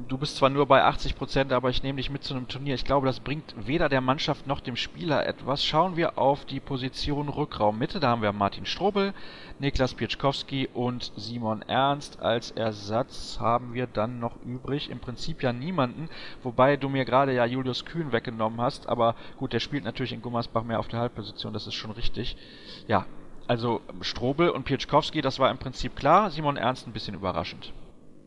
du 0.08 0.18
bist 0.18 0.36
zwar 0.36 0.50
nur 0.50 0.66
bei 0.66 0.84
80 0.84 1.16
Prozent, 1.16 1.52
aber 1.52 1.70
ich 1.70 1.82
nehme 1.82 1.96
dich 1.96 2.10
mit 2.10 2.22
zu 2.22 2.34
einem 2.34 2.48
Turnier. 2.48 2.74
Ich 2.74 2.84
glaube, 2.84 3.06
das 3.06 3.20
bringt 3.20 3.54
weder 3.66 3.88
der 3.88 4.00
Mannschaft 4.00 4.46
noch 4.46 4.60
dem 4.60 4.76
Spieler 4.76 5.26
etwas. 5.26 5.64
Schauen 5.64 5.96
wir 5.96 6.18
auf 6.18 6.44
die 6.44 6.60
Position 6.60 7.28
Rückraum 7.28 7.78
Mitte. 7.78 7.98
Da 7.98 8.08
haben 8.10 8.22
wir 8.22 8.32
Martin 8.32 8.66
Strobel, 8.66 9.12
Niklas 9.58 9.94
Pieczkowski 9.94 10.68
und 10.72 11.10
Simon 11.16 11.62
Ernst. 11.62 12.20
Als 12.20 12.52
Ersatz 12.52 13.38
haben 13.40 13.74
wir 13.74 13.88
dann 13.88 14.20
noch 14.20 14.36
übrig 14.44 14.90
im 14.90 15.00
Prinzip 15.00 15.42
ja 15.42 15.52
niemanden, 15.52 16.08
wobei 16.42 16.76
du 16.76 16.88
mir 16.88 17.04
gerade 17.04 17.32
ja 17.32 17.44
Julius 17.44 17.84
Kühn 17.84 18.12
weggenommen 18.12 18.60
hast. 18.60 18.88
Aber 18.88 19.16
gut, 19.38 19.52
der 19.52 19.60
spielt 19.60 19.84
natürlich 19.84 20.12
in 20.12 20.22
Gummersbach 20.22 20.62
mehr 20.62 20.78
auf 20.78 20.88
der 20.88 21.00
Halbposition, 21.00 21.52
das 21.52 21.66
ist 21.66 21.74
schon 21.74 21.90
richtig. 21.90 22.36
Ja, 22.86 22.97
also 23.48 23.80
Strobel 24.02 24.50
und 24.50 24.64
Pieczkowski, 24.64 25.22
das 25.22 25.38
war 25.38 25.50
im 25.50 25.58
Prinzip 25.58 25.96
klar. 25.96 26.30
Simon 26.30 26.56
Ernst 26.56 26.86
ein 26.86 26.92
bisschen 26.92 27.14
überraschend. 27.14 27.72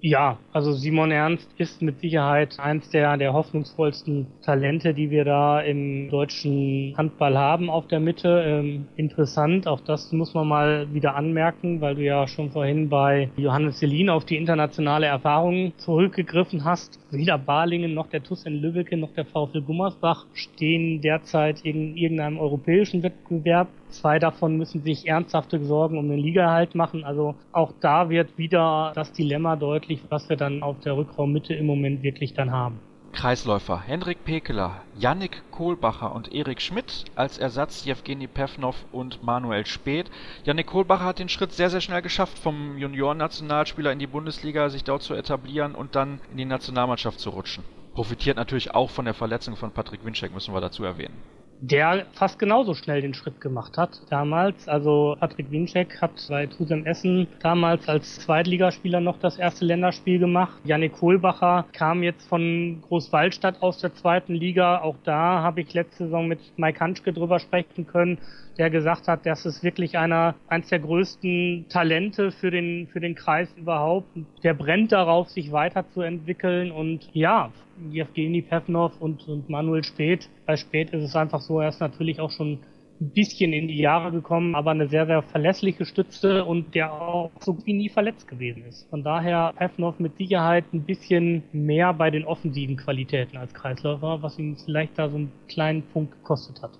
Ja, 0.04 0.40
also 0.52 0.74
Simon 0.74 1.12
Ernst 1.12 1.48
ist 1.60 1.84
mit 1.84 2.00
Sicherheit 2.00 2.60
eins 2.60 2.90
der, 2.90 3.18
der 3.18 3.34
hoffnungsvollsten 3.34 4.26
Talente, 4.42 4.96
die 4.96 5.12
wir 5.12 5.26
da 5.26 5.62
im 5.62 6.10
deutschen 6.10 6.96
Handball 6.98 7.38
haben 7.38 7.70
auf 7.70 7.86
der 7.86 8.00
Mitte. 8.00 8.44
Ähm, 8.44 8.88
interessant, 8.96 9.68
auch 9.68 9.80
das 9.82 10.12
muss 10.12 10.34
man 10.34 10.48
mal 10.48 10.92
wieder 10.92 11.16
anmerken, 11.16 11.82
weil 11.82 11.94
du 11.94 12.02
ja 12.02 12.28
schon 12.28 12.50
vorhin 12.50 12.90
bei 12.90 13.30
Johannes 13.38 13.78
Selin 13.78 14.10
auf 14.10 14.26
die 14.26 14.38
internationale 14.38 15.06
Erfahrung 15.06 15.74
zurückgegriffen 15.78 16.66
hast. 16.66 17.00
Weder 17.12 17.38
Balingen 17.38 17.94
noch 17.94 18.08
der 18.08 18.24
TUS 18.24 18.48
in 18.48 18.56
Lübbecke 18.60 18.98
noch 18.98 19.14
der 19.14 19.26
VfL 19.26 19.62
Gummersbach 19.62 20.26
stehen 20.34 21.02
derzeit 21.02 21.62
in 21.62 21.96
irgendeinem 21.96 22.40
europäischen 22.40 23.04
Wettbewerb. 23.04 23.68
Zwei 23.92 24.20
davon 24.20 24.58
müssen 24.58 24.82
sich 24.82 25.08
ernsthafte 25.08 25.64
Sorgen 25.64 25.98
um 25.98 26.10
den 26.10 26.18
Ligaerhalt 26.18 26.76
machen. 26.76 27.04
Also 27.04 27.36
auch 27.52 27.74
da 27.82 28.10
wird 28.10 28.38
wieder 28.38 28.94
das 28.96 29.12
Dilemma 29.12 29.58
deutlich, 29.58 30.02
was 30.10 30.30
wir 30.30 30.38
dann 30.38 30.64
auf 30.64 30.80
der 30.80 30.96
Rückraummitte 30.96 31.54
im 31.54 31.66
Moment 31.66 32.02
wirklich 32.02 32.34
dann 32.34 32.52
haben. 32.52 32.80
Kreisläufer 33.12 33.82
Henrik 33.82 34.24
Pekeler, 34.24 34.84
Yannick 34.98 35.44
Kohlbacher 35.52 36.16
und 36.16 36.34
Erik 36.34 36.62
Schmidt 36.62 37.04
als 37.16 37.38
Ersatz 37.38 37.84
Jewgeni 37.84 38.28
Pevnov 38.28 38.86
und 38.94 39.22
Manuel 39.22 39.66
Speth. 39.66 40.10
Yannick 40.46 40.68
Kohlbacher 40.68 41.04
hat 41.04 41.20
den 41.20 41.28
Schritt 41.28 41.52
sehr, 41.52 41.70
sehr 41.70 41.82
schnell 41.82 42.02
geschafft, 42.02 42.40
vom 42.40 42.78
Juniorennationalspieler 42.78 43.92
in 43.92 44.00
die 44.00 44.08
Bundesliga 44.08 44.70
sich 44.70 44.86
dort 44.86 45.04
zu 45.04 45.14
etablieren 45.14 45.76
und 45.76 45.96
dann 45.96 46.22
in 46.32 46.38
die 46.38 46.46
Nationalmannschaft 46.46 47.20
zu 47.20 47.32
rutschen. 47.32 47.66
Profitiert 47.94 48.38
natürlich 48.38 48.74
auch 48.74 48.90
von 48.90 49.04
der 49.04 49.14
Verletzung 49.14 49.58
von 49.58 49.72
Patrick 49.72 50.06
Winczek, 50.06 50.34
müssen 50.34 50.54
wir 50.54 50.62
dazu 50.62 50.86
erwähnen 50.86 51.22
der 51.62 52.08
fast 52.14 52.40
genauso 52.40 52.74
schnell 52.74 53.02
den 53.02 53.14
Schritt 53.14 53.40
gemacht 53.40 53.78
hat 53.78 54.02
damals. 54.10 54.68
Also 54.68 55.16
Patrick 55.20 55.52
Winczek 55.52 56.02
hat 56.02 56.12
bei 56.28 56.48
Tusem 56.48 56.86
Essen 56.88 57.28
damals 57.40 57.88
als 57.88 58.20
Zweitligaspieler 58.20 59.00
noch 59.00 59.20
das 59.20 59.38
erste 59.38 59.66
Länderspiel 59.66 60.18
gemacht. 60.18 60.60
Janik 60.64 60.94
Kohlbacher 60.94 61.66
kam 61.72 62.02
jetzt 62.02 62.28
von 62.28 62.82
Großwaldstadt 62.88 63.62
aus 63.62 63.78
der 63.78 63.94
zweiten 63.94 64.34
Liga. 64.34 64.82
Auch 64.82 64.96
da 65.04 65.42
habe 65.44 65.62
ich 65.62 65.74
letzte 65.74 66.06
Saison 66.06 66.28
mit 66.28 66.40
Mike 66.58 66.80
Hanschke 66.80 67.14
drüber 67.14 67.40
sprechen 67.40 67.86
können 67.86 68.18
der 68.58 68.70
gesagt 68.70 69.08
hat, 69.08 69.26
das 69.26 69.46
ist 69.46 69.64
wirklich 69.64 69.98
einer, 69.98 70.36
eins 70.48 70.70
der 70.70 70.80
größten 70.80 71.66
Talente 71.70 72.32
für 72.32 72.52
den, 72.52 72.88
für 72.88 73.00
den 73.00 73.16
Kreis 73.16 73.50
überhaupt. 73.58 74.08
Der 74.44 74.54
brennt 74.54 74.92
darauf, 74.92 75.30
sich 75.30 75.52
weiterzuentwickeln 75.52 76.72
und 76.72 77.10
ja, 77.14 77.52
Jewgeni 77.90 78.42
Pevnov 78.42 79.00
und, 79.00 79.28
und 79.28 79.50
Manuel 79.50 79.84
Spät. 79.84 80.30
Bei 80.46 80.58
Spät 80.58 80.92
ist 80.92 81.04
es 81.04 81.16
einfach 81.16 81.42
so, 81.42 81.60
er 81.60 81.70
ist 81.70 81.80
natürlich 81.80 82.20
auch 82.20 82.32
schon 82.32 82.60
ein 83.02 83.10
bisschen 83.10 83.52
in 83.52 83.68
die 83.68 83.80
Jahre 83.80 84.12
gekommen, 84.12 84.54
aber 84.54 84.72
eine 84.72 84.88
sehr, 84.88 85.08
sehr 85.08 85.24
verlässliche 85.24 85.86
Stütze 85.86 86.46
und 86.46 86.76
der 86.76 86.94
auch 86.94 87.32
so 87.40 87.58
wie 87.66 87.74
nie 87.74 87.90
verletzt 87.90 88.28
gewesen 88.28 88.64
ist. 88.66 88.88
Von 88.92 89.04
daher 89.04 89.54
Pevnov 89.58 90.00
mit 90.00 90.18
Sicherheit 90.18 90.66
ein 90.72 90.84
bisschen 90.84 91.44
mehr 91.52 91.94
bei 91.94 92.12
den 92.12 92.26
offensiven 92.26 92.78
Qualitäten 92.78 93.38
als 93.38 93.54
Kreisläufer, 93.56 94.22
was 94.22 94.38
ihm 94.38 94.56
vielleicht 94.56 95.00
da 95.00 95.10
so 95.10 95.18
einen 95.18 95.32
kleinen 95.48 95.82
Punkt 95.82 96.14
gekostet 96.14 96.62
hat. 96.62 96.78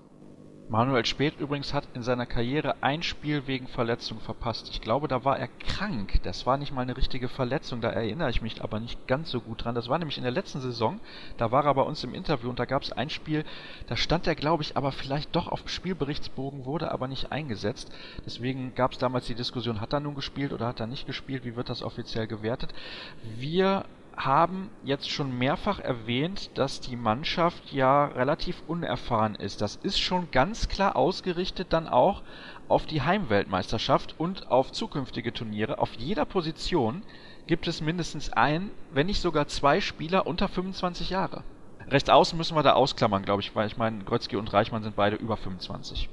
Manuel 0.72 1.06
Speth 1.06 1.38
übrigens 1.38 1.74
hat 1.74 1.84
in 1.96 2.02
seiner 2.02 2.26
Karriere 2.26 2.76
ein 2.80 3.04
Spiel 3.04 3.46
wegen 3.46 3.68
Verletzung 3.68 4.22
verpasst. 4.22 4.70
Ich 4.72 4.80
glaube, 4.80 5.10
da 5.10 5.26
war 5.26 5.38
er 5.38 5.50
krank. 5.50 6.22
Das 6.24 6.46
war 6.46 6.58
nicht 6.58 6.72
mal 6.72 6.84
eine 6.84 6.96
richtige 6.96 7.28
Verletzung, 7.28 7.82
da 7.82 7.90
erinnere 7.90 8.30
ich 8.30 8.42
mich 8.42 8.64
aber 8.64 8.80
nicht 8.80 9.06
ganz 9.06 9.32
so 9.32 9.42
gut 9.42 9.66
dran. 9.66 9.76
Das 9.76 9.90
war 9.90 10.00
nämlich 10.00 10.16
in 10.18 10.24
der 10.24 10.32
letzten 10.32 10.62
Saison, 10.62 11.02
da 11.36 11.52
war 11.52 11.66
er 11.66 11.74
bei 11.74 11.82
uns 11.82 12.06
im 12.06 12.14
Interview 12.14 12.50
und 12.50 12.58
da 12.58 12.64
gab 12.64 12.84
es 12.84 12.94
ein 12.94 13.10
Spiel, 13.10 13.44
da 13.88 13.98
stand 13.98 14.28
er, 14.28 14.36
glaube 14.36 14.64
ich, 14.64 14.78
aber 14.78 14.94
vielleicht 14.94 15.36
doch 15.36 15.50
auf 15.50 15.62
dem 15.64 15.68
Spielberichtsbogen, 15.68 16.64
wurde 16.64 16.90
aber 16.90 17.10
nicht 17.10 17.34
eingesetzt. 17.34 17.92
Deswegen 18.26 18.74
gab 18.74 18.94
es 18.94 18.98
damals 18.98 19.26
die 19.26 19.36
Diskussion, 19.36 19.82
hat 19.82 19.92
er 19.92 20.00
nun 20.00 20.16
gespielt 20.16 20.54
oder 20.54 20.68
hat 20.68 20.80
er 20.80 20.88
nicht 20.88 21.06
gespielt, 21.06 21.44
wie 21.44 21.58
wird 21.58 21.68
das 21.68 21.84
offiziell 21.84 22.28
gewertet. 22.28 22.74
Wir 23.36 23.84
haben 24.26 24.70
jetzt 24.84 25.10
schon 25.10 25.38
mehrfach 25.38 25.80
erwähnt, 25.80 26.52
dass 26.56 26.80
die 26.80 26.96
Mannschaft 26.96 27.72
ja 27.72 28.06
relativ 28.06 28.62
unerfahren 28.68 29.36
ist. 29.36 29.62
Das 29.62 29.76
ist 29.78 30.00
schon 30.00 30.30
ganz 30.32 30.68
klar 30.68 30.96
ausgerichtet 30.96 31.68
dann 31.72 31.88
auch 31.88 32.22
auf 32.68 32.86
die 32.86 33.02
Heimweltmeisterschaft 33.02 34.16
und 34.18 34.48
auf 34.50 34.72
zukünftige 34.72 35.34
Turniere. 35.34 35.80
Auf 35.80 35.94
jeder 35.96 36.26
Position 36.26 37.04
gibt 37.48 37.68
es 37.68 37.82
mindestens 37.82 38.32
ein, 38.32 38.72
wenn 38.92 39.08
nicht 39.08 39.22
sogar 39.22 39.48
zwei 39.48 39.82
Spieler 39.82 40.28
unter 40.28 40.48
25 40.48 41.10
Jahre. 41.10 41.44
Rechts 41.88 42.10
außen 42.10 42.38
müssen 42.38 42.56
wir 42.56 42.64
da 42.64 42.74
ausklammern, 42.74 43.24
glaube 43.24 43.42
ich, 43.42 43.56
weil 43.56 43.68
ich 43.68 43.78
meine, 43.78 44.04
Grötzky 44.04 44.38
und 44.38 44.54
Reichmann 44.54 44.84
sind 44.84 44.96
beide 44.96 45.16
über 45.18 45.36
25. 45.36 46.10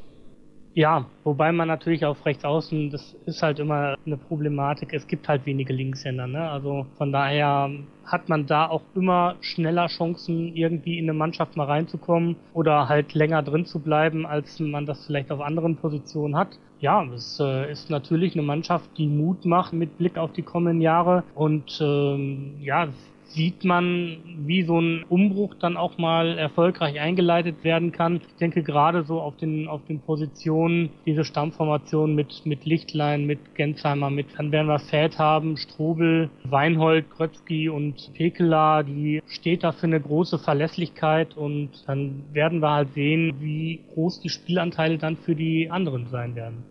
Ja, 0.74 1.06
wobei 1.24 1.50
man 1.50 1.66
natürlich 1.66 2.04
auf 2.04 2.24
rechts 2.24 2.44
außen, 2.44 2.90
das 2.90 3.14
ist 3.26 3.42
halt 3.42 3.58
immer 3.58 3.96
eine 4.06 4.16
Problematik. 4.16 4.92
Es 4.92 5.08
gibt 5.08 5.26
halt 5.26 5.44
wenige 5.44 5.72
Linkshänder, 5.72 6.28
ne? 6.28 6.48
Also 6.50 6.86
von 6.96 7.10
daher 7.10 7.70
hat 8.04 8.28
man 8.28 8.46
da 8.46 8.68
auch 8.68 8.82
immer 8.94 9.36
schneller 9.40 9.88
Chancen, 9.88 10.54
irgendwie 10.54 10.98
in 10.98 11.06
eine 11.06 11.14
Mannschaft 11.14 11.56
mal 11.56 11.64
reinzukommen 11.64 12.36
oder 12.52 12.88
halt 12.88 13.14
länger 13.14 13.42
drin 13.42 13.66
zu 13.66 13.80
bleiben, 13.80 14.24
als 14.24 14.60
man 14.60 14.86
das 14.86 15.04
vielleicht 15.04 15.32
auf 15.32 15.40
anderen 15.40 15.76
Positionen 15.76 16.36
hat. 16.36 16.58
Ja, 16.78 17.04
es 17.12 17.40
äh, 17.40 17.70
ist 17.72 17.90
natürlich 17.90 18.34
eine 18.34 18.42
Mannschaft, 18.42 18.88
die 18.98 19.08
Mut 19.08 19.44
macht 19.44 19.72
mit 19.72 19.98
Blick 19.98 20.16
auf 20.16 20.32
die 20.32 20.42
kommenden 20.42 20.80
Jahre 20.80 21.24
und 21.34 21.76
ähm, 21.82 22.54
ja, 22.60 22.88
sieht 23.28 23.64
man, 23.64 24.18
wie 24.46 24.62
so 24.62 24.80
ein 24.80 25.04
Umbruch 25.08 25.54
dann 25.54 25.76
auch 25.76 25.98
mal 25.98 26.38
erfolgreich 26.38 27.00
eingeleitet 27.00 27.62
werden 27.64 27.92
kann. 27.92 28.20
Ich 28.26 28.36
denke 28.36 28.62
gerade 28.62 29.04
so 29.04 29.20
auf 29.20 29.36
den, 29.36 29.68
auf 29.68 29.84
den 29.86 30.00
Positionen, 30.00 30.90
diese 31.06 31.24
Stammformation 31.24 32.14
mit, 32.14 32.46
mit 32.46 32.64
Lichtlein, 32.64 33.26
mit 33.26 33.54
Gensheimer, 33.54 34.10
mit, 34.10 34.26
dann 34.36 34.52
werden 34.52 34.68
wir 34.68 34.78
Fett 34.78 35.18
haben, 35.18 35.56
Strobel, 35.56 36.30
Weinhold, 36.44 37.10
Krötzky 37.10 37.68
und 37.68 38.12
Pekela, 38.14 38.82
die 38.82 39.22
steht 39.26 39.64
da 39.64 39.72
für 39.72 39.86
eine 39.86 40.00
große 40.00 40.38
Verlässlichkeit 40.38 41.36
und 41.36 41.70
dann 41.86 42.24
werden 42.32 42.60
wir 42.60 42.70
halt 42.70 42.94
sehen, 42.94 43.34
wie 43.40 43.80
groß 43.94 44.20
die 44.20 44.30
Spielanteile 44.30 44.98
dann 44.98 45.16
für 45.16 45.34
die 45.34 45.70
anderen 45.70 46.08
sein 46.08 46.34
werden 46.34 46.64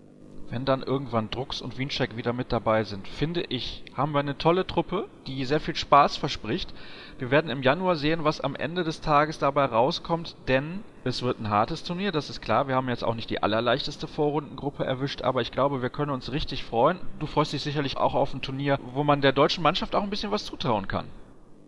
wenn 0.50 0.66
dann 0.66 0.82
irgendwann 0.82 1.30
Drucks 1.30 1.62
und 1.62 1.78
Wiencheck 1.78 2.16
wieder 2.16 2.34
mit 2.34 2.52
dabei 2.52 2.84
sind, 2.84 3.08
finde 3.08 3.44
ich, 3.50 3.84
haben 3.94 4.14
wir 4.14 4.20
eine 4.20 4.38
tolle 4.38 4.66
Truppe, 4.66 5.08
die 5.26 5.44
sehr 5.46 5.60
viel 5.60 5.76
Spaß 5.76 6.18
verspricht. 6.18 6.74
Wir 7.20 7.32
werden 7.32 7.52
im 7.52 7.64
Januar 7.64 7.96
sehen, 7.96 8.24
was 8.24 8.40
am 8.40 8.56
Ende 8.56 8.84
des 8.84 9.02
Tages 9.02 9.40
dabei 9.40 9.66
rauskommt, 9.66 10.36
denn 10.48 10.84
es 11.04 11.22
wird 11.22 11.40
ein 11.40 11.50
hartes 11.50 11.84
Turnier, 11.84 12.12
das 12.12 12.30
ist 12.30 12.42
klar. 12.42 12.68
Wir 12.68 12.76
haben 12.76 12.90
jetzt 12.90 13.04
auch 13.04 13.16
nicht 13.16 13.30
die 13.30 13.44
allerleichteste 13.44 14.08
Vorrundengruppe 14.08 14.86
erwischt, 14.86 15.22
aber 15.22 15.42
ich 15.42 15.52
glaube, 15.52 15.82
wir 15.82 15.90
können 15.90 16.12
uns 16.12 16.32
richtig 16.32 16.64
freuen. 16.64 17.00
Du 17.20 17.26
freust 17.26 17.54
dich 17.54 17.62
sicherlich 17.62 17.98
auch 17.98 18.14
auf 18.14 18.34
ein 18.34 18.42
Turnier, 18.42 18.80
wo 18.94 19.04
man 19.04 19.22
der 19.22 19.34
deutschen 19.34 19.64
Mannschaft 19.64 19.96
auch 19.96 20.04
ein 20.04 20.10
bisschen 20.10 20.32
was 20.32 20.46
zutrauen 20.46 20.88
kann. 20.88 21.06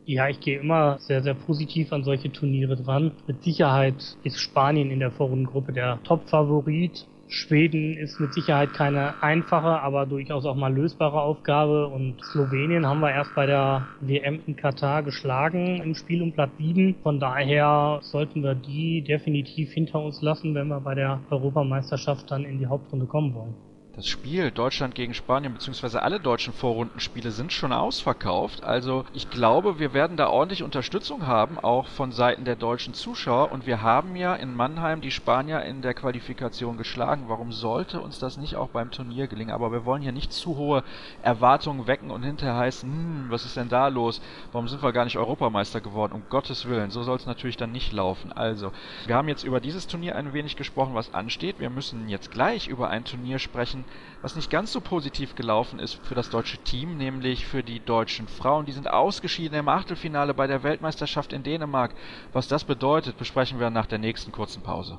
Ja, 0.06 0.28
ich 0.28 0.39
gehe 0.39 0.60
immer 0.60 0.98
sehr, 1.00 1.22
sehr 1.22 1.36
positiv 1.36 1.94
an 1.94 2.04
solche 2.04 2.32
Turniere 2.32 2.76
dran. 2.76 3.12
Mit 3.28 3.44
Sicherheit 3.44 4.18
ist 4.24 4.39
Spanien 4.39 4.89
in 4.89 5.00
der 5.00 5.12
Vorrundengruppe 5.12 5.72
der 5.72 6.00
Top-Favorit 6.04 7.06
Schweden 7.32 7.96
ist 7.96 8.20
mit 8.20 8.34
Sicherheit 8.34 8.74
keine 8.74 9.22
einfache, 9.22 9.80
aber 9.82 10.08
durchaus 10.08 10.46
auch 10.46 10.56
mal 10.56 10.74
lösbare 10.74 11.22
Aufgabe. 11.22 11.88
Und 11.88 12.15
Slowenien 12.24 12.88
haben 12.88 13.02
wir 13.02 13.12
erst 13.12 13.36
bei 13.36 13.46
der 13.46 13.88
WM 14.02 14.39
in 14.48 14.56
Katar 14.56 15.04
geschlagen 15.04 15.80
im 15.84 15.94
Spiel 15.94 16.24
um 16.24 16.34
Platz 16.34 16.52
7. 16.58 16.96
Von 17.04 17.20
daher 17.20 18.00
sollten 18.02 18.42
wir 18.42 18.56
die 18.56 19.04
definitiv 19.04 19.72
hinter 19.72 20.02
uns 20.02 20.24
lassen, 20.24 20.56
wenn 20.56 20.70
wir 20.70 20.80
bei 20.80 20.96
der 20.96 21.20
Europameisterschaft 21.30 22.32
dann 22.32 22.46
in 22.46 22.58
die 22.58 22.65
Hauptrunde 22.65 23.06
kommen 23.06 23.36
wollen. 23.36 23.68
Das 23.99 24.07
Spiel 24.07 24.49
Deutschland 24.49 24.95
gegen 24.95 25.13
Spanien 25.13 25.51
beziehungsweise 25.51 26.01
alle 26.01 26.21
deutschen 26.21 26.53
Vorrundenspiele 26.53 27.31
sind 27.31 27.51
schon 27.51 27.73
ausverkauft. 27.73 28.63
Also 28.63 29.03
ich 29.12 29.29
glaube, 29.29 29.77
wir 29.77 29.91
werden 29.91 30.15
da 30.15 30.29
ordentlich 30.29 30.63
Unterstützung 30.63 31.27
haben, 31.27 31.59
auch 31.59 31.85
von 31.88 32.13
Seiten 32.13 32.45
der 32.45 32.55
deutschen 32.55 32.93
Zuschauer. 32.93 33.51
Und 33.51 33.67
wir 33.67 33.81
haben 33.81 34.15
ja 34.15 34.35
in 34.35 34.55
Mannheim 34.55 35.01
die 35.01 35.12
Spanier 35.12 35.63
in 35.63 35.81
der 35.81 35.93
Qualifikation 35.93 36.77
geschlagen. 36.77 37.25
Warum 37.27 37.51
sollte 37.51 37.99
uns 37.99 38.19
das 38.19 38.38
nicht 38.38 38.55
auch 38.55 38.69
beim 38.69 38.89
Turnier 38.89 39.27
gelingen? 39.27 39.51
Aber 39.51 39.73
wir 39.73 39.83
wollen 39.83 40.01
hier 40.01 40.13
nicht 40.13 40.31
zu 40.31 40.55
hohe 40.55 40.85
Erwartungen 41.21 41.85
wecken 41.85 42.09
und 42.09 42.23
hinterher 42.23 42.55
heißen, 42.55 42.89
hm, 42.89 43.25
was 43.27 43.43
ist 43.43 43.57
denn 43.57 43.67
da 43.67 43.89
los? 43.89 44.21
Warum 44.53 44.69
sind 44.69 44.81
wir 44.81 44.93
gar 44.93 45.03
nicht 45.03 45.17
Europameister 45.17 45.81
geworden? 45.81 46.13
Um 46.13 46.23
Gottes 46.29 46.69
Willen, 46.69 46.89
so 46.89 47.03
soll 47.03 47.17
es 47.17 47.25
natürlich 47.25 47.57
dann 47.57 47.73
nicht 47.73 47.91
laufen. 47.91 48.31
Also, 48.31 48.71
wir 49.07 49.15
haben 49.15 49.27
jetzt 49.27 49.43
über 49.43 49.59
dieses 49.59 49.88
Turnier 49.88 50.15
ein 50.15 50.31
wenig 50.31 50.55
gesprochen, 50.55 50.95
was 50.95 51.13
ansteht. 51.13 51.59
Wir 51.59 51.69
müssen 51.69 52.07
jetzt 52.07 52.31
gleich 52.31 52.69
über 52.69 52.89
ein 52.89 53.03
Turnier 53.03 53.39
sprechen, 53.39 53.83
was 54.21 54.36
nicht 54.36 54.49
ganz 54.49 54.71
so 54.71 54.82
positiv 54.82 55.36
gelaufen 55.36 55.80
ist 55.80 55.93
für 56.06 56.15
das 56.15 56.30
deutsche 56.30 56.58
Team, 56.58 56.97
nämlich 56.97 57.45
für 57.45 57.63
die 57.63 57.80
deutschen 57.80 58.28
Frauen. 58.28 58.65
Die 58.65 58.71
sind 58.71 58.89
ausgeschieden 58.89 59.58
im 59.58 59.69
Achtelfinale 59.69 60.34
bei 60.34 60.47
der 60.47 60.63
Weltmeisterschaft 60.63 61.34
in 61.34 61.43
Dänemark. 61.43 61.95
Was 62.34 62.47
das 62.47 62.63
bedeutet, 62.63 63.17
besprechen 63.17 63.60
wir 63.60 63.69
nach 63.69 63.86
der 63.86 63.99
nächsten 63.99 64.32
kurzen 64.32 64.62
Pause. 64.62 64.97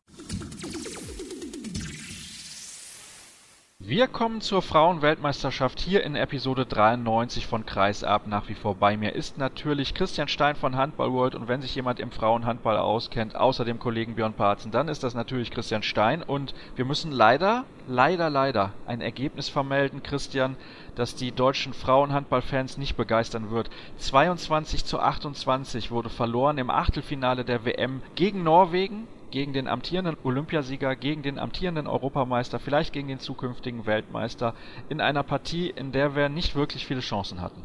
Wir 3.91 4.07
kommen 4.07 4.41
zur 4.41 4.63
Frauenweltmeisterschaft 4.63 5.81
hier 5.81 6.05
in 6.05 6.15
Episode 6.15 6.65
93 6.65 7.49
von 7.49 7.67
Kreisab. 7.67 8.29
Nach 8.29 8.49
wie 8.49 8.55
vor 8.55 8.77
bei 8.77 8.97
mir 8.97 9.17
ist 9.17 9.37
natürlich 9.37 9.95
Christian 9.95 10.29
Stein 10.29 10.55
von 10.55 10.77
Handball 10.77 11.13
World 11.13 11.35
und 11.35 11.49
wenn 11.49 11.61
sich 11.61 11.75
jemand 11.75 11.99
im 11.99 12.13
Frauenhandball 12.13 12.77
auskennt, 12.77 13.35
außer 13.35 13.65
dem 13.65 13.81
Kollegen 13.81 14.15
Björn 14.15 14.35
Parzen, 14.35 14.71
dann 14.71 14.87
ist 14.87 15.03
das 15.03 15.15
natürlich 15.15 15.51
Christian 15.51 15.83
Stein 15.83 16.23
und 16.23 16.55
wir 16.77 16.85
müssen 16.85 17.11
leider, 17.11 17.65
leider, 17.89 18.31
leider 18.31 18.71
ein 18.87 19.01
Ergebnis 19.01 19.49
vermelden, 19.49 20.05
Christian, 20.05 20.55
das 20.95 21.17
die 21.17 21.33
deutschen 21.33 21.75
Frauenhandballfans 21.75 22.79
nicht 22.79 22.97
begeistern 22.97 23.51
wird. 23.51 23.71
22 23.99 24.85
zu 24.85 25.01
28 25.01 25.91
wurde 25.91 26.11
verloren 26.11 26.59
im 26.59 26.71
Achtelfinale 26.71 27.45
der 27.45 27.65
WM 27.65 28.03
gegen 28.15 28.45
Norwegen 28.45 29.09
gegen 29.31 29.53
den 29.53 29.69
amtierenden 29.69 30.17
Olympiasieger, 30.23 30.97
gegen 30.97 31.23
den 31.23 31.39
amtierenden 31.39 31.87
Europameister, 31.87 32.59
vielleicht 32.59 32.93
gegen 32.93 33.09
den 33.09 33.19
zukünftigen 33.19 33.87
Weltmeister 33.87 34.55
in 34.89 35.01
einer 35.01 35.23
Partie, 35.23 35.71
in 35.71 35.93
der 35.93 36.15
wir 36.15 36.29
nicht 36.29 36.57
wirklich 36.57 36.87
viele 36.87 37.01
Chancen 37.01 37.41
hatten. 37.41 37.65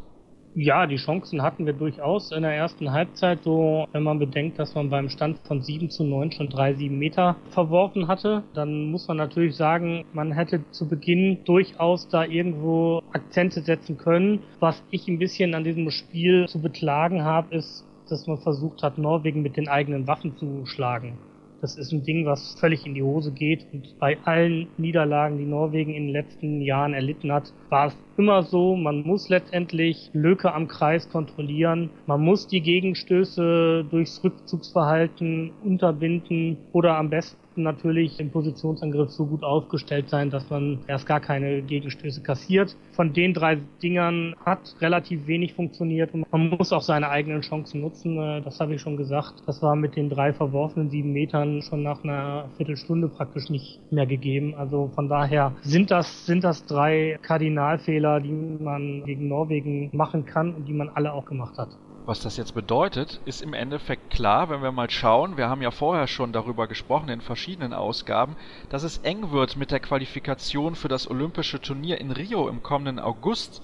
Ja, 0.58 0.86
die 0.86 0.96
Chancen 0.96 1.42
hatten 1.42 1.66
wir 1.66 1.74
durchaus 1.74 2.32
in 2.32 2.40
der 2.40 2.54
ersten 2.54 2.90
Halbzeit, 2.90 3.42
so 3.42 3.86
wenn 3.92 4.02
man 4.02 4.18
bedenkt, 4.18 4.58
dass 4.58 4.74
man 4.74 4.88
beim 4.88 5.10
Stand 5.10 5.38
von 5.40 5.60
7 5.60 5.90
zu 5.90 6.02
9 6.02 6.32
schon 6.32 6.48
3, 6.48 6.72
7 6.76 6.98
Meter 6.98 7.36
verworfen 7.50 8.08
hatte. 8.08 8.42
Dann 8.54 8.90
muss 8.90 9.06
man 9.06 9.18
natürlich 9.18 9.54
sagen, 9.54 10.06
man 10.14 10.32
hätte 10.32 10.64
zu 10.70 10.88
Beginn 10.88 11.44
durchaus 11.44 12.08
da 12.08 12.24
irgendwo 12.24 13.02
Akzente 13.12 13.60
setzen 13.60 13.98
können. 13.98 14.44
Was 14.58 14.82
ich 14.90 15.06
ein 15.08 15.18
bisschen 15.18 15.54
an 15.54 15.64
diesem 15.64 15.90
Spiel 15.90 16.46
zu 16.48 16.62
beklagen 16.62 17.22
habe, 17.22 17.54
ist, 17.54 17.84
dass 18.08 18.26
man 18.26 18.38
versucht 18.38 18.82
hat, 18.82 18.96
Norwegen 18.96 19.42
mit 19.42 19.58
den 19.58 19.68
eigenen 19.68 20.06
Waffen 20.06 20.38
zu 20.38 20.64
schlagen. 20.64 21.18
Das 21.60 21.76
ist 21.76 21.92
ein 21.92 22.02
Ding, 22.04 22.26
was 22.26 22.54
völlig 22.60 22.84
in 22.86 22.94
die 22.94 23.02
Hose 23.02 23.32
geht. 23.32 23.66
Und 23.72 23.98
bei 23.98 24.18
allen 24.24 24.68
Niederlagen, 24.76 25.38
die 25.38 25.46
Norwegen 25.46 25.94
in 25.94 26.06
den 26.06 26.12
letzten 26.12 26.60
Jahren 26.60 26.92
erlitten 26.92 27.32
hat, 27.32 27.52
war 27.70 27.88
es 27.88 27.96
immer 28.16 28.42
so, 28.42 28.76
man 28.76 29.02
muss 29.02 29.28
letztendlich 29.28 30.10
Lücke 30.12 30.52
am 30.52 30.68
Kreis 30.68 31.08
kontrollieren. 31.08 31.90
Man 32.06 32.20
muss 32.20 32.46
die 32.46 32.60
Gegenstöße 32.60 33.86
durchs 33.90 34.22
Rückzugsverhalten 34.22 35.52
unterbinden 35.62 36.58
oder 36.72 36.96
am 36.98 37.10
besten 37.10 37.45
natürlich 37.62 38.18
im 38.20 38.30
Positionsangriff 38.30 39.10
so 39.10 39.26
gut 39.26 39.42
aufgestellt 39.42 40.08
sein, 40.08 40.30
dass 40.30 40.48
man 40.50 40.80
erst 40.86 41.06
gar 41.06 41.20
keine 41.20 41.62
Gegenstöße 41.62 42.22
kassiert. 42.22 42.76
Von 42.92 43.12
den 43.12 43.34
drei 43.34 43.58
Dingern 43.82 44.34
hat 44.44 44.76
relativ 44.80 45.26
wenig 45.26 45.54
funktioniert 45.54 46.14
und 46.14 46.30
man 46.30 46.50
muss 46.50 46.72
auch 46.72 46.82
seine 46.82 47.08
eigenen 47.08 47.42
Chancen 47.42 47.80
nutzen. 47.80 48.18
Äh, 48.18 48.42
das 48.42 48.60
habe 48.60 48.74
ich 48.74 48.80
schon 48.80 48.96
gesagt. 48.96 49.42
Das 49.46 49.62
war 49.62 49.76
mit 49.76 49.96
den 49.96 50.08
drei 50.08 50.32
verworfenen 50.32 50.90
sieben 50.90 51.12
Metern 51.12 51.62
schon 51.62 51.82
nach 51.82 52.02
einer 52.04 52.48
Viertelstunde 52.56 53.08
praktisch 53.08 53.50
nicht 53.50 53.80
mehr 53.90 54.06
gegeben. 54.06 54.54
Also 54.54 54.90
von 54.94 55.08
daher 55.08 55.52
sind 55.62 55.90
das, 55.90 56.26
sind 56.26 56.44
das 56.44 56.64
drei 56.66 57.18
Kardinalfehler, 57.22 58.20
die 58.20 58.32
man 58.32 59.04
gegen 59.04 59.28
Norwegen 59.28 59.90
machen 59.92 60.24
kann 60.24 60.54
und 60.54 60.66
die 60.66 60.72
man 60.72 60.88
alle 60.88 61.12
auch 61.12 61.24
gemacht 61.24 61.58
hat. 61.58 61.68
Was 62.06 62.20
das 62.20 62.36
jetzt 62.36 62.54
bedeutet, 62.54 63.20
ist 63.24 63.42
im 63.42 63.52
Endeffekt 63.52 64.10
klar, 64.10 64.48
wenn 64.48 64.62
wir 64.62 64.70
mal 64.70 64.88
schauen. 64.88 65.36
Wir 65.36 65.48
haben 65.48 65.60
ja 65.60 65.72
vorher 65.72 66.06
schon 66.06 66.32
darüber 66.32 66.68
gesprochen 66.68 67.08
in 67.08 67.20
verschiedenen 67.20 67.72
Ausgaben, 67.72 68.36
dass 68.68 68.84
es 68.84 68.98
eng 68.98 69.32
wird 69.32 69.56
mit 69.56 69.72
der 69.72 69.80
Qualifikation 69.80 70.76
für 70.76 70.86
das 70.86 71.10
Olympische 71.10 71.60
Turnier 71.60 72.00
in 72.00 72.12
Rio 72.12 72.48
im 72.48 72.62
kommenden 72.62 73.00
August. 73.00 73.60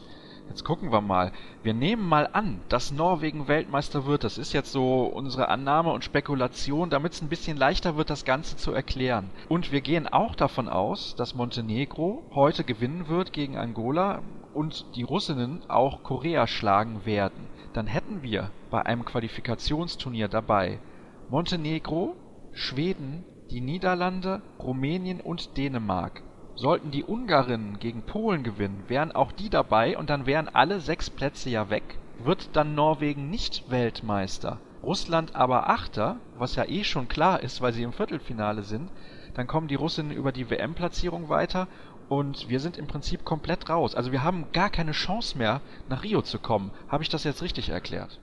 Jetzt 0.49 0.65
gucken 0.65 0.91
wir 0.91 1.01
mal. 1.01 1.31
Wir 1.63 1.73
nehmen 1.73 2.09
mal 2.09 2.29
an, 2.33 2.61
dass 2.69 2.91
Norwegen 2.91 3.47
Weltmeister 3.47 4.07
wird. 4.07 4.25
Das 4.25 4.39
ist 4.39 4.53
jetzt 4.53 4.73
so 4.73 5.05
unsere 5.05 5.47
Annahme 5.47 5.93
und 5.93 6.03
Spekulation, 6.03 6.91
damit 6.91 7.13
es 7.13 7.23
ein 7.23 7.29
bisschen 7.29 7.57
leichter 7.57 7.97
wird, 7.97 8.11
das 8.11 8.25
Ganze 8.25 8.57
zu 8.57 8.73
erklären. 8.73 9.31
Und 9.49 9.71
wir 9.71 9.83
gehen 9.83 10.09
auch 10.09 10.35
davon 10.35 10.69
aus, 10.69 11.15
dass 11.15 11.37
Montenegro 11.37 12.25
heute 12.35 12.65
gewinnen 12.65 13.07
wird 13.07 13.33
gegen 13.33 13.57
Angola 13.57 14.21
und 14.53 14.95
die 14.95 15.03
Russinnen 15.03 15.65
auch 15.69 16.03
Korea 16.03 16.47
schlagen 16.47 17.05
werden 17.05 17.49
dann 17.73 17.87
hätten 17.87 18.23
wir 18.23 18.51
bei 18.71 18.85
einem 18.85 19.05
Qualifikationsturnier 19.05 20.29
dabei 20.29 20.81
Montenegro, 21.29 22.17
Schweden, 22.53 23.25
die 23.51 23.61
Niederlande, 23.61 24.43
Rumänien 24.59 25.21
und 25.21 25.57
Dänemark. 25.57 26.23
Sollten 26.55 26.91
die 26.91 27.05
Ungarinnen 27.05 27.79
gegen 27.79 28.03
Polen 28.03 28.43
gewinnen, 28.43 28.85
wären 28.89 29.13
auch 29.13 29.33
die 29.33 29.49
dabei 29.49 29.97
und 29.97 30.11
dann 30.11 30.27
wären 30.27 30.49
alle 30.51 30.81
sechs 30.81 31.09
Plätze 31.09 31.49
ja 31.49 31.71
weg. 31.71 31.99
Wird 32.19 32.55
dann 32.55 32.75
Norwegen 32.75 33.31
nicht 33.31 33.71
Weltmeister, 33.71 34.61
Russland 34.83 35.35
aber 35.35 35.71
Achter, 35.71 36.21
was 36.35 36.57
ja 36.57 36.65
eh 36.67 36.85
schon 36.85 37.09
klar 37.09 37.43
ist, 37.43 37.63
weil 37.63 37.73
sie 37.73 37.83
im 37.83 37.95
Viertelfinale 37.95 38.63
sind, 38.63 38.91
dann 39.33 39.47
kommen 39.47 39.69
die 39.69 39.77
Russinnen 39.77 40.13
über 40.13 40.31
die 40.31 40.51
WM-Platzierung 40.51 41.31
weiter 41.31 41.69
und 42.13 42.51
wir 42.51 42.61
sind 42.61 42.77
im 42.77 42.87
Prinzip 42.87 43.25
komplett 43.25 43.71
raus. 43.71 43.95
Also 43.95 44.13
wir 44.13 44.23
haben 44.23 44.45
gar 44.53 44.69
keine 44.69 44.93
Chance 44.93 45.39
mehr, 45.39 45.63
nach 45.89 46.05
Rio 46.05 46.21
zu 46.21 46.39
kommen. 46.39 46.71
Habe 46.87 47.03
ich 47.03 47.09
das 47.09 47.25
jetzt 47.25 47.41
richtig 47.41 47.71
erklärt? 47.71 48.21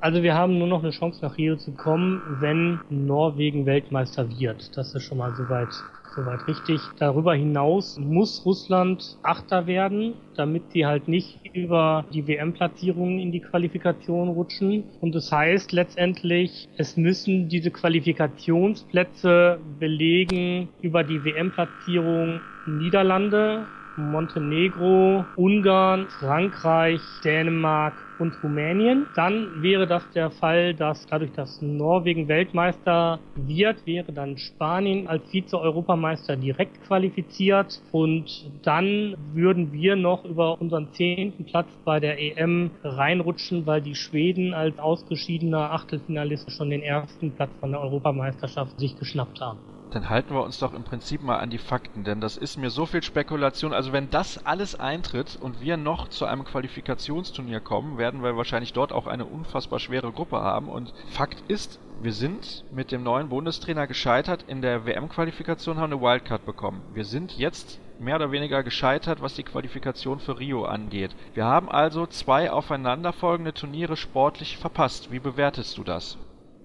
Also 0.00 0.24
wir 0.24 0.34
haben 0.34 0.58
nur 0.58 0.66
noch 0.66 0.82
eine 0.82 0.90
Chance 0.90 1.20
nach 1.22 1.38
Rio 1.38 1.56
zu 1.56 1.70
kommen, 1.70 2.20
wenn 2.40 2.80
Norwegen 2.90 3.64
Weltmeister 3.64 4.28
wird. 4.28 4.76
Das 4.76 4.92
ist 4.92 5.04
schon 5.04 5.18
mal 5.18 5.36
soweit 5.36 5.68
soweit 6.16 6.48
richtig. 6.48 6.80
Darüber 6.98 7.34
hinaus 7.34 7.98
muss 7.98 8.44
Russland 8.44 9.16
Achter 9.22 9.66
werden, 9.66 10.14
damit 10.36 10.72
sie 10.72 10.84
halt 10.84 11.06
nicht 11.06 11.38
über 11.52 12.04
die 12.12 12.26
WM-Platzierungen 12.26 13.20
in 13.20 13.30
die 13.30 13.40
Qualifikation 13.40 14.28
rutschen. 14.28 14.84
Und 15.00 15.14
das 15.14 15.30
heißt 15.30 15.72
letztendlich, 15.72 16.68
es 16.76 16.96
müssen 16.96 17.48
diese 17.48 17.70
Qualifikationsplätze 17.70 19.58
belegen 19.78 20.68
über 20.82 21.04
die 21.04 21.24
WM-Platzierung 21.24 22.40
Niederlande, 22.76 23.68
Montenegro, 23.98 25.26
Ungarn, 25.34 26.08
Frankreich, 26.08 27.20
Dänemark 27.24 28.06
und 28.16 28.40
Rumänien. 28.42 29.06
Dann 29.14 29.60
wäre 29.62 29.86
das 29.86 30.08
der 30.10 30.30
Fall, 30.30 30.74
dass 30.74 31.04
dadurch, 31.06 31.32
dass 31.32 31.60
Norwegen 31.60 32.28
Weltmeister 32.28 33.20
wird, 33.34 33.84
wäre 33.86 34.12
dann 34.12 34.38
Spanien 34.38 35.08
als 35.08 35.28
Vize-Europameister 35.30 36.36
direkt 36.36 36.80
qualifiziert 36.80 37.82
und 37.90 38.50
dann 38.62 39.14
würden 39.32 39.72
wir 39.72 39.96
noch 39.96 40.24
über 40.24 40.60
unseren 40.60 40.92
zehnten 40.92 41.44
Platz 41.44 41.68
bei 41.84 42.00
der 42.00 42.20
EM 42.20 42.70
reinrutschen, 42.82 43.66
weil 43.66 43.82
die 43.82 43.94
Schweden 43.94 44.54
als 44.54 44.78
ausgeschiedener 44.78 45.72
Achtelfinalist 45.72 46.50
schon 46.52 46.70
den 46.70 46.82
ersten 46.82 47.34
Platz 47.34 47.50
von 47.60 47.72
der 47.72 47.80
Europameisterschaft 47.80 48.78
sich 48.78 48.96
geschnappt 48.96 49.40
haben 49.40 49.60
dann 49.90 50.10
halten 50.10 50.34
wir 50.34 50.42
uns 50.42 50.58
doch 50.58 50.74
im 50.74 50.84
Prinzip 50.84 51.22
mal 51.22 51.38
an 51.38 51.50
die 51.50 51.58
Fakten, 51.58 52.04
denn 52.04 52.20
das 52.20 52.36
ist 52.36 52.58
mir 52.58 52.70
so 52.70 52.86
viel 52.86 53.02
Spekulation. 53.02 53.72
Also 53.72 53.92
wenn 53.92 54.10
das 54.10 54.44
alles 54.44 54.78
eintritt 54.78 55.38
und 55.40 55.60
wir 55.60 55.76
noch 55.76 56.08
zu 56.08 56.26
einem 56.26 56.44
Qualifikationsturnier 56.44 57.60
kommen, 57.60 57.98
werden 57.98 58.22
wir 58.22 58.36
wahrscheinlich 58.36 58.72
dort 58.72 58.92
auch 58.92 59.06
eine 59.06 59.24
unfassbar 59.24 59.78
schwere 59.78 60.12
Gruppe 60.12 60.40
haben. 60.40 60.68
Und 60.68 60.92
Fakt 61.10 61.42
ist, 61.48 61.80
wir 62.02 62.12
sind 62.12 62.64
mit 62.70 62.92
dem 62.92 63.02
neuen 63.02 63.28
Bundestrainer 63.28 63.86
gescheitert 63.86 64.44
in 64.46 64.62
der 64.62 64.86
WM-Qualifikation, 64.86 65.78
haben 65.78 65.92
eine 65.92 66.02
Wildcard 66.02 66.44
bekommen. 66.44 66.82
Wir 66.92 67.04
sind 67.04 67.38
jetzt 67.38 67.80
mehr 67.98 68.16
oder 68.16 68.30
weniger 68.30 68.62
gescheitert, 68.62 69.22
was 69.22 69.34
die 69.34 69.42
Qualifikation 69.42 70.20
für 70.20 70.38
Rio 70.38 70.64
angeht. 70.64 71.16
Wir 71.34 71.44
haben 71.44 71.68
also 71.68 72.06
zwei 72.06 72.50
aufeinanderfolgende 72.50 73.54
Turniere 73.54 73.96
sportlich 73.96 74.56
verpasst. 74.58 75.10
Wie 75.10 75.18
bewertest 75.18 75.76
du 75.78 75.82
das? 75.82 76.18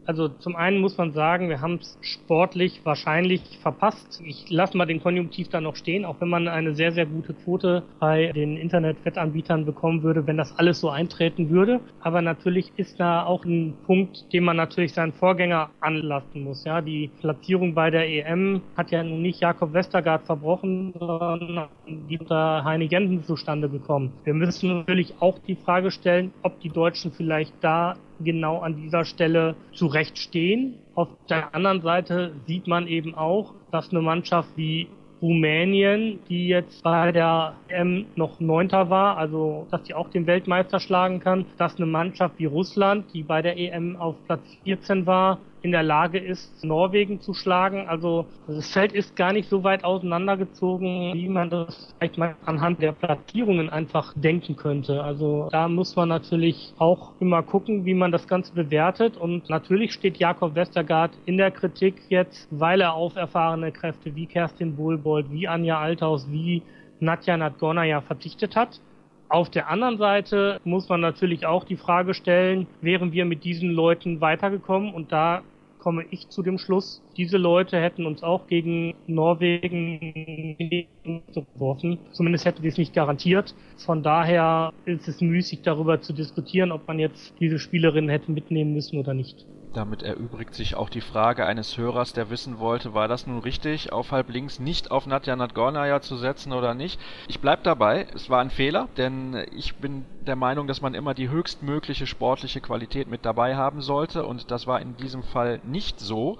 Also 0.05 0.27
zum 0.27 0.55
einen 0.55 0.79
muss 0.79 0.97
man 0.97 1.13
sagen, 1.13 1.49
wir 1.49 1.61
haben 1.61 1.75
es 1.75 1.97
sportlich 2.01 2.81
wahrscheinlich 2.83 3.41
verpasst. 3.61 4.21
Ich 4.25 4.49
lasse 4.49 4.75
mal 4.77 4.85
den 4.85 5.01
Konjunktiv 5.01 5.47
da 5.49 5.61
noch 5.61 5.75
stehen, 5.75 6.03
auch 6.03 6.19
wenn 6.19 6.29
man 6.29 6.47
eine 6.47 6.75
sehr, 6.75 6.91
sehr 6.91 7.05
gute 7.05 7.33
Quote 7.33 7.83
bei 7.99 8.31
den 8.33 8.57
Internetwettanbietern 8.57 9.65
bekommen 9.65 10.03
würde, 10.03 10.27
wenn 10.27 10.37
das 10.37 10.57
alles 10.57 10.81
so 10.81 10.89
eintreten 10.89 11.49
würde. 11.49 11.79
Aber 12.01 12.21
natürlich 12.21 12.71
ist 12.75 12.99
da 12.99 13.23
auch 13.23 13.45
ein 13.45 13.75
Punkt, 13.85 14.31
den 14.33 14.43
man 14.43 14.57
natürlich 14.57 14.93
seinen 14.93 15.13
Vorgänger 15.13 15.69
anlasten 15.79 16.43
muss. 16.43 16.65
Ja, 16.65 16.81
die 16.81 17.09
Platzierung 17.21 17.73
bei 17.73 17.89
der 17.89 18.09
EM 18.09 18.61
hat 18.75 18.91
ja 18.91 19.03
nun 19.03 19.21
nicht 19.21 19.39
Jakob 19.39 19.73
Westergaard 19.73 20.23
verbrochen, 20.23 20.93
sondern 20.99 21.69
die 21.87 22.17
unter 22.19 22.63
Heine 22.65 22.85
Jensen 22.85 23.23
zustande 23.23 23.69
gekommen. 23.69 24.11
Wir 24.25 24.33
müssen 24.33 24.79
natürlich 24.79 25.13
auch 25.19 25.39
die 25.39 25.55
Frage 25.55 25.91
stellen, 25.91 26.33
ob 26.41 26.59
die 26.59 26.69
Deutschen 26.69 27.11
vielleicht 27.11 27.53
da 27.61 27.95
genau 28.23 28.59
an 28.59 28.75
dieser 28.75 29.05
Stelle 29.05 29.55
zurechtstehen. 29.73 30.75
Auf 30.95 31.09
der 31.29 31.53
anderen 31.55 31.81
Seite 31.81 32.33
sieht 32.45 32.67
man 32.67 32.87
eben 32.87 33.15
auch, 33.15 33.53
dass 33.71 33.91
eine 33.91 34.01
Mannschaft 34.01 34.49
wie 34.55 34.87
Rumänien, 35.21 36.19
die 36.27 36.49
jetzt 36.49 36.83
bei 36.83 37.13
der 37.13 37.53
M 37.69 38.05
noch 38.15 38.41
Neunter 38.41 38.89
war, 38.89 39.17
also 39.17 39.67
dass 39.71 39.83
die 39.83 39.93
auch 39.93 40.09
den 40.09 40.27
Weltmeister 40.27 40.81
schlagen 40.81 41.21
kann, 41.21 41.45
dass 41.57 41.77
eine 41.77 41.85
Mannschaft 41.85 42.37
wie 42.39 42.45
Russland, 42.45 43.05
die 43.13 43.23
bei 43.23 43.41
der 43.41 43.57
EM 43.57 43.95
auf 43.95 44.15
Platz 44.25 44.43
14 44.65 45.05
war, 45.05 45.39
in 45.63 45.71
der 45.71 45.81
Lage 45.81 46.19
ist, 46.19 46.63
Norwegen 46.63 47.21
zu 47.21 47.33
schlagen. 47.33 47.87
Also 47.87 48.25
das 48.47 48.71
Feld 48.71 48.91
ist 48.91 49.15
gar 49.15 49.31
nicht 49.31 49.49
so 49.49 49.63
weit 49.63 49.85
auseinandergezogen, 49.85 51.13
wie 51.13 51.29
man 51.29 51.49
das 51.49 51.95
vielleicht 51.97 52.17
mal 52.17 52.35
anhand 52.45 52.81
der 52.81 52.91
Platzierungen 52.91 53.69
einfach 53.69 54.13
denken 54.15 54.57
könnte. 54.57 55.01
Also 55.01 55.47
da 55.51 55.69
muss 55.69 55.95
man 55.95 56.09
natürlich 56.09 56.73
auch 56.77 57.13
immer 57.21 57.41
gucken, 57.43 57.85
wie 57.85 57.93
man 57.93 58.11
das 58.11 58.27
Ganze 58.27 58.53
bewertet. 58.53 59.15
Und 59.15 59.49
natürlich 59.49 59.93
steht 59.93 60.17
Jakob 60.17 60.53
Westergaard 60.53 61.11
in 61.25 61.37
der 61.37 61.49
Kritik 61.49 61.95
jetzt, 62.09 62.49
weil 62.51 62.81
er 62.81 62.93
auf 62.93 63.15
erfahrene 63.15 63.71
Kräfte 63.71 64.13
wie 64.15 64.25
Kerstin 64.25 64.75
Bohlbold, 64.75 65.31
wie 65.31 65.47
Anja 65.47 65.79
Althaus, 65.79 66.29
wie 66.29 66.61
Nadja 66.99 67.37
Nadgornaja 67.37 68.01
verzichtet 68.01 68.57
hat. 68.57 68.81
Auf 69.29 69.49
der 69.49 69.69
anderen 69.69 69.97
Seite 69.97 70.59
muss 70.63 70.89
man 70.89 71.01
natürlich 71.01 71.45
auch 71.45 71.63
die 71.63 71.77
Frage 71.77 72.13
stellen, 72.13 72.67
wären 72.81 73.13
wir 73.13 73.25
mit 73.25 73.43
diesen 73.43 73.71
Leuten 73.71 74.21
weitergekommen? 74.21 74.93
Und 74.93 75.11
da 75.11 75.41
komme 75.83 76.05
ich 76.11 76.29
zu 76.29 76.41
dem 76.43 76.57
Schluss, 76.57 77.01
diese 77.17 77.37
Leute 77.37 77.77
hätten 77.81 78.05
uns 78.05 78.23
auch 78.23 78.47
gegen 78.47 78.95
Norwegen 79.05 80.87
geworfen. 81.33 81.99
Zumindest 82.13 82.45
hätte 82.45 82.61
dies 82.61 82.77
nicht 82.77 82.93
garantiert. 82.93 83.53
Von 83.85 84.01
daher 84.01 84.71
ist 84.85 85.09
es 85.09 85.19
müßig 85.19 85.61
darüber 85.61 85.99
zu 85.99 86.13
diskutieren, 86.13 86.71
ob 86.71 86.87
man 86.87 86.99
jetzt 86.99 87.33
diese 87.41 87.59
Spielerinnen 87.59 88.09
hätte 88.09 88.31
mitnehmen 88.31 88.73
müssen 88.73 88.97
oder 88.97 89.13
nicht. 89.13 89.45
Damit 89.73 90.03
erübrigt 90.03 90.53
sich 90.53 90.75
auch 90.75 90.87
die 90.87 91.01
Frage 91.01 91.47
eines 91.47 91.77
Hörers, 91.77 92.13
der 92.13 92.29
wissen 92.29 92.59
wollte, 92.59 92.93
war 92.93 93.07
das 93.07 93.25
nun 93.25 93.39
richtig, 93.39 93.91
auf 93.91 94.11
halb 94.11 94.29
links 94.29 94.59
nicht 94.59 94.91
auf 94.91 95.07
Nadja 95.07 95.35
Nadgornaya 95.35 95.99
zu 95.99 96.15
setzen 96.15 96.53
oder 96.53 96.75
nicht? 96.75 96.99
Ich 97.27 97.41
bleib 97.41 97.63
dabei, 97.63 98.05
es 98.13 98.29
war 98.29 98.39
ein 98.39 98.51
Fehler, 98.51 98.87
denn 98.97 99.43
ich 99.51 99.75
bin 99.77 100.05
der 100.19 100.35
Meinung, 100.35 100.67
dass 100.67 100.81
man 100.81 100.93
immer 100.93 101.15
die 101.15 101.29
höchstmögliche 101.29 102.05
sportliche 102.05 102.61
Qualität 102.61 103.07
mit 103.07 103.25
dabei 103.25 103.55
haben 103.55 103.81
sollte 103.81 104.27
und 104.27 104.51
das 104.51 104.67
war 104.67 104.79
in 104.79 104.95
diesem 104.95 105.23
Fall 105.23 105.59
nicht 105.63 105.99
so. 105.99 106.37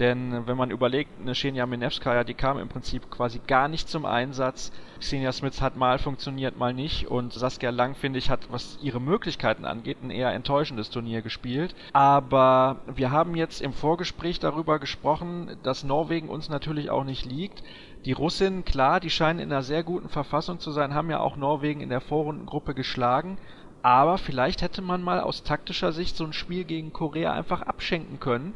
Denn 0.00 0.48
wenn 0.48 0.56
man 0.56 0.72
überlegt, 0.72 1.20
eine 1.20 1.34
Xenia 1.34 1.66
Minevskaya, 1.66 2.24
die 2.24 2.34
kam 2.34 2.58
im 2.58 2.68
Prinzip 2.68 3.10
quasi 3.10 3.40
gar 3.46 3.68
nicht 3.68 3.88
zum 3.88 4.04
Einsatz. 4.04 4.72
Xenia 4.98 5.30
Smith 5.30 5.60
hat 5.60 5.76
mal 5.76 5.98
funktioniert, 5.98 6.56
mal 6.58 6.74
nicht. 6.74 7.06
Und 7.06 7.32
Saskia 7.32 7.70
Lang, 7.70 7.94
finde 7.94 8.18
ich, 8.18 8.28
hat, 8.28 8.50
was 8.50 8.76
ihre 8.82 9.00
Möglichkeiten 9.00 9.64
angeht, 9.64 10.02
ein 10.02 10.10
eher 10.10 10.32
enttäuschendes 10.32 10.90
Turnier 10.90 11.22
gespielt. 11.22 11.76
Aber 11.92 12.80
wir 12.92 13.12
haben 13.12 13.36
jetzt 13.36 13.60
im 13.60 13.72
Vorgespräch 13.72 14.40
darüber 14.40 14.80
gesprochen, 14.80 15.56
dass 15.62 15.84
Norwegen 15.84 16.28
uns 16.28 16.48
natürlich 16.48 16.90
auch 16.90 17.04
nicht 17.04 17.24
liegt. 17.24 17.62
Die 18.04 18.12
Russinnen, 18.12 18.64
klar, 18.64 18.98
die 18.98 19.10
scheinen 19.10 19.38
in 19.38 19.52
einer 19.52 19.62
sehr 19.62 19.84
guten 19.84 20.08
Verfassung 20.08 20.58
zu 20.58 20.72
sein, 20.72 20.94
haben 20.94 21.10
ja 21.10 21.20
auch 21.20 21.36
Norwegen 21.36 21.80
in 21.80 21.88
der 21.88 22.00
Vorrundengruppe 22.00 22.74
geschlagen. 22.74 23.38
Aber 23.82 24.18
vielleicht 24.18 24.60
hätte 24.60 24.82
man 24.82 25.02
mal 25.02 25.20
aus 25.20 25.44
taktischer 25.44 25.92
Sicht 25.92 26.16
so 26.16 26.24
ein 26.24 26.32
Spiel 26.32 26.64
gegen 26.64 26.92
Korea 26.92 27.32
einfach 27.32 27.62
abschenken 27.62 28.18
können 28.18 28.54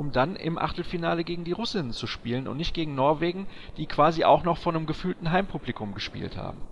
um 0.00 0.12
dann 0.12 0.34
im 0.34 0.56
Achtelfinale 0.56 1.24
gegen 1.24 1.44
die 1.44 1.52
Russinnen 1.52 1.92
zu 1.92 2.06
spielen 2.06 2.48
und 2.48 2.56
nicht 2.56 2.72
gegen 2.72 2.94
Norwegen, 2.94 3.46
die 3.76 3.86
quasi 3.86 4.24
auch 4.24 4.44
noch 4.44 4.56
von 4.56 4.74
einem 4.74 4.86
gefühlten 4.86 5.30
Heimpublikum 5.30 5.92
gespielt 5.92 6.38
haben. 6.38 6.69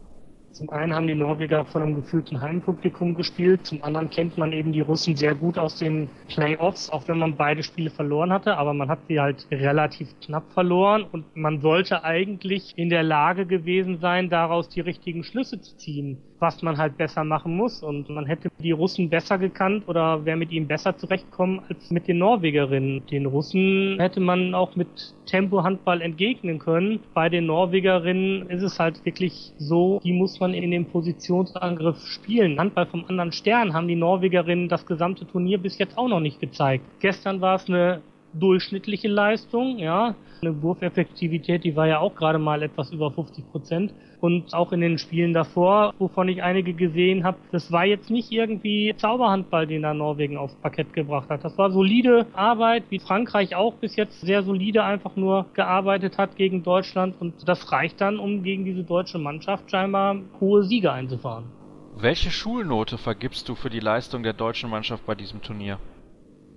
Zum 0.59 0.71
einen 0.71 0.92
haben 0.92 1.07
die 1.07 1.14
Norweger 1.14 1.64
von 1.66 1.83
einem 1.83 1.94
gefühlten 1.94 2.40
Heimpublikum 2.40 3.14
gespielt, 3.14 3.64
zum 3.64 3.85
anderen 3.85 4.11
kennt 4.11 4.37
man 4.37 4.53
eben 4.53 4.73
die 4.73 4.81
Russen 4.81 5.14
sehr 5.14 5.37
gut 5.37 5.57
aus 5.57 5.77
den 5.77 6.11
Playoffs, 6.27 6.90
auch 6.90 7.07
wenn 7.07 7.21
man 7.21 7.37
beide 7.37 7.62
Spiele 7.62 7.90
verloren 7.90 8.33
hatte, 8.33 8.57
aber 8.57 8.75
man 8.75 8.88
hat 8.88 8.99
sie 9.07 9.21
halt 9.21 9.47
relativ 9.53 10.09
knapp 10.21 10.51
verloren 10.53 11.05
und 11.12 11.37
man 11.37 11.61
sollte 11.61 12.03
eigentlich 12.03 12.73
in 12.75 12.88
der 12.88 13.05
Lage 13.05 13.47
gewesen 13.47 14.01
sein, 14.01 14.31
daraus 14.31 14.68
die 14.68 14.81
richtigen 14.81 15.23
Schlüsse 15.23 15.61
zu 15.61 15.77
ziehen 15.77 16.18
was 16.40 16.62
man 16.62 16.79
halt 16.79 16.97
besser 16.97 17.25
machen 17.25 17.57
muss. 17.57 17.83
Und 17.83 18.09
man 18.09 18.27
hätte 18.27 18.49
die 18.59 18.73
Russen 18.73 19.11
besser 19.11 19.38
gekannt 19.38 19.88
oder 19.88 20.25
wäre 20.25 20.37
mit 20.37 20.51
ihnen 20.51 20.66
besser 20.66 20.97
zurechtkommen 20.97 21.61
als 21.68 21.90
mit 21.90 22.09
den 22.09 22.18
Norwegerinnen. 22.18 23.07
Den 23.07 23.27
Russen 23.27 23.97
hätte 23.99 24.21
man 24.21 24.55
auch 24.55 24.77
mit 24.77 25.14
Tempo-Handball 25.29 26.01
entgegnen 26.01 26.59
können. 26.59 27.01
Bei 27.14 27.29
den 27.29 27.47
Norwegerinnen 27.47 28.51
ist 28.51 28.62
es 28.62 28.81
halt 28.81 29.05
wirklich 29.05 29.53
so, 29.59 30.01
die 30.03 30.12
muss 30.12 30.41
man 30.41 30.55
in 30.55 30.71
den 30.71 30.87
Positionsangriff 30.87 32.05
spielen. 32.07 32.59
Handball 32.59 32.87
vom 32.87 33.05
anderen 33.07 33.33
Stern 33.33 33.75
haben 33.75 33.87
die 33.87 33.97
Norwegerinnen 33.97 34.69
das 34.69 34.87
gesamte 34.87 35.27
Turnier 35.27 35.59
bis 35.59 35.79
jetzt 35.79 35.97
auch 35.97 36.09
noch 36.09 36.21
nicht 36.21 36.41
gezeigt. 36.41 36.85
Gestern 37.01 37.41
war 37.41 37.57
es 37.57 37.69
eine 37.69 38.01
durchschnittliche 38.33 39.09
Leistung, 39.09 39.79
ja. 39.79 40.14
Eine 40.41 40.62
Wurfeffektivität, 40.62 41.64
die 41.64 41.75
war 41.75 41.88
ja 41.88 41.99
auch 41.99 42.14
gerade 42.14 42.38
mal 42.38 42.62
etwas 42.62 42.93
über 42.93 43.11
50 43.11 43.51
Prozent. 43.51 43.93
Und 44.21 44.55
auch 44.55 44.73
in 44.73 44.81
den 44.81 44.99
Spielen 44.99 45.33
davor, 45.33 45.95
wovon 45.99 46.29
ich 46.29 46.43
einige 46.43 46.75
gesehen 46.75 47.25
habe, 47.25 47.38
das 47.53 47.71
war 47.71 47.85
jetzt 47.85 48.11
nicht 48.11 48.31
irgendwie 48.31 48.95
Zauberhandball, 48.97 49.67
den 49.67 49.83
da 49.83 49.95
Norwegen 49.95 50.37
aufs 50.37 50.55
Parkett 50.57 50.93
gebracht 50.93 51.29
hat. 51.29 51.45
Das 51.45 51.57
war 51.59 51.71
solide 51.71 52.27
Arbeit, 52.35 52.85
wie 52.91 52.99
Frankreich 52.99 53.55
auch 53.55 53.75
bis 53.75 53.97
jetzt 53.97 54.21
sehr 54.21 54.43
solide 54.43 54.85
einfach 54.85 55.17
nur 55.17 55.47
gearbeitet 55.55 56.19
hat 56.19 56.37
gegen 56.37 56.62
Deutschland. 56.62 57.14
Und 57.21 57.49
das 57.49 57.73
reicht 57.73 58.01
dann, 58.01 58.19
um 58.19 58.43
gegen 58.43 58.64
diese 58.64 58.85
deutsche 58.85 59.19
Mannschaft 59.19 59.71
scheinbar 59.71 60.17
hohe 60.41 60.64
Siege 60.64 60.93
einzufahren. 60.93 61.45
Welche 61.97 62.31
Schulnote 62.31 62.97
vergibst 62.97 63.49
du 63.49 63.57
für 63.57 63.71
die 63.71 63.81
Leistung 63.81 64.23
der 64.23 64.33
deutschen 64.33 64.71
Mannschaft 64.71 65.05
bei 65.05 65.17
diesem 65.17 65.43
Turnier? 65.43 65.79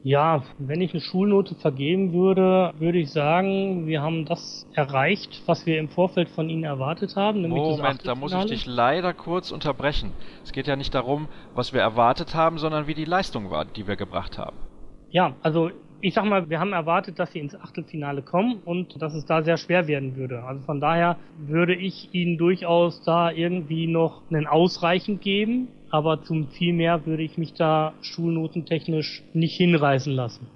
Ja, 0.04 0.44
wenn 0.58 0.82
ich 0.82 0.94
eine 0.94 1.02
Schulnote 1.02 1.54
vergeben 1.56 2.12
würde, 2.12 2.74
würde 2.80 2.98
ich 2.98 3.12
sagen, 3.12 3.86
wir 3.86 4.02
haben 4.02 4.26
das 4.26 4.66
erreicht, 4.74 5.44
was 5.46 5.66
wir 5.68 5.80
im 5.80 5.90
Vorfeld 5.90 6.30
von 6.30 6.50
Ihnen 6.50 6.64
erwartet 6.64 7.16
haben. 7.16 7.48
Moment, 7.48 8.08
da 8.08 8.16
muss 8.16 8.34
ich 8.34 8.46
dich 8.46 8.66
leider 8.66 9.14
kurz 9.14 9.52
unterbrechen. 9.52 10.12
Es 10.44 10.52
geht 10.52 10.66
ja 10.66 10.76
nicht 10.76 10.96
darum, 10.96 11.28
was 11.54 11.72
wir 11.72 11.82
erwartet 11.82 12.34
haben, 12.34 12.58
sondern 12.58 12.88
wie 12.88 12.96
die 12.96 13.06
Leistung 13.06 13.52
war, 13.52 13.66
die 13.66 13.88
wir 13.88 13.96
gebracht 13.96 14.40
haben. 14.40 14.58
Ja, 15.12 15.36
also 15.44 15.70
ich 16.02 16.16
sag 16.16 16.26
mal, 16.26 16.50
wir 16.50 16.60
haben 16.60 16.74
erwartet, 16.74 17.20
dass 17.20 17.32
sie 17.32 17.40
ins 17.40 17.54
Achtelfinale 17.54 18.24
kommen 18.24 18.60
und 18.66 19.00
dass 19.00 19.14
es 19.14 19.26
da 19.26 19.44
sehr 19.44 19.58
schwer 19.58 19.88
werden 19.88 20.16
würde. 20.16 20.44
Also 20.44 20.62
von 20.66 20.80
daher 20.80 21.18
würde 21.38 21.76
ich 21.76 22.10
ihnen 22.12 22.40
durchaus 22.40 23.04
da 23.04 23.30
irgendwie 23.30 23.86
noch 23.86 24.24
einen 24.32 24.48
ausreichend 24.48 25.22
geben 25.22 25.68
aber 25.92 26.24
zum 26.24 26.48
viel 26.48 26.74
mehr 26.74 27.06
würde 27.06 27.24
ich 27.24 27.38
mich 27.38 27.54
da 27.54 27.94
schulnotentechnisch 28.02 29.24
nicht 29.34 29.56
hinreißen 29.58 30.14
lassen. 30.14 30.48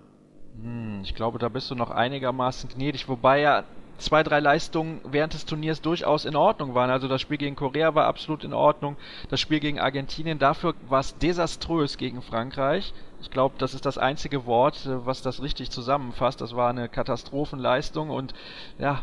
Hm, 0.62 1.02
ich 1.04 1.13
glaube, 1.13 1.38
da 1.38 1.50
bist 1.50 1.69
du 1.69 1.76
noch 1.76 1.91
einigermaßen 1.91 2.69
gnädig, 2.69 3.08
wobei 3.10 3.41
ja 3.41 3.65
zwei, 3.98 4.24
drei 4.24 4.39
Leistungen 4.39 5.02
während 5.04 5.34
des 5.34 5.45
Turniers 5.45 5.82
durchaus 5.82 6.26
in 6.26 6.36
Ordnung 6.36 6.74
waren. 6.74 6.89
Also 6.89 7.08
das 7.08 7.21
Spiel 7.21 7.38
gegen 7.38 7.56
Korea 7.56 7.95
war 7.95 8.06
absolut 8.06 8.43
in 8.43 8.54
Ordnung, 8.54 8.98
das 9.30 9.39
Spiel 9.39 9.60
gegen 9.60 9.80
Argentinien, 9.80 10.39
dafür 10.39 10.76
war 10.88 11.00
es 11.00 11.17
desaströs 11.17 11.98
gegen 11.98 12.21
Frankreich. 12.21 12.93
Ich 13.21 13.30
glaube, 13.30 13.56
das 13.58 13.74
ist 13.74 13.86
das 13.86 13.98
einzige 13.98 14.45
Wort, 14.45 14.86
äh, 14.86 15.06
was 15.06 15.21
das 15.21 15.41
richtig 15.41 15.71
zusammenfasst. 15.71 16.41
Das 16.41 16.56
war 16.56 16.69
eine 16.69 16.89
Katastrophenleistung 16.89 18.10
und 18.10 18.34
ja, 18.78 19.02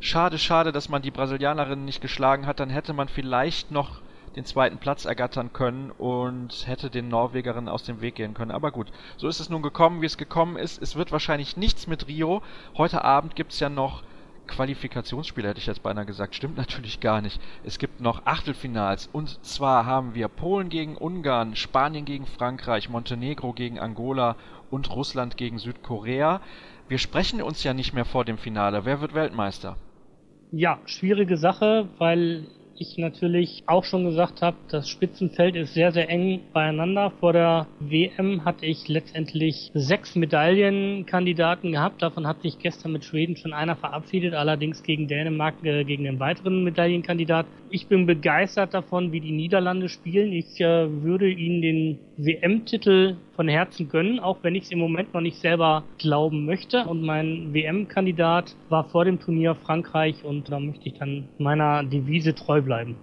schade, 0.00 0.38
schade, 0.38 0.72
dass 0.72 0.88
man 0.88 1.02
die 1.02 1.10
Brasilianerin 1.10 1.84
nicht 1.84 2.00
geschlagen 2.00 2.46
hat. 2.46 2.60
Dann 2.60 2.70
hätte 2.70 2.92
man 2.92 3.08
vielleicht 3.08 3.70
noch 3.70 4.03
den 4.36 4.44
zweiten 4.44 4.78
Platz 4.78 5.04
ergattern 5.04 5.52
können 5.52 5.90
und 5.90 6.66
hätte 6.66 6.90
den 6.90 7.08
Norwegerinnen 7.08 7.68
aus 7.68 7.84
dem 7.84 8.00
Weg 8.00 8.16
gehen 8.16 8.34
können. 8.34 8.50
Aber 8.50 8.72
gut, 8.72 8.90
so 9.16 9.28
ist 9.28 9.40
es 9.40 9.50
nun 9.50 9.62
gekommen, 9.62 10.02
wie 10.02 10.06
es 10.06 10.18
gekommen 10.18 10.56
ist. 10.56 10.82
Es 10.82 10.96
wird 10.96 11.12
wahrscheinlich 11.12 11.56
nichts 11.56 11.86
mit 11.86 12.08
Rio. 12.08 12.42
Heute 12.76 13.04
Abend 13.04 13.36
gibt 13.36 13.52
es 13.52 13.60
ja 13.60 13.68
noch 13.68 14.02
Qualifikationsspiele, 14.46 15.48
hätte 15.48 15.60
ich 15.60 15.66
jetzt 15.66 15.82
beinahe 15.82 16.04
gesagt. 16.04 16.34
Stimmt 16.34 16.56
natürlich 16.58 17.00
gar 17.00 17.20
nicht. 17.20 17.40
Es 17.64 17.78
gibt 17.78 18.00
noch 18.00 18.26
Achtelfinals. 18.26 19.08
Und 19.12 19.44
zwar 19.44 19.86
haben 19.86 20.14
wir 20.14 20.28
Polen 20.28 20.68
gegen 20.68 20.96
Ungarn, 20.96 21.56
Spanien 21.56 22.04
gegen 22.04 22.26
Frankreich, 22.26 22.88
Montenegro 22.88 23.52
gegen 23.52 23.78
Angola 23.78 24.36
und 24.70 24.90
Russland 24.94 25.36
gegen 25.36 25.58
Südkorea. 25.58 26.40
Wir 26.88 26.98
sprechen 26.98 27.40
uns 27.40 27.64
ja 27.64 27.72
nicht 27.72 27.94
mehr 27.94 28.04
vor 28.04 28.24
dem 28.24 28.36
Finale. 28.36 28.84
Wer 28.84 29.00
wird 29.00 29.14
Weltmeister? 29.14 29.76
Ja, 30.50 30.78
schwierige 30.84 31.36
Sache, 31.36 31.88
weil 31.98 32.46
ich 32.76 32.98
natürlich 32.98 33.62
auch 33.66 33.84
schon 33.84 34.04
gesagt 34.04 34.42
habe, 34.42 34.56
das 34.68 34.88
Spitzenfeld 34.88 35.56
ist 35.56 35.74
sehr, 35.74 35.92
sehr 35.92 36.08
eng 36.08 36.40
beieinander. 36.52 37.12
Vor 37.20 37.32
der 37.32 37.66
WM 37.80 38.44
hatte 38.44 38.66
ich 38.66 38.88
letztendlich 38.88 39.70
sechs 39.74 40.16
Medaillenkandidaten 40.16 41.72
gehabt. 41.72 42.02
Davon 42.02 42.26
hat 42.26 42.42
sich 42.42 42.58
gestern 42.58 42.92
mit 42.92 43.04
Schweden 43.04 43.36
schon 43.36 43.52
einer 43.52 43.76
verabschiedet, 43.76 44.34
allerdings 44.34 44.82
gegen 44.82 45.08
Dänemark, 45.08 45.54
äh, 45.62 45.84
gegen 45.84 46.04
den 46.04 46.18
weiteren 46.20 46.64
Medaillenkandidat. 46.64 47.46
Ich 47.70 47.86
bin 47.86 48.06
begeistert 48.06 48.74
davon, 48.74 49.12
wie 49.12 49.20
die 49.20 49.32
Niederlande 49.32 49.88
spielen. 49.88 50.32
Ich 50.32 50.60
äh, 50.60 51.02
würde 51.02 51.30
ihnen 51.30 51.62
den 51.62 51.98
WM-Titel 52.16 53.16
von 53.34 53.48
Herzen 53.48 53.88
gönnen, 53.88 54.20
auch 54.20 54.38
wenn 54.42 54.54
ich 54.54 54.64
es 54.64 54.70
im 54.70 54.78
Moment 54.78 55.12
noch 55.14 55.20
nicht 55.20 55.38
selber 55.38 55.84
glauben 55.98 56.44
möchte. 56.44 56.84
Und 56.84 57.02
mein 57.02 57.52
WM-Kandidat 57.52 58.56
war 58.68 58.84
vor 58.84 59.04
dem 59.04 59.20
Turnier 59.20 59.54
Frankreich 59.54 60.24
und 60.24 60.50
da 60.50 60.60
möchte 60.60 60.88
ich 60.88 60.98
dann 60.98 61.28
meiner 61.38 61.84
Devise 61.84 62.34
treu 62.34 62.62
bleiben. 62.62 62.96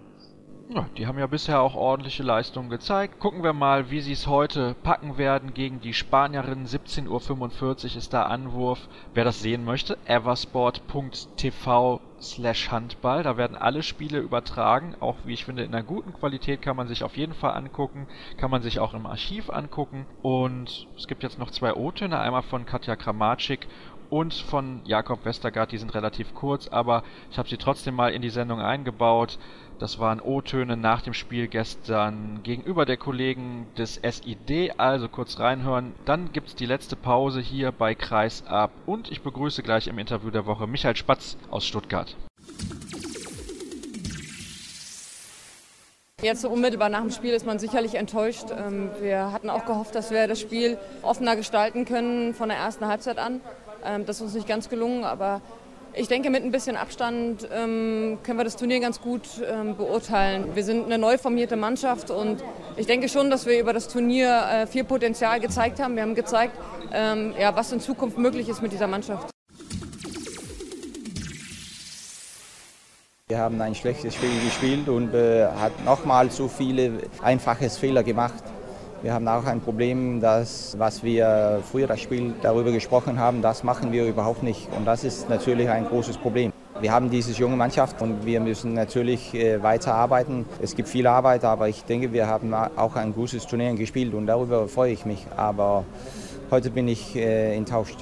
Ja, 0.73 0.87
die 0.97 1.05
haben 1.05 1.19
ja 1.19 1.27
bisher 1.27 1.59
auch 1.59 1.75
ordentliche 1.75 2.23
Leistungen 2.23 2.69
gezeigt. 2.69 3.19
Gucken 3.19 3.43
wir 3.43 3.51
mal, 3.51 3.91
wie 3.91 3.99
sie 3.99 4.13
es 4.13 4.25
heute 4.25 4.73
packen 4.83 5.17
werden 5.17 5.53
gegen 5.53 5.81
die 5.81 5.93
Spanierinnen. 5.93 6.65
17.45 6.65 7.09
Uhr 7.09 7.97
ist 7.97 8.13
der 8.13 8.27
Anwurf. 8.27 8.87
Wer 9.13 9.25
das 9.25 9.41
sehen 9.41 9.65
möchte, 9.65 9.97
eversport.tv 10.05 11.99
slash 12.21 12.71
Handball. 12.71 13.21
Da 13.21 13.35
werden 13.35 13.57
alle 13.57 13.83
Spiele 13.83 14.19
übertragen. 14.19 14.95
Auch 15.01 15.17
wie 15.25 15.33
ich 15.33 15.43
finde, 15.43 15.63
in 15.63 15.73
einer 15.73 15.83
guten 15.83 16.13
Qualität 16.13 16.61
kann 16.61 16.77
man 16.77 16.87
sich 16.87 17.03
auf 17.03 17.17
jeden 17.17 17.33
Fall 17.33 17.51
angucken. 17.53 18.07
Kann 18.37 18.51
man 18.51 18.61
sich 18.61 18.79
auch 18.79 18.93
im 18.93 19.05
Archiv 19.05 19.49
angucken. 19.49 20.05
Und 20.21 20.87
es 20.95 21.07
gibt 21.07 21.23
jetzt 21.23 21.37
noch 21.37 21.51
zwei 21.51 21.73
O-Töne. 21.73 22.17
Einmal 22.17 22.43
von 22.43 22.65
Katja 22.65 22.95
Kramatschik 22.95 23.67
und 24.11 24.35
von 24.35 24.81
Jakob 24.85 25.25
Westergaard. 25.25 25.71
Die 25.71 25.79
sind 25.79 25.95
relativ 25.95 26.35
kurz, 26.35 26.67
aber 26.67 27.03
ich 27.31 27.39
habe 27.39 27.49
sie 27.49 27.57
trotzdem 27.57 27.95
mal 27.95 28.13
in 28.13 28.21
die 28.21 28.29
Sendung 28.29 28.59
eingebaut. 28.59 29.39
Das 29.79 29.97
waren 29.97 30.21
O-Töne 30.21 30.77
nach 30.77 31.01
dem 31.01 31.15
Spiel 31.15 31.47
gestern 31.47 32.41
gegenüber 32.43 32.85
der 32.85 32.97
Kollegen 32.97 33.65
des 33.77 33.95
SID. 33.95 34.73
Also 34.77 35.09
kurz 35.09 35.39
reinhören. 35.39 35.93
Dann 36.05 36.31
gibt 36.33 36.49
es 36.49 36.55
die 36.55 36.67
letzte 36.67 36.95
Pause 36.95 37.41
hier 37.41 37.71
bei 37.71 37.95
Kreis 37.95 38.45
ab. 38.45 38.69
Und 38.85 39.09
ich 39.09 39.23
begrüße 39.23 39.63
gleich 39.63 39.87
im 39.87 39.97
Interview 39.97 40.29
der 40.29 40.45
Woche 40.45 40.67
Michael 40.67 40.95
Spatz 40.95 41.35
aus 41.49 41.65
Stuttgart. 41.65 42.15
Jetzt 46.21 46.41
so 46.41 46.49
unmittelbar 46.49 46.89
nach 46.89 47.01
dem 47.01 47.09
Spiel 47.09 47.31
ist 47.31 47.47
man 47.47 47.57
sicherlich 47.57 47.95
enttäuscht. 47.95 48.45
Ähm, 48.55 48.91
wir 49.01 49.31
hatten 49.31 49.49
auch 49.49 49.65
gehofft, 49.65 49.95
dass 49.95 50.11
wir 50.11 50.27
das 50.27 50.39
Spiel 50.39 50.77
offener 51.01 51.35
gestalten 51.35 51.83
können 51.83 52.35
von 52.35 52.49
der 52.49 52.59
ersten 52.59 52.85
Halbzeit 52.85 53.17
an. 53.17 53.41
Ähm, 53.85 54.05
das 54.05 54.17
ist 54.17 54.21
uns 54.23 54.33
nicht 54.33 54.47
ganz 54.47 54.69
gelungen, 54.69 55.03
aber 55.03 55.41
ich 55.93 56.07
denke, 56.07 56.29
mit 56.29 56.43
ein 56.43 56.51
bisschen 56.51 56.77
Abstand 56.77 57.47
ähm, 57.53 58.19
können 58.23 58.37
wir 58.37 58.45
das 58.45 58.55
Turnier 58.55 58.79
ganz 58.79 59.01
gut 59.01 59.23
ähm, 59.45 59.75
beurteilen. 59.75 60.55
Wir 60.55 60.63
sind 60.63 60.85
eine 60.85 60.97
neu 60.97 61.17
formierte 61.17 61.57
Mannschaft 61.57 62.11
und 62.11 62.41
ich 62.77 62.87
denke 62.87 63.09
schon, 63.09 63.29
dass 63.29 63.45
wir 63.45 63.59
über 63.59 63.73
das 63.73 63.89
Turnier 63.89 64.43
äh, 64.49 64.67
viel 64.67 64.85
Potenzial 64.85 65.41
gezeigt 65.41 65.81
haben. 65.81 65.95
Wir 65.95 66.03
haben 66.03 66.15
gezeigt, 66.15 66.57
ähm, 66.93 67.33
ja, 67.37 67.53
was 67.55 67.71
in 67.73 67.81
Zukunft 67.81 68.17
möglich 68.17 68.47
ist 68.47 68.61
mit 68.61 68.71
dieser 68.71 68.87
Mannschaft. 68.87 69.29
Wir 73.27 73.37
haben 73.37 73.61
ein 73.61 73.75
schlechtes 73.75 74.15
Spiel 74.15 74.43
gespielt 74.43 74.89
und 74.89 75.13
äh, 75.13 75.47
hat 75.47 75.85
nochmal 75.85 76.29
so 76.31 76.47
viele 76.47 76.99
einfache 77.21 77.69
Fehler 77.69 78.03
gemacht. 78.03 78.43
Wir 79.03 79.13
haben 79.15 79.27
auch 79.27 79.45
ein 79.45 79.61
Problem, 79.61 80.21
dass 80.21 80.75
was 80.77 81.03
wir 81.03 81.63
früher 81.71 81.87
das 81.87 81.99
Spiel 81.99 82.35
darüber 82.43 82.71
gesprochen 82.71 83.17
haben, 83.17 83.41
das 83.41 83.63
machen 83.63 83.91
wir 83.91 84.05
überhaupt 84.05 84.43
nicht. 84.43 84.67
Und 84.77 84.85
das 84.85 85.03
ist 85.03 85.27
natürlich 85.27 85.69
ein 85.69 85.87
großes 85.87 86.17
Problem. 86.17 86.53
Wir 86.79 86.91
haben 86.91 87.09
diese 87.09 87.31
junge 87.31 87.55
Mannschaft 87.55 87.99
und 88.01 88.25
wir 88.27 88.39
müssen 88.39 88.75
natürlich 88.75 89.33
äh, 89.33 89.61
weiterarbeiten. 89.63 90.45
Es 90.61 90.75
gibt 90.75 90.87
viel 90.87 91.07
Arbeit, 91.07 91.43
aber 91.45 91.67
ich 91.67 91.83
denke, 91.83 92.13
wir 92.13 92.27
haben 92.27 92.53
auch 92.53 92.95
ein 92.95 93.13
gutes 93.13 93.47
Turnier 93.47 93.73
gespielt 93.73 94.13
und 94.13 94.27
darüber 94.27 94.67
freue 94.67 94.91
ich 94.91 95.03
mich. 95.03 95.25
Aber 95.35 95.83
heute 96.51 96.69
bin 96.69 96.87
ich 96.87 97.15
äh, 97.15 97.55
enttäuscht. 97.55 97.97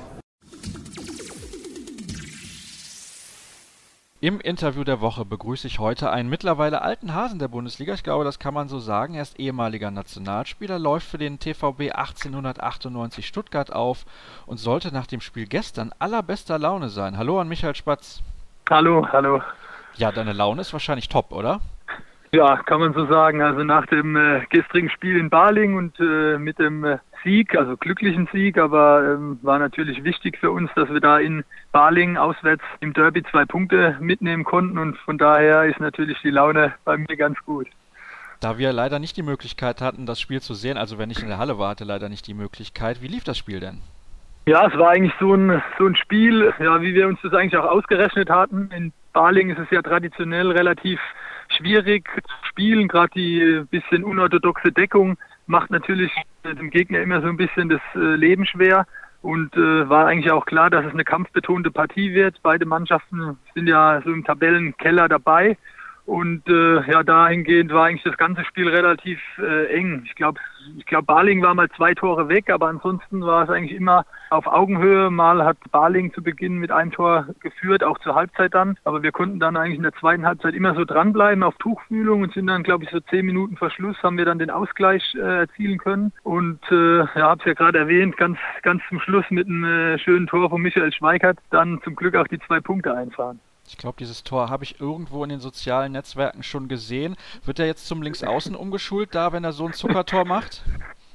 Im 4.22 4.42
Interview 4.42 4.84
der 4.84 5.00
Woche 5.00 5.24
begrüße 5.24 5.66
ich 5.66 5.80
heute 5.80 6.12
einen 6.12 6.28
mittlerweile 6.28 6.82
alten 6.82 7.14
Hasen 7.14 7.40
der 7.40 7.48
Bundesliga. 7.48 7.94
Ich 7.94 8.04
glaube, 8.04 8.26
das 8.26 8.38
kann 8.38 8.54
man 8.54 8.68
so 8.68 8.78
sagen. 8.78 9.14
Er 9.14 9.22
ist 9.22 9.40
ehemaliger 9.40 9.92
Nationalspieler, 9.92 10.78
läuft 10.78 11.08
für 11.08 11.18
den 11.18 11.40
TVB 11.40 11.94
1898 11.94 13.26
Stuttgart 13.26 13.72
auf 13.72 14.06
und 14.46 14.58
sollte 14.58 14.92
nach 14.92 15.08
dem 15.08 15.22
Spiel 15.22 15.48
gestern 15.48 15.94
allerbester 16.00 16.60
Laune 16.60 16.90
sein. 16.90 17.18
Hallo 17.18 17.40
an 17.40 17.48
Michael 17.48 17.76
Spatz. 17.76 18.22
Hallo, 18.70 19.08
hallo. 19.10 19.42
Ja, 19.96 20.12
deine 20.12 20.34
Laune 20.34 20.62
ist 20.62 20.74
wahrscheinlich 20.74 21.08
top, 21.08 21.32
oder? 21.32 21.62
Ja, 22.32 22.58
kann 22.58 22.80
man 22.80 22.94
so 22.94 23.08
sagen. 23.08 23.42
Also 23.42 23.64
nach 23.64 23.86
dem 23.88 24.16
äh, 24.16 24.46
gestrigen 24.50 24.90
Spiel 24.90 25.18
in 25.18 25.30
Baling 25.30 25.76
und 25.76 26.00
äh, 26.00 26.38
mit 26.38 26.60
dem 26.60 26.84
äh, 26.84 27.00
Sieg, 27.24 27.56
also 27.58 27.76
glücklichen 27.76 28.30
Sieg, 28.32 28.58
aber 28.58 29.14
ähm, 29.14 29.40
war 29.42 29.60
natürlich 29.60 30.04
wichtig 30.04 30.38
für 30.38 30.52
uns, 30.52 30.70
dass 30.76 30.90
wir 30.90 31.00
da 31.00 31.20
in 31.20 31.44
Baling 31.72 32.18
auswärts 32.18 32.64
im 32.80 32.94
Derby 32.94 33.24
zwei 33.24 33.46
Punkte 33.46 33.98
mitnehmen 34.00 34.44
konnten 34.44 34.78
und 34.78 34.98
von 35.00 35.18
daher 35.18 35.66
ist 35.66 35.80
natürlich 35.80 36.18
die 36.22 36.30
Laune 36.30 36.74
bei 36.86 36.98
mir 36.98 37.18
ganz 37.18 37.38
gut. 37.46 37.68
Da 38.40 38.58
wir 38.58 38.72
leider 38.72 39.00
nicht 39.00 39.18
die 39.18 39.24
Möglichkeit 39.24 39.82
hatten, 39.82 40.06
das 40.06 40.22
Spiel 40.22 40.40
zu 40.40 40.54
sehen, 40.54 40.78
also 40.78 40.98
wenn 40.98 41.10
ich 41.10 41.22
in 41.22 41.28
der 41.28 41.40
Halle 41.40 41.60
war, 41.60 41.72
hatte 41.72 41.84
leider 41.84 42.08
nicht 42.08 42.26
die 42.26 42.34
Möglichkeit. 42.34 43.02
Wie 43.02 43.08
lief 43.08 43.26
das 43.26 43.38
Spiel 43.38 43.60
denn? 43.60 43.82
Ja, 44.48 44.66
es 44.68 44.78
war 44.78 44.92
eigentlich 44.92 45.14
so 45.20 45.34
ein, 45.34 45.62
so 45.78 45.86
ein 45.86 45.96
Spiel, 45.96 46.54
ja, 46.60 46.82
wie 46.82 46.94
wir 46.94 47.08
uns 47.08 47.20
das 47.22 47.34
eigentlich 47.34 47.58
auch 47.58 47.70
ausgerechnet 47.70 48.30
hatten. 48.30 48.70
In 48.76 48.94
Baling 49.12 49.50
ist 49.50 49.60
es 49.60 49.70
ja 49.72 49.82
traditionell 49.82 50.52
relativ 50.52 51.00
schwierig 51.60 52.08
zu 52.14 52.46
spielen, 52.48 52.88
gerade 52.88 53.12
die 53.16 53.64
bisschen 53.70 54.04
unorthodoxe 54.04 54.72
Deckung 54.72 55.18
macht 55.46 55.72
natürlich 55.72 56.12
dem 56.44 56.70
Gegner 56.70 57.02
immer 57.02 57.22
so 57.22 57.28
ein 57.28 57.38
bisschen 57.38 57.70
das 57.70 57.82
äh, 57.96 58.16
Leben 58.16 58.46
schwer. 58.46 58.86
Und 59.22 59.54
äh, 59.58 59.90
war 59.90 60.08
eigentlich 60.08 60.32
auch 60.32 60.46
klar, 60.46 60.70
dass 60.70 60.86
es 60.86 60.94
eine 60.94 61.04
kampfbetonte 61.04 61.72
Partie 61.72 62.14
wird. 62.14 62.38
Beide 62.42 62.66
Mannschaften 62.66 63.38
sind 63.54 63.68
ja 63.68 64.02
so 64.06 64.14
im 64.14 64.24
Tabellenkeller 64.24 65.10
dabei. 65.10 65.58
Und 66.10 66.50
äh, 66.50 66.82
ja, 66.92 67.04
dahingehend 67.04 67.72
war 67.72 67.86
eigentlich 67.86 68.02
das 68.02 68.18
ganze 68.18 68.44
Spiel 68.44 68.68
relativ 68.68 69.20
äh, 69.38 69.68
eng. 69.68 70.02
Ich 70.06 70.16
glaube, 70.16 70.40
ich 70.76 70.88
glaube, 70.88 71.06
Barling 71.06 71.44
war 71.44 71.54
mal 71.54 71.70
zwei 71.70 71.94
Tore 71.94 72.28
weg, 72.30 72.50
aber 72.50 72.68
ansonsten 72.68 73.22
war 73.22 73.44
es 73.44 73.50
eigentlich 73.52 73.78
immer 73.78 74.08
auf 74.32 74.48
Augenhöhe. 74.48 75.12
Mal 75.12 75.46
hat 75.46 75.58
Barling 75.72 76.12
zu 76.12 76.24
Beginn 76.24 76.58
mit 76.58 76.72
einem 76.72 76.92
Tor 76.92 77.28
geführt, 77.42 77.84
auch 77.84 78.00
zur 78.00 78.16
Halbzeit 78.16 78.56
dann. 78.56 78.76
Aber 78.86 79.04
wir 79.04 79.12
konnten 79.12 79.40
dann 79.40 79.56
eigentlich 79.56 79.78
in 79.78 79.84
der 79.84 79.94
zweiten 79.94 80.26
Halbzeit 80.26 80.56
immer 80.56 80.74
so 80.74 80.84
dranbleiben 80.84 81.44
auf 81.44 81.56
Tuchfühlung 81.60 82.24
und 82.24 82.34
sind 82.34 82.48
dann, 82.48 82.64
glaube 82.64 82.86
ich, 82.86 82.90
so 82.90 83.00
zehn 83.02 83.28
Minuten 83.28 83.56
vor 83.56 83.70
Schluss 83.70 84.02
haben 84.02 84.18
wir 84.18 84.26
dann 84.26 84.40
den 84.40 84.50
Ausgleich 84.50 85.04
äh, 85.14 85.42
erzielen 85.42 85.78
können. 85.78 86.12
Und 86.24 86.60
äh, 86.72 87.02
ja, 87.02 87.30
habe 87.30 87.42
es 87.42 87.46
ja 87.46 87.54
gerade 87.54 87.78
erwähnt, 87.78 88.18
ganz, 88.18 88.40
ganz 88.64 88.82
zum 88.90 89.00
Schluss 89.00 89.26
mit 89.30 89.46
einem 89.46 89.64
äh, 89.64 90.00
schönen 90.00 90.26
Tor 90.26 90.50
von 90.50 90.60
Michael 90.60 90.92
Schweikert 90.92 91.38
dann 91.52 91.80
zum 91.84 91.96
Glück 91.96 92.16
auch 92.16 92.28
die 92.28 92.40
zwei 92.40 92.60
Punkte 92.62 92.96
einfahren. 92.96 93.40
Ich 93.70 93.78
glaube, 93.78 93.98
dieses 94.00 94.24
Tor 94.24 94.50
habe 94.50 94.64
ich 94.64 94.82
irgendwo 94.82 95.24
in 95.24 95.30
den 95.30 95.40
sozialen 95.40 95.92
Netzwerken 95.92 96.42
schon 96.42 96.68
gesehen. 96.68 97.16
Wird 97.46 97.60
er 97.60 97.68
jetzt 97.68 97.86
zum 97.86 98.02
Linksaußen 98.02 98.56
umgeschult, 98.56 99.14
da, 99.14 99.32
wenn 99.32 99.44
er 99.44 99.52
so 99.52 99.68
ein 99.68 99.74
Zuckertor 99.74 100.26
macht? 100.26 100.64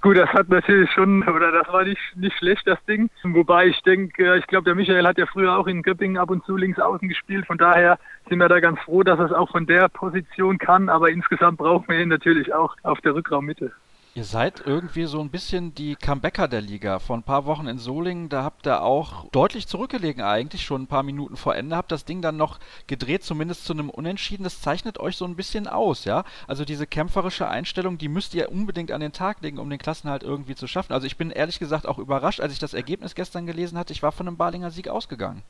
Gut, 0.02 0.16
das 0.16 0.28
hat 0.28 0.48
natürlich 0.50 0.88
schon, 0.92 1.26
oder 1.26 1.50
das 1.50 1.66
war 1.72 1.82
nicht, 1.82 2.00
nicht 2.14 2.36
schlecht, 2.38 2.64
das 2.66 2.78
Ding. 2.84 3.10
Wobei 3.24 3.66
ich 3.66 3.80
denke, 3.82 4.36
ich 4.36 4.46
glaube, 4.46 4.66
der 4.66 4.76
Michael 4.76 5.04
hat 5.04 5.18
ja 5.18 5.26
früher 5.26 5.58
auch 5.58 5.66
in 5.66 5.82
Göppingen 5.82 6.16
ab 6.16 6.30
und 6.30 6.44
zu 6.44 6.56
links 6.56 6.78
außen 6.78 7.08
gespielt. 7.08 7.44
Von 7.46 7.58
daher 7.58 7.98
sind 8.28 8.38
wir 8.38 8.48
da 8.48 8.60
ganz 8.60 8.78
froh, 8.80 9.02
dass 9.02 9.18
er 9.18 9.24
es 9.24 9.32
auch 9.32 9.50
von 9.50 9.66
der 9.66 9.88
Position 9.88 10.58
kann. 10.58 10.88
Aber 10.88 11.10
insgesamt 11.10 11.58
brauchen 11.58 11.88
wir 11.88 12.00
ihn 12.00 12.08
natürlich 12.08 12.54
auch 12.54 12.76
auf 12.84 13.00
der 13.00 13.16
Rückraummitte. 13.16 13.72
Ihr 14.16 14.24
seid 14.24 14.62
irgendwie 14.64 15.06
so 15.06 15.20
ein 15.20 15.30
bisschen 15.30 15.74
die 15.74 15.96
Comebacker 15.96 16.46
der 16.46 16.60
Liga. 16.60 17.00
Vor 17.00 17.16
ein 17.16 17.24
paar 17.24 17.46
Wochen 17.46 17.66
in 17.66 17.78
Solingen, 17.78 18.28
da 18.28 18.44
habt 18.44 18.64
ihr 18.64 18.80
auch 18.80 19.28
deutlich 19.32 19.66
zurückgelegen 19.66 20.22
eigentlich, 20.22 20.64
schon 20.64 20.82
ein 20.82 20.86
paar 20.86 21.02
Minuten 21.02 21.36
vor 21.36 21.56
Ende, 21.56 21.74
habt 21.74 21.90
das 21.90 22.04
Ding 22.04 22.22
dann 22.22 22.36
noch 22.36 22.60
gedreht, 22.86 23.24
zumindest 23.24 23.64
zu 23.64 23.72
einem 23.72 23.90
Unentschieden. 23.90 24.44
Das 24.44 24.60
zeichnet 24.60 25.00
euch 25.00 25.16
so 25.16 25.24
ein 25.24 25.34
bisschen 25.34 25.66
aus, 25.66 26.04
ja? 26.04 26.22
Also 26.46 26.64
diese 26.64 26.86
kämpferische 26.86 27.48
Einstellung, 27.48 27.98
die 27.98 28.06
müsst 28.06 28.36
ihr 28.36 28.52
unbedingt 28.52 28.92
an 28.92 29.00
den 29.00 29.10
Tag 29.10 29.42
legen, 29.42 29.58
um 29.58 29.68
den 29.68 29.80
Klassenhalt 29.80 30.22
irgendwie 30.22 30.54
zu 30.54 30.68
schaffen. 30.68 30.92
Also 30.92 31.08
ich 31.08 31.16
bin 31.16 31.32
ehrlich 31.32 31.58
gesagt 31.58 31.84
auch 31.84 31.98
überrascht, 31.98 32.38
als 32.38 32.52
ich 32.52 32.60
das 32.60 32.72
Ergebnis 32.72 33.16
gestern 33.16 33.46
gelesen 33.46 33.76
hatte. 33.78 33.92
Ich 33.92 34.04
war 34.04 34.12
von 34.12 34.28
einem 34.28 34.36
Balinger 34.36 34.70
Sieg 34.70 34.86
ausgegangen. 34.86 35.42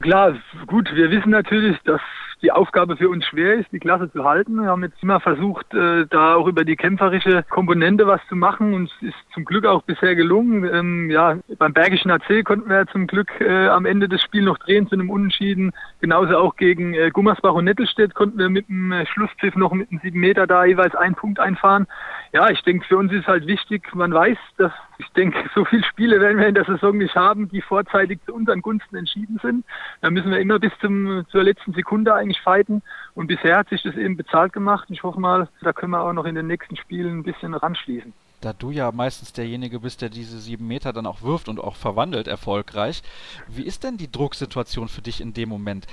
Klar, 0.00 0.34
gut, 0.66 0.90
wir 0.94 1.10
wissen 1.10 1.28
natürlich, 1.28 1.76
dass 1.84 2.00
die 2.40 2.52
Aufgabe 2.52 2.96
für 2.96 3.10
uns 3.10 3.26
schwer 3.26 3.56
ist, 3.56 3.70
die 3.70 3.78
Klasse 3.78 4.10
zu 4.10 4.24
halten. 4.24 4.62
Wir 4.62 4.70
haben 4.70 4.82
jetzt 4.82 5.02
immer 5.02 5.20
versucht, 5.20 5.74
äh, 5.74 6.06
da 6.08 6.36
auch 6.36 6.46
über 6.46 6.64
die 6.64 6.76
kämpferische 6.76 7.44
Komponente 7.50 8.06
was 8.06 8.20
zu 8.30 8.34
machen 8.34 8.72
und 8.72 8.84
es 8.84 9.08
ist 9.08 9.32
zum 9.34 9.44
Glück 9.44 9.66
auch 9.66 9.82
bisher 9.82 10.14
gelungen. 10.14 10.64
Ähm, 10.64 11.10
ja, 11.10 11.36
beim 11.58 11.74
Bergischen 11.74 12.10
AC 12.10 12.42
konnten 12.44 12.70
wir 12.70 12.86
zum 12.86 13.06
Glück 13.08 13.28
äh, 13.42 13.68
am 13.68 13.84
Ende 13.84 14.08
des 14.08 14.22
Spiels 14.22 14.46
noch 14.46 14.56
drehen 14.56 14.88
zu 14.88 14.94
einem 14.94 15.10
Unentschieden. 15.10 15.72
Genauso 16.00 16.38
auch 16.38 16.56
gegen 16.56 16.94
äh, 16.94 17.10
Gummersbach 17.10 17.52
und 17.52 17.66
Nettelstedt 17.66 18.14
konnten 18.14 18.38
wir 18.38 18.48
mit 18.48 18.70
dem 18.70 19.04
Schlusspfiff 19.04 19.54
noch 19.54 19.72
mit 19.72 19.90
einem 19.90 20.00
sieben 20.02 20.20
Meter 20.20 20.46
da 20.46 20.64
jeweils 20.64 20.94
einen 20.94 21.14
Punkt 21.14 21.38
einfahren. 21.38 21.86
Ja, 22.32 22.48
ich 22.48 22.62
denke, 22.62 22.86
für 22.86 22.96
uns 22.96 23.12
ist 23.12 23.26
halt 23.26 23.46
wichtig, 23.46 23.94
man 23.94 24.14
weiß, 24.14 24.38
dass 24.56 24.72
Ich 25.00 25.08
denke, 25.12 25.48
so 25.54 25.64
viele 25.64 25.82
Spiele 25.84 26.20
werden 26.20 26.38
wir 26.38 26.46
in 26.46 26.54
der 26.54 26.66
Saison 26.66 26.98
nicht 26.98 27.14
haben, 27.14 27.48
die 27.48 27.62
vorzeitig 27.62 28.20
zu 28.26 28.34
unseren 28.34 28.60
Gunsten 28.60 28.96
entschieden 28.96 29.40
sind. 29.42 29.64
Da 30.02 30.10
müssen 30.10 30.30
wir 30.30 30.38
immer 30.38 30.58
bis 30.58 30.72
zum, 30.80 31.24
zur 31.30 31.42
letzten 31.42 31.72
Sekunde 31.72 32.14
eigentlich 32.14 32.40
fighten. 32.42 32.82
Und 33.14 33.28
bisher 33.28 33.56
hat 33.56 33.70
sich 33.70 33.82
das 33.82 33.96
eben 33.96 34.18
bezahlt 34.18 34.52
gemacht. 34.52 34.88
Ich 34.90 35.02
hoffe 35.02 35.18
mal, 35.18 35.48
da 35.62 35.72
können 35.72 35.92
wir 35.92 36.02
auch 36.02 36.12
noch 36.12 36.26
in 36.26 36.34
den 36.34 36.46
nächsten 36.46 36.76
Spielen 36.76 37.18
ein 37.18 37.22
bisschen 37.22 37.54
ranschließen 37.54 38.12
da 38.42 38.54
du 38.54 38.70
ja 38.70 38.90
meistens 38.90 39.34
derjenige 39.34 39.80
bist, 39.80 40.00
der 40.00 40.08
diese 40.08 40.38
sieben 40.38 40.66
Meter 40.66 40.94
dann 40.94 41.04
auch 41.04 41.20
wirft 41.20 41.46
und 41.50 41.60
auch 41.60 41.76
verwandelt 41.76 42.26
erfolgreich. 42.26 43.02
Wie 43.48 43.64
ist 43.64 43.84
denn 43.84 43.98
die 43.98 44.10
Drucksituation 44.10 44.88
für 44.88 45.02
dich 45.02 45.20
in 45.20 45.34
dem 45.34 45.50
Moment? 45.50 45.86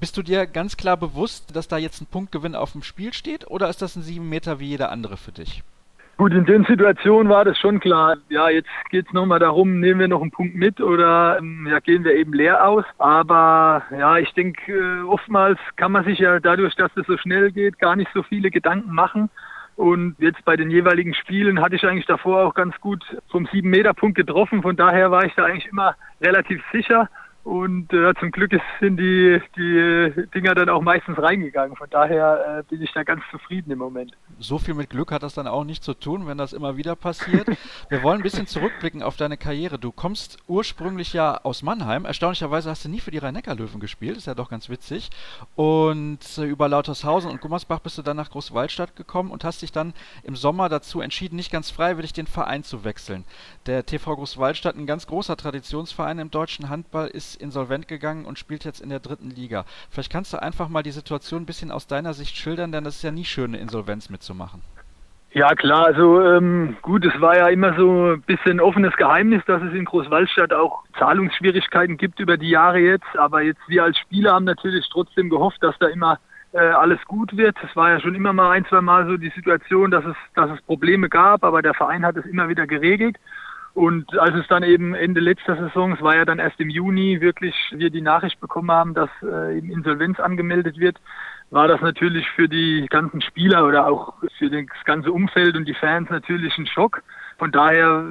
Bist 0.00 0.16
du 0.16 0.22
dir 0.22 0.46
ganz 0.46 0.78
klar 0.78 0.96
bewusst, 0.96 1.54
dass 1.54 1.68
da 1.68 1.76
jetzt 1.76 2.00
ein 2.00 2.06
Punktgewinn 2.06 2.54
auf 2.54 2.72
dem 2.72 2.82
Spiel 2.82 3.12
steht 3.12 3.46
oder 3.46 3.68
ist 3.68 3.82
das 3.82 3.94
ein 3.94 4.02
sieben 4.02 4.28
Meter 4.28 4.58
wie 4.58 4.68
jeder 4.68 4.90
andere 4.90 5.18
für 5.18 5.32
dich? 5.32 5.62
Gut, 6.22 6.34
in 6.34 6.44
den 6.44 6.64
Situationen 6.66 7.28
war 7.28 7.44
das 7.44 7.58
schon 7.58 7.80
klar. 7.80 8.16
Ja, 8.28 8.48
jetzt 8.48 8.68
geht 8.90 9.08
es 9.08 9.12
nochmal 9.12 9.40
darum, 9.40 9.80
nehmen 9.80 9.98
wir 9.98 10.06
noch 10.06 10.22
einen 10.22 10.30
Punkt 10.30 10.54
mit 10.54 10.80
oder 10.80 11.38
ähm, 11.40 11.66
ja, 11.68 11.80
gehen 11.80 12.04
wir 12.04 12.14
eben 12.14 12.32
leer 12.32 12.64
aus. 12.64 12.84
Aber 12.98 13.82
ja, 13.90 14.18
ich 14.18 14.32
denke, 14.34 14.72
äh, 14.72 15.02
oftmals 15.02 15.58
kann 15.74 15.90
man 15.90 16.04
sich 16.04 16.20
ja 16.20 16.38
dadurch, 16.38 16.76
dass 16.76 16.92
es 16.94 17.08
so 17.08 17.18
schnell 17.18 17.50
geht, 17.50 17.80
gar 17.80 17.96
nicht 17.96 18.08
so 18.14 18.22
viele 18.22 18.52
Gedanken 18.52 18.94
machen. 18.94 19.30
Und 19.74 20.14
jetzt 20.20 20.44
bei 20.44 20.54
den 20.54 20.70
jeweiligen 20.70 21.12
Spielen 21.12 21.60
hatte 21.60 21.74
ich 21.74 21.84
eigentlich 21.84 22.06
davor 22.06 22.46
auch 22.46 22.54
ganz 22.54 22.80
gut 22.80 23.02
vom 23.28 23.46
7-Meter-Punkt 23.46 24.16
getroffen. 24.16 24.62
Von 24.62 24.76
daher 24.76 25.10
war 25.10 25.24
ich 25.24 25.34
da 25.34 25.46
eigentlich 25.46 25.72
immer 25.72 25.96
relativ 26.20 26.62
sicher. 26.70 27.08
Und 27.44 27.92
äh, 27.92 28.14
zum 28.20 28.30
Glück 28.30 28.52
sind 28.78 28.98
die, 28.98 29.40
die 29.56 30.28
Dinger 30.32 30.54
dann 30.54 30.68
auch 30.68 30.80
meistens 30.80 31.18
reingegangen. 31.18 31.76
Von 31.76 31.90
daher 31.90 32.58
äh, 32.58 32.62
bin 32.62 32.80
ich 32.80 32.92
da 32.92 33.02
ganz 33.02 33.22
zufrieden 33.32 33.72
im 33.72 33.78
Moment. 33.78 34.12
So 34.38 34.58
viel 34.58 34.74
mit 34.74 34.90
Glück 34.90 35.10
hat 35.10 35.24
das 35.24 35.34
dann 35.34 35.48
auch 35.48 35.64
nicht 35.64 35.82
zu 35.82 35.94
tun, 35.94 36.28
wenn 36.28 36.38
das 36.38 36.52
immer 36.52 36.76
wieder 36.76 36.94
passiert. 36.94 37.48
Wir 37.88 38.04
wollen 38.04 38.20
ein 38.20 38.22
bisschen 38.22 38.46
zurückblicken 38.46 39.02
auf 39.02 39.16
deine 39.16 39.36
Karriere. 39.36 39.80
Du 39.80 39.90
kommst 39.90 40.38
ursprünglich 40.46 41.14
ja 41.14 41.40
aus 41.42 41.62
Mannheim. 41.62 42.04
Erstaunlicherweise 42.04 42.70
hast 42.70 42.84
du 42.84 42.88
nie 42.88 43.00
für 43.00 43.10
die 43.10 43.18
Rhein-Neckar-Löwen 43.18 43.80
gespielt. 43.80 44.16
Ist 44.16 44.28
ja 44.28 44.34
doch 44.34 44.48
ganz 44.48 44.68
witzig. 44.68 45.10
Und 45.56 46.20
äh, 46.38 46.44
über 46.44 46.68
Lautershausen 46.68 47.28
und 47.28 47.40
Gummersbach 47.40 47.80
bist 47.80 47.98
du 47.98 48.02
dann 48.02 48.16
nach 48.16 48.30
Großwaldstadt 48.30 48.94
gekommen 48.94 49.32
und 49.32 49.42
hast 49.42 49.62
dich 49.62 49.72
dann 49.72 49.94
im 50.22 50.36
Sommer 50.36 50.68
dazu 50.68 51.00
entschieden, 51.00 51.34
nicht 51.34 51.50
ganz 51.50 51.70
freiwillig 51.70 52.12
den 52.12 52.28
Verein 52.28 52.62
zu 52.62 52.84
wechseln. 52.84 53.24
Der 53.66 53.84
TV 53.84 54.14
Großwaldstadt, 54.14 54.76
ein 54.76 54.86
ganz 54.86 55.08
großer 55.08 55.36
Traditionsverein 55.36 56.20
im 56.20 56.30
deutschen 56.30 56.68
Handball, 56.68 57.08
ist 57.08 57.31
insolvent 57.36 57.88
gegangen 57.88 58.24
und 58.24 58.38
spielt 58.38 58.64
jetzt 58.64 58.80
in 58.80 58.90
der 58.90 59.00
dritten 59.00 59.30
Liga. 59.30 59.64
Vielleicht 59.90 60.12
kannst 60.12 60.32
du 60.32 60.42
einfach 60.42 60.68
mal 60.68 60.82
die 60.82 60.90
Situation 60.90 61.42
ein 61.42 61.46
bisschen 61.46 61.70
aus 61.70 61.86
deiner 61.86 62.14
Sicht 62.14 62.36
schildern, 62.36 62.72
denn 62.72 62.84
das 62.84 62.96
ist 62.96 63.02
ja 63.02 63.10
nie 63.10 63.24
schön, 63.24 63.52
eine 63.52 63.58
Insolvenz 63.58 64.10
mitzumachen. 64.10 64.62
Ja 65.34 65.54
klar, 65.54 65.86
also 65.86 66.20
ähm, 66.20 66.76
gut, 66.82 67.06
es 67.06 67.18
war 67.18 67.38
ja 67.38 67.48
immer 67.48 67.74
so 67.74 68.12
ein 68.12 68.22
bisschen 68.22 68.60
offenes 68.60 68.94
Geheimnis, 68.96 69.42
dass 69.46 69.62
es 69.62 69.72
in 69.72 69.86
Großwaldstadt 69.86 70.52
auch 70.52 70.84
Zahlungsschwierigkeiten 70.98 71.96
gibt 71.96 72.20
über 72.20 72.36
die 72.36 72.50
Jahre 72.50 72.78
jetzt. 72.80 73.16
Aber 73.16 73.40
jetzt 73.40 73.62
wir 73.66 73.82
als 73.82 73.96
Spieler 73.96 74.34
haben 74.34 74.44
natürlich 74.44 74.86
trotzdem 74.90 75.30
gehofft, 75.30 75.62
dass 75.62 75.78
da 75.78 75.86
immer 75.86 76.18
äh, 76.52 76.58
alles 76.58 77.02
gut 77.06 77.34
wird. 77.34 77.56
Es 77.66 77.74
war 77.74 77.90
ja 77.90 78.00
schon 78.00 78.14
immer 78.14 78.34
mal 78.34 78.50
ein, 78.50 78.66
zwei 78.66 78.82
Mal 78.82 79.06
so 79.06 79.16
die 79.16 79.30
Situation, 79.30 79.90
dass 79.90 80.04
es, 80.04 80.16
dass 80.34 80.50
es 80.50 80.60
Probleme 80.62 81.08
gab, 81.08 81.44
aber 81.44 81.62
der 81.62 81.72
Verein 81.72 82.04
hat 82.04 82.18
es 82.18 82.26
immer 82.26 82.50
wieder 82.50 82.66
geregelt. 82.66 83.16
Und 83.74 84.18
als 84.18 84.34
es 84.34 84.46
dann 84.48 84.62
eben 84.62 84.94
Ende 84.94 85.20
letzter 85.20 85.56
Saison, 85.56 85.92
es 85.92 86.02
war 86.02 86.14
ja 86.14 86.24
dann 86.26 86.38
erst 86.38 86.60
im 86.60 86.68
Juni, 86.68 87.20
wirklich 87.20 87.54
wir 87.72 87.88
die 87.88 88.02
Nachricht 88.02 88.38
bekommen 88.40 88.70
haben, 88.70 88.92
dass 88.92 89.08
äh, 89.22 89.56
eben 89.56 89.70
Insolvenz 89.70 90.20
angemeldet 90.20 90.78
wird, 90.78 90.98
war 91.50 91.68
das 91.68 91.80
natürlich 91.80 92.28
für 92.30 92.48
die 92.48 92.86
ganzen 92.90 93.22
Spieler 93.22 93.66
oder 93.66 93.86
auch 93.86 94.14
für 94.38 94.50
das 94.50 94.84
ganze 94.84 95.12
Umfeld 95.12 95.56
und 95.56 95.66
die 95.66 95.74
Fans 95.74 96.10
natürlich 96.10 96.56
ein 96.58 96.66
Schock. 96.66 97.02
Von 97.38 97.50
daher 97.50 98.04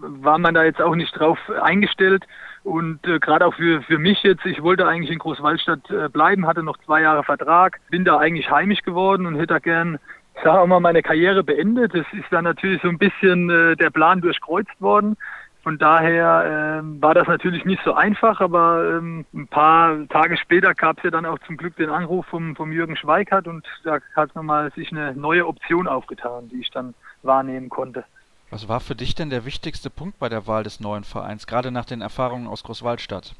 war 0.00 0.38
man 0.38 0.54
da 0.54 0.64
jetzt 0.64 0.82
auch 0.82 0.94
nicht 0.94 1.18
drauf 1.18 1.38
eingestellt. 1.62 2.24
Und 2.64 3.06
äh, 3.06 3.18
gerade 3.18 3.46
auch 3.46 3.54
für, 3.54 3.82
für 3.82 3.98
mich 3.98 4.22
jetzt, 4.22 4.44
ich 4.46 4.62
wollte 4.62 4.88
eigentlich 4.88 5.10
in 5.10 5.18
Großwaldstadt 5.18 5.90
äh, 5.90 6.08
bleiben, 6.08 6.46
hatte 6.46 6.62
noch 6.62 6.78
zwei 6.78 7.02
Jahre 7.02 7.22
Vertrag, 7.22 7.78
bin 7.90 8.04
da 8.04 8.18
eigentlich 8.18 8.50
heimisch 8.50 8.82
geworden 8.82 9.26
und 9.26 9.34
hätte 9.34 9.54
da 9.54 9.58
gern 9.58 9.98
sagen 10.42 10.62
wir 10.62 10.66
mal, 10.66 10.80
meine 10.80 11.02
Karriere 11.02 11.44
beendet. 11.44 11.94
Es 11.94 12.06
ist 12.12 12.26
dann 12.30 12.44
natürlich 12.44 12.82
so 12.82 12.88
ein 12.88 12.98
bisschen 12.98 13.50
äh, 13.50 13.76
der 13.76 13.90
Plan 13.90 14.20
durchkreuzt 14.20 14.80
worden. 14.80 15.16
Von 15.62 15.78
daher 15.78 16.80
ähm, 16.80 17.00
war 17.00 17.14
das 17.14 17.26
natürlich 17.26 17.64
nicht 17.64 17.82
so 17.84 17.94
einfach, 17.94 18.40
aber 18.42 18.98
ähm, 18.98 19.24
ein 19.32 19.48
paar 19.48 20.06
Tage 20.08 20.36
später 20.36 20.74
gab 20.74 20.98
es 20.98 21.04
ja 21.04 21.10
dann 21.10 21.24
auch 21.24 21.38
zum 21.46 21.56
Glück 21.56 21.74
den 21.76 21.88
Anruf 21.88 22.26
vom, 22.26 22.54
vom 22.54 22.70
Jürgen 22.70 22.96
Schweikart 22.96 23.46
und 23.48 23.66
da 23.82 23.98
hat 24.14 24.34
nochmal 24.34 24.70
sich 24.72 24.92
eine 24.92 25.14
neue 25.14 25.46
Option 25.46 25.88
aufgetan, 25.88 26.50
die 26.50 26.60
ich 26.60 26.70
dann 26.70 26.92
wahrnehmen 27.22 27.70
konnte. 27.70 28.04
Was 28.50 28.68
war 28.68 28.80
für 28.80 28.94
dich 28.94 29.14
denn 29.14 29.30
der 29.30 29.46
wichtigste 29.46 29.88
Punkt 29.88 30.18
bei 30.18 30.28
der 30.28 30.46
Wahl 30.46 30.64
des 30.64 30.80
neuen 30.80 31.02
Vereins, 31.02 31.46
gerade 31.46 31.70
nach 31.70 31.86
den 31.86 32.02
Erfahrungen 32.02 32.46
aus 32.46 32.62
Großwaldstadt? 32.62 33.34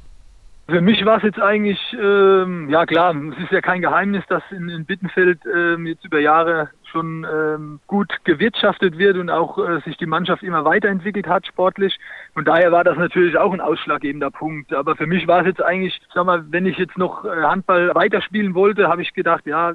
Für 0.67 0.81
mich 0.81 1.05
war 1.05 1.19
es 1.19 1.23
jetzt 1.25 1.41
eigentlich, 1.41 1.79
ähm, 1.93 2.71
ja 2.71 2.87
klar, 2.87 3.15
es 3.15 3.45
ist 3.45 3.53
ja 3.53 3.61
kein 3.61 3.83
Geheimnis, 3.83 4.25
dass 4.29 4.43
in, 4.51 4.71
in 4.71 4.87
Bittenfeld 4.87 5.41
ähm, 5.45 5.87
jetzt 5.87 6.07
über 6.07 6.21
Jahre 6.21 6.71
schon 6.91 7.27
ähm, 7.31 7.81
gut 7.87 8.11
gewirtschaftet 8.25 8.97
wird 8.97 9.19
und 9.19 9.29
auch 9.29 9.59
äh, 9.59 9.81
sich 9.81 9.99
die 9.99 10.07
Mannschaft 10.07 10.43
immer 10.43 10.65
weiterentwickelt 10.65 11.27
hat 11.27 11.47
sportlich. 11.47 11.99
Und 12.35 12.49
daher 12.49 12.73
war 12.73 12.83
das 12.83 12.97
natürlich 12.97 13.37
auch 13.37 13.53
ein 13.53 13.61
ausschlaggebender 13.61 14.31
Punkt. 14.31 14.73
Aber 14.73 14.97
für 14.97 15.07
mich 15.07 15.27
war 15.27 15.41
es 15.41 15.49
jetzt 15.49 15.63
eigentlich, 15.63 16.01
sag 16.15 16.25
mal, 16.25 16.45
wenn 16.51 16.65
ich 16.65 16.79
jetzt 16.79 16.97
noch 16.97 17.27
äh, 17.27 17.43
Handball 17.43 17.95
weiterspielen 17.95 18.55
wollte, 18.55 18.89
habe 18.89 19.03
ich 19.03 19.13
gedacht, 19.13 19.45
ja, 19.45 19.75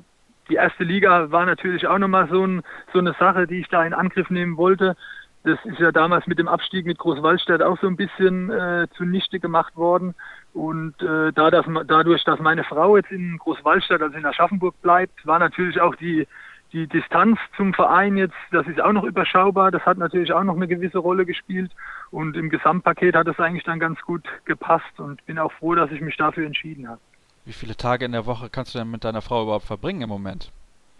die 0.50 0.56
erste 0.56 0.84
Liga 0.84 1.30
war 1.30 1.46
natürlich 1.46 1.86
auch 1.86 2.00
nochmal 2.00 2.28
so, 2.32 2.44
ein, 2.44 2.64
so 2.94 3.00
eine 3.00 3.14
Sache, 3.20 3.46
die 3.46 3.60
ich 3.60 3.68
da 3.68 3.86
in 3.86 3.94
Angriff 3.94 4.32
nehmen 4.32 4.58
wollte. 4.58 4.96
Das 5.44 5.58
ist 5.64 5.80
ja 5.80 5.92
damals 5.92 6.28
mit 6.28 6.38
dem 6.38 6.50
Abstieg 6.50 6.86
mit 6.86 6.98
Großwaldstadt 6.98 7.62
auch 7.62 7.80
so 7.80 7.88
ein 7.88 7.96
bisschen 7.96 8.50
äh, 8.52 8.88
zunichte 8.98 9.40
gemacht 9.40 9.76
worden. 9.78 10.14
Und 10.54 11.02
äh, 11.02 11.32
da 11.32 11.50
das, 11.50 11.66
dadurch, 11.88 12.24
dass 12.26 12.40
meine 12.40 12.66
Frau 12.66 12.98
jetzt 12.98 13.12
in 13.12 13.38
Großwaldstadt, 13.38 14.02
also 14.02 14.18
in 14.18 14.26
Aschaffenburg 14.26 14.82
bleibt, 14.82 15.26
war 15.26 15.40
natürlich 15.40 15.80
auch 15.80 15.96
die, 15.96 16.28
die 16.74 16.88
Distanz 16.88 17.40
zum 17.56 17.74
Verein 17.74 18.18
jetzt, 18.18 18.36
das 18.52 18.68
ist 18.68 18.82
auch 18.82 18.92
noch 18.92 19.06
überschaubar. 19.06 19.72
Das 19.72 19.86
hat 19.86 19.98
natürlich 19.98 20.34
auch 20.34 20.44
noch 20.44 20.58
eine 20.58 20.68
gewisse 20.68 20.98
Rolle 20.98 21.26
gespielt. 21.26 21.72
Und 22.12 22.36
im 22.36 22.50
Gesamtpaket 22.50 23.16
hat 23.16 23.28
es 23.28 23.40
eigentlich 23.40 23.64
dann 23.64 23.80
ganz 23.80 24.02
gut 24.02 24.24
gepasst 24.44 25.00
und 25.00 25.26
bin 25.26 25.40
auch 25.40 25.54
froh, 25.54 25.74
dass 25.74 25.90
ich 25.92 26.02
mich 26.02 26.18
dafür 26.18 26.46
entschieden 26.46 26.90
habe. 26.90 27.00
Wie 27.46 27.54
viele 27.54 27.78
Tage 27.78 28.04
in 28.04 28.12
der 28.12 28.26
Woche 28.26 28.50
kannst 28.50 28.76
du 28.76 28.80
denn 28.80 28.92
mit 28.92 29.06
deiner 29.06 29.22
Frau 29.22 29.44
überhaupt 29.44 29.66
verbringen 29.66 30.02
im 30.02 30.10
Moment? 30.10 30.52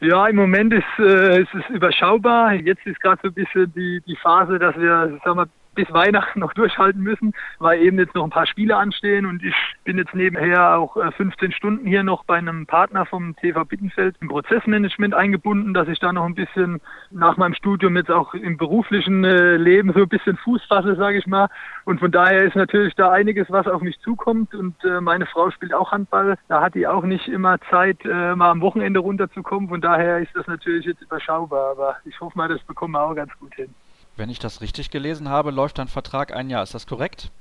Ja, 0.02 0.28
im 0.28 0.38
Moment 0.38 0.74
ist, 0.74 1.00
äh, 1.00 1.42
ist 1.42 1.54
es 1.54 1.70
überschaubar. 1.70 2.54
Jetzt 2.54 2.86
ist 2.86 3.02
gerade 3.02 3.20
so 3.22 3.28
ein 3.28 3.34
bisschen 3.34 3.74
die, 3.74 4.02
die 4.08 4.16
Phase, 4.16 4.58
dass 4.58 4.76
wir, 4.78 5.20
sagen 5.26 5.40
wir, 5.40 5.50
bis 5.80 5.94
Weihnachten 5.94 6.42
noch 6.42 6.52
durchhalten 6.52 7.02
müssen, 7.02 7.34
weil 7.58 7.82
eben 7.82 7.98
jetzt 8.00 8.14
noch 8.14 8.26
ein 8.26 8.30
paar 8.30 8.46
Spiele 8.46 8.76
anstehen 8.76 9.26
und 9.26 9.42
ich 9.42 9.56
bin 9.86 9.98
jetzt 9.98 10.14
nebenher 10.14 10.78
auch 10.78 10.98
15 11.16 11.52
äh, 11.52 11.54
Stunden 11.54 11.88
hier 11.88 12.04
noch 12.04 12.26
bei 12.26 12.38
einem 12.38 12.66
Partner 12.66 13.06
vom 13.06 13.34
TV 13.38 13.64
Bittenfeld 13.64 14.18
im 14.20 14.28
Prozessmanagement 14.28 15.14
eingebunden, 15.14 15.74
dass 15.74 15.88
ich 15.88 16.00
da 16.00 16.12
noch 16.12 16.26
ein 16.26 16.36
bisschen 16.36 16.82
nach 17.12 17.38
meinem 17.38 17.54
Studium 17.54 17.96
jetzt 17.96 18.12
auch 18.12 18.34
im 18.34 18.58
beruflichen 18.58 19.24
äh, 19.24 19.56
Leben 19.56 19.94
so 19.94 20.02
ein 20.02 20.10
bisschen 20.10 20.36
Fuß 20.36 20.66
fasse, 20.66 20.98
sage 20.98 21.18
ich 21.18 21.28
mal. 21.28 21.48
Und 21.86 22.02
von 22.02 22.12
daher 22.12 22.44
ist 22.44 22.58
natürlich 22.58 22.96
da 22.96 23.12
einiges, 23.12 23.50
was 23.50 23.66
auf 23.66 23.82
mich 23.82 23.98
zukommt 24.02 24.54
und 24.54 24.76
äh, 24.84 25.00
meine 25.00 25.28
Frau 25.28 25.50
spielt 25.50 25.74
auch 25.74 25.94
Handball. 25.94 26.36
Da 26.50 26.62
hat 26.62 26.76
die 26.76 26.88
auch 26.88 27.04
nicht 27.04 27.30
immer 27.30 27.58
Zeit, 27.70 28.04
mal 28.04 28.52
am 28.52 28.60
Wochenende 28.60 29.00
runterzukommen. 29.00 29.70
Von 29.70 29.80
daher 29.80 30.20
ist 30.20 30.36
das 30.36 30.46
natürlich 30.48 30.86
jetzt 30.86 31.02
überschaubar, 31.02 31.72
aber 31.72 31.96
ich 32.04 32.20
hoffe 32.20 32.38
mal, 32.38 32.50
das 32.50 32.62
bekommen 32.64 32.96
wir 32.96 33.02
auch 33.02 33.16
ganz 33.16 33.32
gut 33.40 33.56
hin. 33.56 33.74
Wenn 34.20 34.30
ich 34.30 34.40
das 34.40 34.60
richtig 34.60 34.92
gelesen 34.92 35.30
habe, 35.30 35.50
läuft 35.50 35.78
dein 35.78 35.88
Vertrag 35.88 36.36
ein 36.36 36.50
Jahr. 36.50 36.62
Ist 36.62 36.74
das 36.74 36.86
korrekt? 36.86 37.32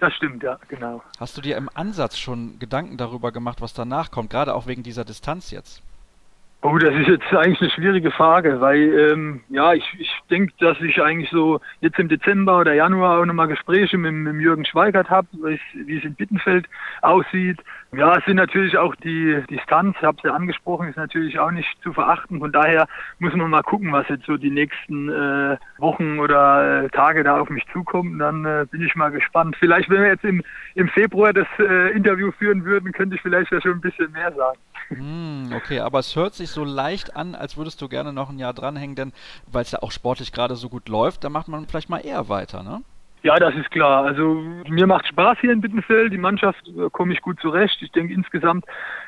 Das 0.00 0.12
stimmt, 0.12 0.42
ja, 0.42 0.58
genau. 0.66 1.00
Hast 1.20 1.36
du 1.36 1.40
dir 1.40 1.56
im 1.56 1.70
Ansatz 1.72 2.18
schon 2.18 2.58
Gedanken 2.58 2.96
darüber 2.96 3.30
gemacht, 3.30 3.60
was 3.60 3.74
danach 3.74 4.10
kommt, 4.10 4.30
gerade 4.30 4.52
auch 4.52 4.66
wegen 4.66 4.82
dieser 4.82 5.04
Distanz 5.04 5.52
jetzt? 5.52 5.84
Oh, 6.62 6.76
das 6.78 6.92
ist 6.94 7.06
jetzt 7.06 7.32
eigentlich 7.32 7.60
eine 7.60 7.70
schwierige 7.70 8.10
Frage, 8.10 8.60
weil 8.60 9.12
ähm, 9.12 9.40
ja, 9.50 9.72
ich, 9.72 9.84
ich 10.00 10.10
denke, 10.28 10.52
dass 10.58 10.80
ich 10.80 11.00
eigentlich 11.00 11.30
so 11.30 11.60
jetzt 11.80 12.00
im 12.00 12.08
Dezember 12.08 12.58
oder 12.58 12.74
Januar 12.74 13.20
auch 13.20 13.24
nochmal 13.24 13.46
Gespräche 13.46 13.96
mit, 13.96 14.12
mit 14.12 14.42
Jürgen 14.42 14.64
Schweigert 14.64 15.08
habe, 15.08 15.28
wie 15.32 15.96
es 15.96 16.04
in 16.04 16.16
Bittenfeld 16.16 16.66
aussieht. 17.02 17.60
Ja, 17.92 18.16
es 18.16 18.24
sind 18.24 18.36
natürlich 18.36 18.76
auch 18.76 18.94
die 18.96 19.42
Distanz, 19.48 19.96
ich 19.98 20.02
habe 20.02 20.16
es 20.18 20.24
ja 20.24 20.34
angesprochen, 20.34 20.88
ist 20.88 20.96
natürlich 20.96 21.38
auch 21.38 21.50
nicht 21.50 21.68
zu 21.82 21.92
verachten. 21.92 22.40
Von 22.40 22.52
daher 22.52 22.88
muss 23.20 23.34
man 23.34 23.48
mal 23.48 23.62
gucken, 23.62 23.92
was 23.92 24.08
jetzt 24.08 24.26
so 24.26 24.36
die 24.36 24.50
nächsten 24.50 25.08
äh, 25.08 25.56
Wochen 25.78 26.18
oder 26.18 26.84
äh, 26.84 26.88
Tage 26.90 27.22
da 27.22 27.40
auf 27.40 27.48
mich 27.48 27.64
zukommt. 27.72 28.20
Dann 28.20 28.44
äh, 28.44 28.66
bin 28.70 28.82
ich 28.82 28.94
mal 28.96 29.10
gespannt. 29.10 29.56
Vielleicht, 29.58 29.88
wenn 29.88 30.02
wir 30.02 30.08
jetzt 30.08 30.24
im, 30.24 30.42
im 30.74 30.88
Februar 30.88 31.32
das 31.32 31.46
äh, 31.58 31.92
Interview 31.92 32.32
führen 32.32 32.64
würden, 32.64 32.92
könnte 32.92 33.16
ich 33.16 33.22
vielleicht 33.22 33.52
ja 33.52 33.60
schon 33.60 33.72
ein 33.72 33.80
bisschen 33.80 34.10
mehr 34.12 34.32
sagen. 34.32 34.58
Hm, 34.88 35.52
okay, 35.54 35.80
aber 35.80 36.00
es 36.00 36.14
hört 36.16 36.34
sich 36.34 36.50
so 36.50 36.64
leicht 36.64 37.16
an, 37.16 37.34
als 37.34 37.56
würdest 37.56 37.80
du 37.82 37.88
gerne 37.88 38.12
noch 38.12 38.30
ein 38.30 38.38
Jahr 38.38 38.52
dranhängen, 38.52 38.96
denn 38.96 39.12
weil 39.50 39.62
es 39.62 39.72
ja 39.72 39.82
auch 39.82 39.92
sportlich 39.92 40.32
gerade 40.32 40.56
so 40.56 40.68
gut 40.68 40.88
läuft, 40.88 41.24
da 41.24 41.28
macht 41.28 41.48
man 41.48 41.66
vielleicht 41.66 41.88
mal 41.88 42.04
eher 42.04 42.28
weiter, 42.28 42.62
ne? 42.62 42.82
Ja, 43.26 43.40
das 43.40 43.56
ist 43.56 43.72
klar. 43.72 44.04
Also 44.04 44.40
mir 44.68 44.86
macht 44.86 45.08
Spaß 45.08 45.38
hier 45.40 45.50
in 45.50 45.60
Bittenfeld. 45.60 46.12
Die 46.12 46.16
Mannschaft 46.16 46.62
äh, 46.68 46.88
komme 46.90 47.12
ich 47.12 47.20
gut 47.22 47.40
zurecht. 47.40 47.76
Ich 47.82 47.90
denke 47.90 48.14
insgesamt, 48.14 48.64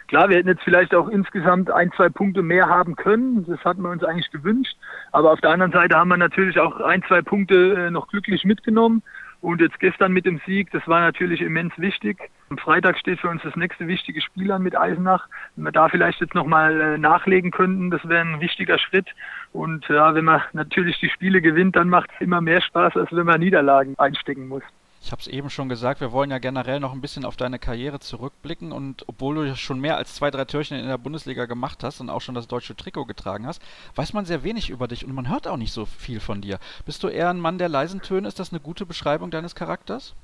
klar, 0.09 0.29
wir 0.29 0.39
hätten 0.39 0.49
jetzt 0.49 0.65
vielleicht 0.65 0.93
auch 0.93 1.07
insgesamt 1.07 1.71
ein, 1.71 1.93
zwei 1.93 2.09
Punkte 2.09 2.43
mehr 2.43 2.69
haben 2.69 2.97
können. 2.97 3.47
Das 3.47 3.65
hatten 3.65 3.83
wir 3.83 3.91
uns 3.91 4.03
eigentlich 4.03 4.29
gewünscht. 4.33 4.77
Aber 5.13 5.31
auf 5.31 5.41
der 5.41 5.51
anderen 5.51 5.71
Seite 5.71 5.95
haben 5.95 6.09
wir 6.09 6.17
natürlich 6.17 6.59
auch 6.59 6.81
ein, 6.81 7.05
zwei 7.05 7.23
Punkte 7.23 7.87
äh, 7.87 7.91
noch 7.93 8.09
glücklich 8.09 8.43
mitgenommen. 8.45 9.05
Und 9.41 9.61
jetzt 9.61 9.79
gestern 9.79 10.13
mit 10.13 10.27
dem 10.27 10.41
Sieg, 10.47 10.71
das 10.73 10.87
war 10.89 11.01
natürlich 11.01 11.41
immens 11.41 11.73
wichtig. 11.77 12.19
Am 12.51 12.59
Freitag 12.59 12.99
steht 12.99 13.21
für 13.21 13.29
uns 13.29 13.43
das 13.43 13.55
nächste 13.55 13.87
wichtige 13.87 14.21
Spiel 14.21 14.51
an 14.51 14.63
mit 14.63 14.77
Eisenach. 14.77 15.29
Wenn 15.55 15.65
wir 15.65 15.73
da 15.73 15.89
vielleicht 15.89 16.21
jetzt 16.21 16.35
nochmal 16.35 16.81
äh, 16.81 16.99
nachlegen 16.99 17.53
könnten, 17.53 17.91
das 17.91 18.07
wäre 18.09 18.23
ein 18.23 18.41
wichtiger 18.41 18.79
Schritt. 18.79 19.07
Und 19.53 19.87
ja, 19.89 20.15
wenn 20.15 20.25
man 20.25 20.43
natürlich 20.55 20.99
die 20.99 21.11
Spiele 21.11 21.41
gewinnt, 21.41 21.77
dann 21.77 21.89
macht 21.89 22.11
es 22.15 22.21
immer 22.21 22.41
mehr 22.41 22.61
Spaß, 22.61 22.97
als 22.97 23.13
wenn 23.13 23.27
man 23.27 23.41
Niederlagen 23.41 23.95
einstecken 23.99 24.49
muss. 24.49 24.65
Ich 25.01 25.13
habe 25.13 25.21
es 25.21 25.29
eben 25.29 25.49
schon 25.49 25.69
gesagt, 25.69 26.01
wir 26.01 26.13
wollen 26.13 26.31
ja 26.31 26.39
generell 26.39 26.81
noch 26.81 26.93
ein 26.93 27.01
bisschen 27.01 27.25
auf 27.25 27.37
deine 27.37 27.59
Karriere 27.59 28.01
zurückblicken 28.01 28.73
und 28.73 29.05
obwohl 29.07 29.37
du 29.37 29.57
schon 29.57 29.81
mehr 29.81 29.97
als 29.97 30.15
zwei, 30.15 30.31
drei 30.31 30.45
Türchen 30.45 30.79
in 30.79 30.89
der 30.89 30.99
Bundesliga 30.99 31.47
gemacht 31.47 31.83
hast 31.83 32.01
und 32.01 32.11
auch 32.11 32.21
schon 32.21 32.35
das 32.35 32.49
deutsche 32.49 32.77
Trikot 32.77 33.05
getragen 33.05 33.47
hast, 33.47 33.63
weiß 33.95 34.13
man 34.13 34.25
sehr 34.25 34.43
wenig 34.43 34.71
über 34.71 34.89
dich 34.89 35.07
und 35.07 35.15
man 35.15 35.29
hört 35.29 35.47
auch 35.47 35.57
nicht 35.57 35.73
so 35.73 35.87
viel 35.87 36.21
von 36.21 36.41
dir. 36.41 36.59
Bist 36.85 37.03
du 37.03 37.09
eher 37.09 37.31
ein 37.31 37.41
Mann 37.41 37.59
der 37.59 37.69
leisen 37.69 38.03
Töne? 38.03 38.29
Ist 38.29 38.39
das 38.39 38.53
eine 38.53 38.61
gute 38.61 38.87
Beschreibung 38.87 39.31
deines 39.31 39.55
Charakters? 39.55 40.15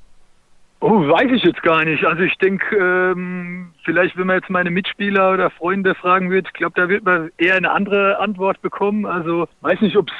Oh, 0.81 1.09
weiß 1.09 1.31
ich 1.33 1.43
jetzt 1.45 1.63
gar 1.63 1.83
nicht. 1.85 2.05
Also 2.05 2.25
ich 2.25 2.37
denke, 2.37 2.77
ähm, 2.77 3.73
vielleicht 3.85 4.19
wenn 4.19 4.27
man 4.27 4.37
jetzt 4.37 4.51
meine 4.51 4.71
Mitspieler 4.71 5.33
oder 5.33 5.49
Freunde 5.51 5.95
fragen 5.95 6.31
wird, 6.31 6.49
ich 6.49 6.53
glaube, 6.53 6.79
da 6.79 6.91
wird 6.91 7.05
man 7.05 7.31
eher 7.39 7.55
eine 7.55 7.71
andere 7.71 8.19
Antwort 8.19 8.61
bekommen. 8.61 9.07
Also 9.07 9.49
weiß 9.63 9.81
nicht, 9.81 9.97
ob 9.97 10.09
es 10.09 10.15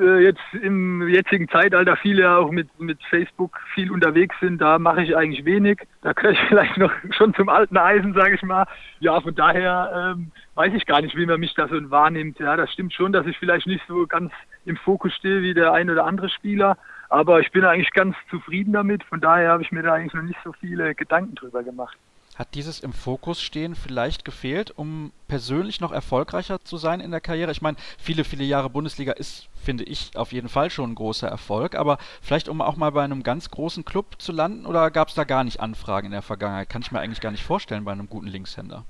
äh, 0.00 0.22
jetzt 0.22 0.42
im 0.60 1.08
jetzigen 1.08 1.48
Zeitalter 1.48 1.96
viele 1.96 2.36
auch 2.36 2.50
mit, 2.50 2.68
mit 2.80 3.02
Facebook 3.10 3.58
viel 3.74 3.90
unterwegs 3.90 4.34
sind, 4.40 4.60
da 4.60 4.78
mache 4.78 5.02
ich 5.02 5.16
eigentlich 5.16 5.44
wenig. 5.44 5.86
Da 6.02 6.12
gehöre 6.12 6.32
ich 6.32 6.40
vielleicht 6.48 6.76
noch 6.76 6.92
schon 7.10 7.34
zum 7.34 7.48
alten 7.48 7.76
Eisen, 7.76 8.14
sage 8.14 8.34
ich 8.34 8.42
mal. 8.42 8.66
Ja, 9.00 9.20
von 9.20 9.34
daher 9.34 10.14
ähm, 10.16 10.32
weiß 10.54 10.72
ich 10.74 10.86
gar 10.86 11.00
nicht, 11.00 11.16
wie 11.16 11.26
man 11.26 11.40
mich 11.40 11.54
da 11.54 11.68
so 11.68 11.90
wahrnimmt. 11.90 12.38
Ja, 12.38 12.56
das 12.56 12.72
stimmt 12.72 12.92
schon, 12.92 13.12
dass 13.12 13.26
ich 13.26 13.38
vielleicht 13.38 13.66
nicht 13.66 13.84
so 13.86 14.06
ganz 14.06 14.32
im 14.64 14.76
Fokus 14.76 15.12
stehe 15.14 15.42
wie 15.42 15.54
der 15.54 15.72
ein 15.72 15.90
oder 15.90 16.04
andere 16.04 16.28
Spieler. 16.28 16.76
Aber 17.08 17.40
ich 17.40 17.52
bin 17.52 17.64
eigentlich 17.64 17.92
ganz 17.92 18.16
zufrieden 18.30 18.72
damit. 18.72 19.04
Von 19.04 19.20
daher 19.20 19.50
habe 19.50 19.62
ich 19.62 19.72
mir 19.72 19.82
da 19.82 19.94
eigentlich 19.94 20.14
noch 20.14 20.22
nicht 20.22 20.40
so 20.44 20.52
viele 20.52 20.94
Gedanken 20.94 21.34
drüber 21.34 21.62
gemacht. 21.62 21.96
Hat 22.36 22.54
dieses 22.54 22.80
im 22.80 22.92
Fokus 22.92 23.40
stehen 23.40 23.74
vielleicht 23.74 24.26
gefehlt, 24.26 24.70
um 24.76 25.10
persönlich 25.26 25.80
noch 25.80 25.90
erfolgreicher 25.90 26.60
zu 26.60 26.76
sein 26.76 27.00
in 27.00 27.10
der 27.10 27.22
Karriere? 27.22 27.50
Ich 27.50 27.62
meine, 27.62 27.78
viele, 27.98 28.24
viele 28.24 28.44
Jahre 28.44 28.68
Bundesliga 28.68 29.12
ist, 29.12 29.48
finde 29.54 29.84
ich, 29.84 30.10
auf 30.16 30.32
jeden 30.32 30.50
Fall 30.50 30.68
schon 30.68 30.90
ein 30.90 30.94
großer 30.94 31.26
Erfolg, 31.26 31.74
aber 31.74 31.96
vielleicht 32.20 32.50
um 32.50 32.60
auch 32.60 32.76
mal 32.76 32.90
bei 32.92 33.02
einem 33.02 33.22
ganz 33.22 33.50
großen 33.50 33.86
Club 33.86 34.20
zu 34.20 34.32
landen 34.32 34.66
oder 34.66 34.90
gab 34.90 35.08
es 35.08 35.14
da 35.14 35.24
gar 35.24 35.44
nicht 35.44 35.60
Anfragen 35.60 36.06
in 36.08 36.12
der 36.12 36.20
Vergangenheit? 36.20 36.68
Kann 36.68 36.82
ich 36.82 36.92
mir 36.92 37.00
eigentlich 37.00 37.22
gar 37.22 37.30
nicht 37.30 37.42
vorstellen 37.42 37.86
bei 37.86 37.92
einem 37.92 38.06
guten 38.06 38.26
Linkshänder. 38.26 38.84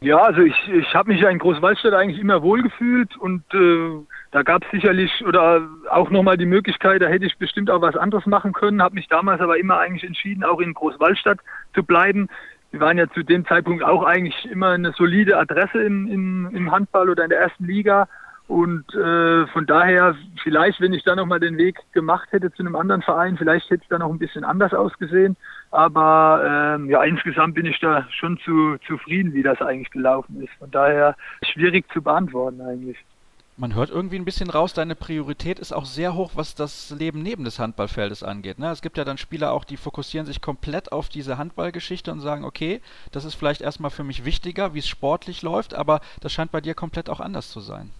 Ja, 0.00 0.16
also 0.16 0.40
ich, 0.40 0.56
ich 0.68 0.92
habe 0.96 1.12
mich 1.12 1.20
ja 1.20 1.28
in 1.28 1.38
Großwaldstadt 1.38 1.94
eigentlich 1.94 2.18
immer 2.18 2.42
wohlgefühlt 2.42 3.16
und 3.16 3.44
äh, 3.54 4.04
da 4.32 4.42
gab 4.42 4.64
es 4.64 4.70
sicherlich 4.72 5.24
oder 5.24 5.68
auch 5.88 6.10
nochmal 6.10 6.36
die 6.36 6.46
Möglichkeit, 6.46 7.02
da 7.02 7.06
hätte 7.06 7.26
ich 7.26 7.38
bestimmt 7.38 7.70
auch 7.70 7.80
was 7.80 7.94
anderes 7.94 8.26
machen 8.26 8.52
können, 8.52 8.82
habe 8.82 8.96
mich 8.96 9.06
damals 9.06 9.40
aber 9.40 9.58
immer 9.58 9.78
eigentlich 9.78 10.02
entschieden, 10.02 10.42
auch 10.42 10.58
in 10.58 10.74
Großwaldstadt 10.74 11.38
zu 11.72 11.84
bleiben 11.84 12.28
wir 12.72 12.80
waren 12.80 12.98
ja 12.98 13.08
zu 13.10 13.22
dem 13.22 13.46
Zeitpunkt 13.46 13.84
auch 13.84 14.02
eigentlich 14.02 14.50
immer 14.50 14.70
eine 14.70 14.92
solide 14.92 15.38
Adresse 15.38 15.82
im, 15.82 16.08
im, 16.08 16.50
im 16.52 16.72
Handball 16.72 17.10
oder 17.10 17.24
in 17.24 17.30
der 17.30 17.40
ersten 17.40 17.66
Liga. 17.66 18.08
Und 18.48 18.92
äh, 18.94 19.46
von 19.48 19.66
daher, 19.66 20.16
vielleicht, 20.42 20.80
wenn 20.80 20.92
ich 20.92 21.04
da 21.04 21.14
nochmal 21.14 21.38
den 21.38 21.58
Weg 21.58 21.78
gemacht 21.92 22.28
hätte 22.32 22.52
zu 22.52 22.62
einem 22.62 22.74
anderen 22.74 23.02
Verein, 23.02 23.36
vielleicht 23.36 23.70
hätte 23.70 23.82
es 23.82 23.88
da 23.88 23.98
noch 23.98 24.10
ein 24.10 24.18
bisschen 24.18 24.44
anders 24.44 24.74
ausgesehen. 24.74 25.36
Aber 25.70 26.76
ähm, 26.76 26.90
ja, 26.90 27.02
insgesamt 27.04 27.54
bin 27.54 27.66
ich 27.66 27.78
da 27.80 28.06
schon 28.10 28.38
zu 28.38 28.76
zufrieden, 28.86 29.32
wie 29.32 29.42
das 29.42 29.60
eigentlich 29.62 29.90
gelaufen 29.90 30.42
ist. 30.42 30.52
Von 30.58 30.70
daher 30.70 31.14
schwierig 31.44 31.90
zu 31.92 32.02
beantworten 32.02 32.60
eigentlich. 32.62 32.98
Man 33.58 33.74
hört 33.74 33.90
irgendwie 33.90 34.16
ein 34.16 34.24
bisschen 34.24 34.48
raus, 34.48 34.72
deine 34.72 34.94
Priorität 34.94 35.58
ist 35.58 35.72
auch 35.72 35.84
sehr 35.84 36.14
hoch, 36.14 36.32
was 36.36 36.54
das 36.54 36.88
Leben 36.98 37.22
neben 37.22 37.44
des 37.44 37.58
Handballfeldes 37.58 38.22
angeht. 38.22 38.58
Ne? 38.58 38.70
Es 38.70 38.80
gibt 38.80 38.96
ja 38.96 39.04
dann 39.04 39.18
Spieler 39.18 39.52
auch, 39.52 39.64
die 39.64 39.76
fokussieren 39.76 40.26
sich 40.26 40.40
komplett 40.40 40.90
auf 40.90 41.10
diese 41.10 41.36
Handballgeschichte 41.36 42.10
und 42.10 42.20
sagen, 42.20 42.44
okay, 42.44 42.80
das 43.12 43.26
ist 43.26 43.34
vielleicht 43.34 43.60
erstmal 43.60 43.90
für 43.90 44.04
mich 44.04 44.24
wichtiger, 44.24 44.72
wie 44.72 44.78
es 44.78 44.88
sportlich 44.88 45.42
läuft, 45.42 45.74
aber 45.74 46.00
das 46.20 46.32
scheint 46.32 46.50
bei 46.50 46.62
dir 46.62 46.74
komplett 46.74 47.10
auch 47.10 47.20
anders 47.20 47.50
zu 47.50 47.60
sein. 47.60 47.90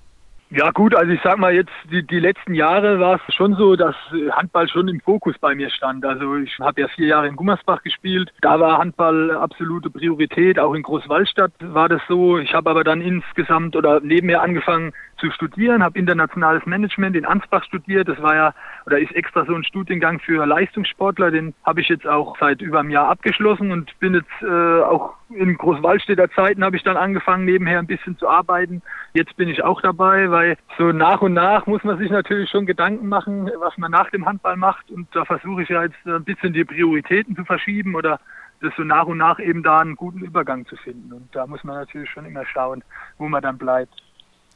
Ja 0.54 0.70
gut, 0.70 0.94
also 0.94 1.10
ich 1.10 1.20
sag 1.24 1.38
mal 1.38 1.54
jetzt, 1.54 1.72
die, 1.90 2.06
die 2.06 2.18
letzten 2.18 2.52
Jahre 2.52 3.00
war 3.00 3.14
es 3.14 3.34
schon 3.34 3.54
so, 3.54 3.74
dass 3.74 3.96
Handball 4.32 4.68
schon 4.68 4.86
im 4.86 5.00
Fokus 5.00 5.34
bei 5.38 5.54
mir 5.54 5.70
stand. 5.70 6.04
Also 6.04 6.36
ich 6.36 6.58
habe 6.58 6.82
ja 6.82 6.88
vier 6.88 7.06
Jahre 7.06 7.26
in 7.26 7.36
Gummersbach 7.36 7.82
gespielt. 7.82 8.30
Da 8.42 8.60
war 8.60 8.76
Handball 8.76 9.30
absolute 9.30 9.88
Priorität. 9.88 10.58
Auch 10.58 10.74
in 10.74 10.82
Großwallstadt 10.82 11.52
war 11.60 11.88
das 11.88 12.02
so. 12.06 12.36
Ich 12.36 12.52
habe 12.52 12.68
aber 12.68 12.84
dann 12.84 13.00
insgesamt 13.00 13.76
oder 13.76 14.00
nebenher 14.00 14.42
angefangen 14.42 14.92
zu 15.22 15.30
studieren, 15.30 15.84
habe 15.84 15.98
internationales 15.98 16.66
Management 16.66 17.14
in 17.14 17.24
Ansbach 17.24 17.62
studiert. 17.64 18.08
Das 18.08 18.20
war 18.20 18.34
ja 18.34 18.54
oder 18.86 18.98
ist 18.98 19.14
extra 19.14 19.44
so 19.44 19.54
ein 19.54 19.62
Studiengang 19.62 20.18
für 20.18 20.44
Leistungssportler. 20.44 21.30
Den 21.30 21.54
habe 21.64 21.80
ich 21.80 21.88
jetzt 21.88 22.06
auch 22.06 22.36
seit 22.40 22.60
über 22.60 22.80
einem 22.80 22.90
Jahr 22.90 23.08
abgeschlossen 23.08 23.70
und 23.70 23.98
bin 24.00 24.14
jetzt 24.14 24.42
äh, 24.42 24.82
auch 24.82 25.14
in 25.30 25.56
Großwaldstädter 25.56 26.28
Zeiten 26.32 26.64
habe 26.64 26.76
ich 26.76 26.82
dann 26.82 26.96
angefangen, 26.96 27.44
nebenher 27.44 27.78
ein 27.78 27.86
bisschen 27.86 28.18
zu 28.18 28.28
arbeiten. 28.28 28.82
Jetzt 29.14 29.36
bin 29.36 29.48
ich 29.48 29.62
auch 29.62 29.80
dabei, 29.80 30.30
weil 30.30 30.58
so 30.76 30.92
nach 30.92 31.22
und 31.22 31.34
nach 31.34 31.66
muss 31.66 31.84
man 31.84 31.98
sich 31.98 32.10
natürlich 32.10 32.50
schon 32.50 32.66
Gedanken 32.66 33.08
machen, 33.08 33.50
was 33.60 33.78
man 33.78 33.92
nach 33.92 34.10
dem 34.10 34.26
Handball 34.26 34.56
macht. 34.56 34.90
Und 34.90 35.06
da 35.12 35.24
versuche 35.24 35.62
ich 35.62 35.68
ja 35.68 35.84
jetzt 35.84 36.04
ein 36.04 36.24
bisschen 36.24 36.52
die 36.52 36.64
Prioritäten 36.64 37.36
zu 37.36 37.44
verschieben 37.44 37.94
oder 37.94 38.18
das 38.60 38.72
so 38.76 38.82
nach 38.82 39.06
und 39.06 39.18
nach 39.18 39.38
eben 39.38 39.62
da 39.62 39.80
einen 39.80 39.96
guten 39.96 40.20
Übergang 40.20 40.66
zu 40.66 40.76
finden. 40.76 41.12
Und 41.12 41.34
da 41.34 41.46
muss 41.46 41.64
man 41.64 41.76
natürlich 41.76 42.10
schon 42.10 42.26
immer 42.26 42.44
schauen, 42.44 42.82
wo 43.18 43.28
man 43.28 43.42
dann 43.42 43.58
bleibt. 43.58 43.94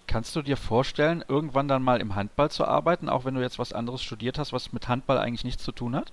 Kannst 0.07 0.36
du 0.36 0.42
dir 0.42 0.57
vorstellen, 0.57 1.24
irgendwann 1.28 1.68
dann 1.68 1.82
mal 1.82 2.00
im 2.00 2.14
Handball 2.14 2.50
zu 2.50 2.64
arbeiten, 2.64 3.09
auch 3.09 3.24
wenn 3.24 3.34
du 3.34 3.40
jetzt 3.40 3.59
was 3.59 3.72
anderes 3.72 4.02
studiert 4.02 4.38
hast, 4.38 4.52
was 4.52 4.72
mit 4.72 4.88
Handball 4.88 5.18
eigentlich 5.18 5.44
nichts 5.44 5.64
zu 5.64 5.72
tun 5.72 5.96
hat? 5.96 6.12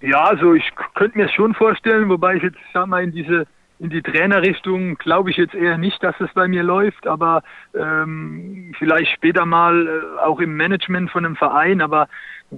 Ja, 0.00 0.24
also 0.24 0.54
ich 0.54 0.70
könnte 0.94 1.18
mir 1.18 1.28
schon 1.28 1.54
vorstellen, 1.54 2.08
wobei 2.08 2.36
ich 2.36 2.42
jetzt, 2.42 2.58
sag 2.72 2.86
mal, 2.86 3.02
in 3.02 3.12
diese 3.12 3.46
in 3.80 3.88
die 3.88 4.02
Trainerrichtung 4.02 4.96
glaube 4.96 5.30
ich 5.30 5.38
jetzt 5.38 5.54
eher 5.54 5.78
nicht, 5.78 6.02
dass 6.02 6.14
es 6.20 6.30
bei 6.34 6.46
mir 6.46 6.62
läuft, 6.62 7.06
aber 7.06 7.42
ähm, 7.74 8.74
vielleicht 8.78 9.10
später 9.12 9.46
mal 9.46 9.86
äh, 9.86 10.20
auch 10.20 10.38
im 10.38 10.54
Management 10.54 11.10
von 11.10 11.24
einem 11.24 11.36
Verein. 11.36 11.80
Aber 11.80 12.08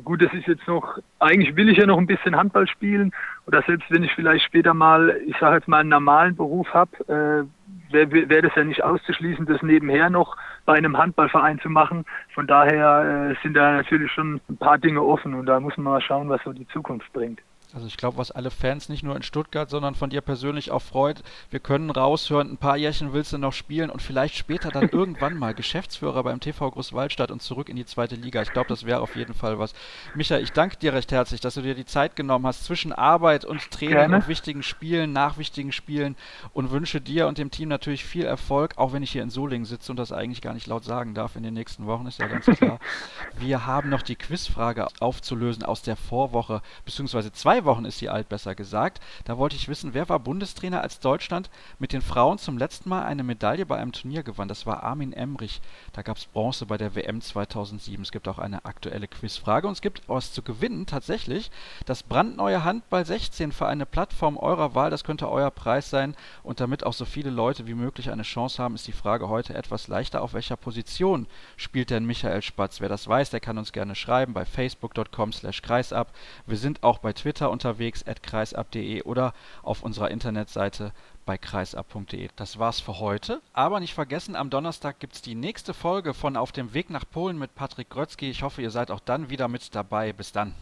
gut, 0.05 0.20
das 0.20 0.34
ist 0.34 0.49
jetzt 0.49 0.66
noch, 0.66 0.99
eigentlich 1.20 1.55
will 1.55 1.68
ich 1.68 1.78
ja 1.78 1.86
noch 1.86 1.99
ein 1.99 2.09
bisschen 2.09 2.36
Handball 2.36 2.66
spielen 2.66 3.12
oder 3.47 3.62
selbst 3.62 3.88
wenn 3.90 4.03
ich 4.03 4.12
vielleicht 4.14 4.45
später 4.45 4.74
mal, 4.74 5.16
ich 5.24 5.36
sage 5.38 5.57
jetzt 5.57 5.68
mal, 5.68 5.78
einen 5.78 5.90
normalen 5.90 6.34
Beruf 6.34 6.68
habe, 6.74 7.47
äh, 7.47 7.62
wäre 7.93 8.28
wär 8.28 8.43
das 8.43 8.55
ja 8.55 8.64
nicht 8.64 8.82
auszuschließen, 8.82 9.47
das 9.47 9.62
nebenher 9.62 10.11
noch 10.11 10.36
bei 10.64 10.74
einem 10.74 10.99
Handballverein 10.99 11.61
zu 11.61 11.68
machen. 11.68 12.05
Von 12.34 12.47
daher 12.47 13.30
äh, 13.30 13.43
sind 13.43 13.55
da 13.55 13.72
natürlich 13.72 14.11
schon 14.12 14.40
ein 14.49 14.57
paar 14.57 14.78
Dinge 14.78 15.03
offen 15.03 15.34
und 15.34 15.47
da 15.47 15.61
muss 15.61 15.76
man 15.76 15.84
mal 15.84 16.01
schauen, 16.01 16.28
was 16.28 16.43
so 16.45 16.53
die 16.53 16.66
Zukunft 16.68 17.12
bringt. 17.12 17.40
Also 17.75 17.87
ich 17.87 17.97
glaube, 17.97 18.18
was 18.18 18.31
alle 18.31 18.51
Fans 18.51 18.89
nicht 18.89 19.03
nur 19.03 19.16
in 19.16 19.23
Stuttgart, 19.23 19.70
sondern 19.70 19.95
von 19.95 20.11
dir 20.11 20.20
persönlich 20.20 20.70
auch 20.70 20.83
freut, 20.83 21.23
wir 21.51 21.61
können 21.61 21.91
raushören, 21.91 22.51
ein 22.51 22.57
paar 22.59 22.77
Jährchen 22.77 23.12
willst 23.12 23.33
du 23.33 23.39
noch 23.39 23.53
spielen 23.53 23.89
und 23.89 24.03
vielleicht 24.03 24.37
später 24.37 24.70
dann 24.70 24.89
irgendwann 24.93 25.39
mal 25.39 25.55
Geschäftsführer 25.55 26.23
beim 26.23 26.41
TV 26.41 26.70
Großwaldstadt 26.70 27.31
und 27.31 27.41
zurück 27.41 27.68
in 27.68 27.77
die 27.77 27.87
zweite 27.87 28.14
Liga. 28.14 28.43
Ich 28.43 28.53
glaube, 28.53 28.68
das 28.68 28.85
wäre 28.85 29.01
auf 29.01 29.16
jeden 29.16 29.35
Fall 29.35 29.59
was. 29.59 29.73
Micha, 30.14 30.39
ich 30.39 30.53
danke 30.53 30.77
dir 30.77 30.93
recht 30.93 31.12
herzlich, 31.12 31.41
dass 31.41 31.55
du 31.55 31.62
dir 31.62 31.75
die 31.75 31.87
Zeit 31.87 32.14
genommen 32.16 32.47
hast 32.47 32.64
zwischen 32.64 32.93
Arbeit 32.93 33.45
und 33.45 33.70
Training 33.70 33.95
Gerne. 33.95 34.16
und 34.16 34.29
wichtigen 34.29 34.62
Spielen, 34.62 35.12
nach 35.12 35.39
wichtigen 35.39 35.73
Spielen 35.73 36.16
und 36.53 36.70
wünsche 36.70 37.01
dir 37.01 37.27
und 37.27 37.39
dem 37.39 37.51
Team 37.51 37.68
natürlich 37.68 38.05
viel 38.05 38.25
Erfolg, 38.25 38.77
auch 38.77 38.93
wenn 38.93 39.03
ich 39.03 39.12
hier 39.12 39.23
in 39.23 39.31
Solingen 39.31 39.64
sitze 39.64 39.93
und 39.93 39.97
das 39.97 40.12
eigentlich 40.12 40.43
gar 40.43 40.53
nicht 40.55 40.66
laut 40.66 40.85
sagen 40.85 41.14
darf 41.14 41.37
in 41.37 41.43
den 41.43 41.55
nächsten 41.55 41.87
Wochen, 41.87 42.07
ist 42.07 42.18
ja 42.18 42.27
ganz 42.27 42.47
klar. 42.47 42.79
wir 43.39 43.66
haben 43.66 43.89
noch 43.89 44.03
die 44.03 44.16
Quizfrage 44.16 44.89
aufzulösen 45.01 45.62
aus 45.62 45.83
der 45.83 45.97
Vorwoche, 45.97 46.61
beziehungsweise 46.85 47.33
Wochen 47.65 47.85
ist 47.85 47.99
sie 47.99 48.09
alt, 48.09 48.29
besser 48.29 48.55
gesagt. 48.55 49.01
Da 49.25 49.39
wollte 49.39 49.57
ich 49.57 49.69
wissen, 49.69 49.95
wer 49.95 50.09
war 50.09 50.19
Bundestrainer, 50.19 50.83
als 50.83 51.01
Deutschland 51.01 51.51
mit 51.79 51.93
den 51.93 52.03
Frauen 52.03 52.39
zum 52.39 52.59
letzten 52.59 52.89
Mal 52.89 53.05
eine 53.05 53.23
Medaille 53.23 53.67
bei 53.67 53.77
einem 53.77 53.93
Turnier 53.93 54.23
gewann? 54.23 54.49
Das 54.49 54.67
war 54.67 54.83
Armin 54.83 55.13
Emrich. 55.13 55.61
Da 55.93 56.03
gab 56.03 56.17
es 56.17 56.27
Bronze 56.27 56.67
bei 56.67 56.79
der 56.79 56.95
WM 56.95 57.21
2007. 57.21 58.03
Es 58.03 58.13
gibt 58.13 58.29
auch 58.29 58.39
eine 58.39 58.65
aktuelle 58.65 59.09
Quizfrage 59.09 59.67
und 59.67 59.75
es 59.75 59.81
gibt 59.81 60.09
was 60.09 60.33
zu 60.33 60.43
gewinnen 60.43 60.87
tatsächlich. 60.87 61.51
Das 61.87 62.03
brandneue 62.03 62.65
Handball 62.65 63.05
16 63.05 63.53
für 63.53 63.67
eine 63.67 63.87
Plattform 63.87 64.37
eurer 64.37 64.75
Wahl. 64.75 64.91
Das 64.91 65.05
könnte 65.05 65.31
euer 65.31 65.51
Preis 65.51 65.91
sein. 65.91 66.17
Und 66.43 66.61
damit 66.61 66.85
auch 66.85 66.93
so 66.93 67.05
viele 67.05 67.31
Leute 67.31 67.67
wie 67.67 67.75
möglich 67.75 68.11
eine 68.11 68.23
Chance 68.23 68.63
haben, 68.63 68.75
ist 68.75 68.87
die 68.87 68.93
Frage 68.93 69.29
heute 69.29 69.55
etwas 69.55 69.89
leichter. 69.89 70.23
Auf 70.23 70.35
welcher 70.35 70.57
Position 70.57 71.27
spielt 71.57 71.91
denn 71.91 72.05
Michael 72.05 72.43
Spatz? 72.43 72.81
Wer 72.81 72.89
das 72.89 73.07
weiß, 73.07 73.31
der 73.31 73.41
kann 73.41 73.59
uns 73.59 73.73
gerne 73.73 73.95
schreiben 73.95 74.33
bei 74.33 74.45
facebook.com 74.45 75.33
slash 75.33 75.63
kreisab. 75.63 76.13
Wir 76.47 76.57
sind 76.57 76.83
auch 76.83 76.99
bei 76.99 77.13
Twitter 77.13 77.51
unterwegs 77.53 78.05
at 78.07 78.23
kreisab.de 78.23 79.03
oder 79.03 79.33
auf 79.63 79.85
unserer 79.85 80.11
Internetseite 80.11 80.93
bei 81.25 81.39
kreisab.de. 81.39 82.29
Das 82.35 82.59
war's 82.59 82.81
für 82.81 82.99
heute. 82.99 83.41
Aber 83.53 83.79
nicht 83.79 83.95
vergessen, 83.95 84.35
am 84.35 84.51
Donnerstag 84.51 84.99
gibt's 84.99 85.23
die 85.23 85.37
nächste 85.37 85.75
Folge 85.75 86.15
von 86.15 86.37
Auf 86.37 86.51
dem 86.51 86.75
Weg 86.75 86.91
nach 86.91 87.05
Polen 87.09 87.39
mit 87.39 87.55
Patrick 87.55 87.91
Grötzky. 87.91 88.31
Ich 88.31 88.43
hoffe, 88.43 88.63
ihr 88.63 88.71
seid 88.71 88.91
auch 88.91 89.01
dann 89.01 89.31
wieder 89.31 89.47
mit 89.47 89.75
dabei. 89.75 90.13
Bis 90.13 90.33
dann. 90.33 90.55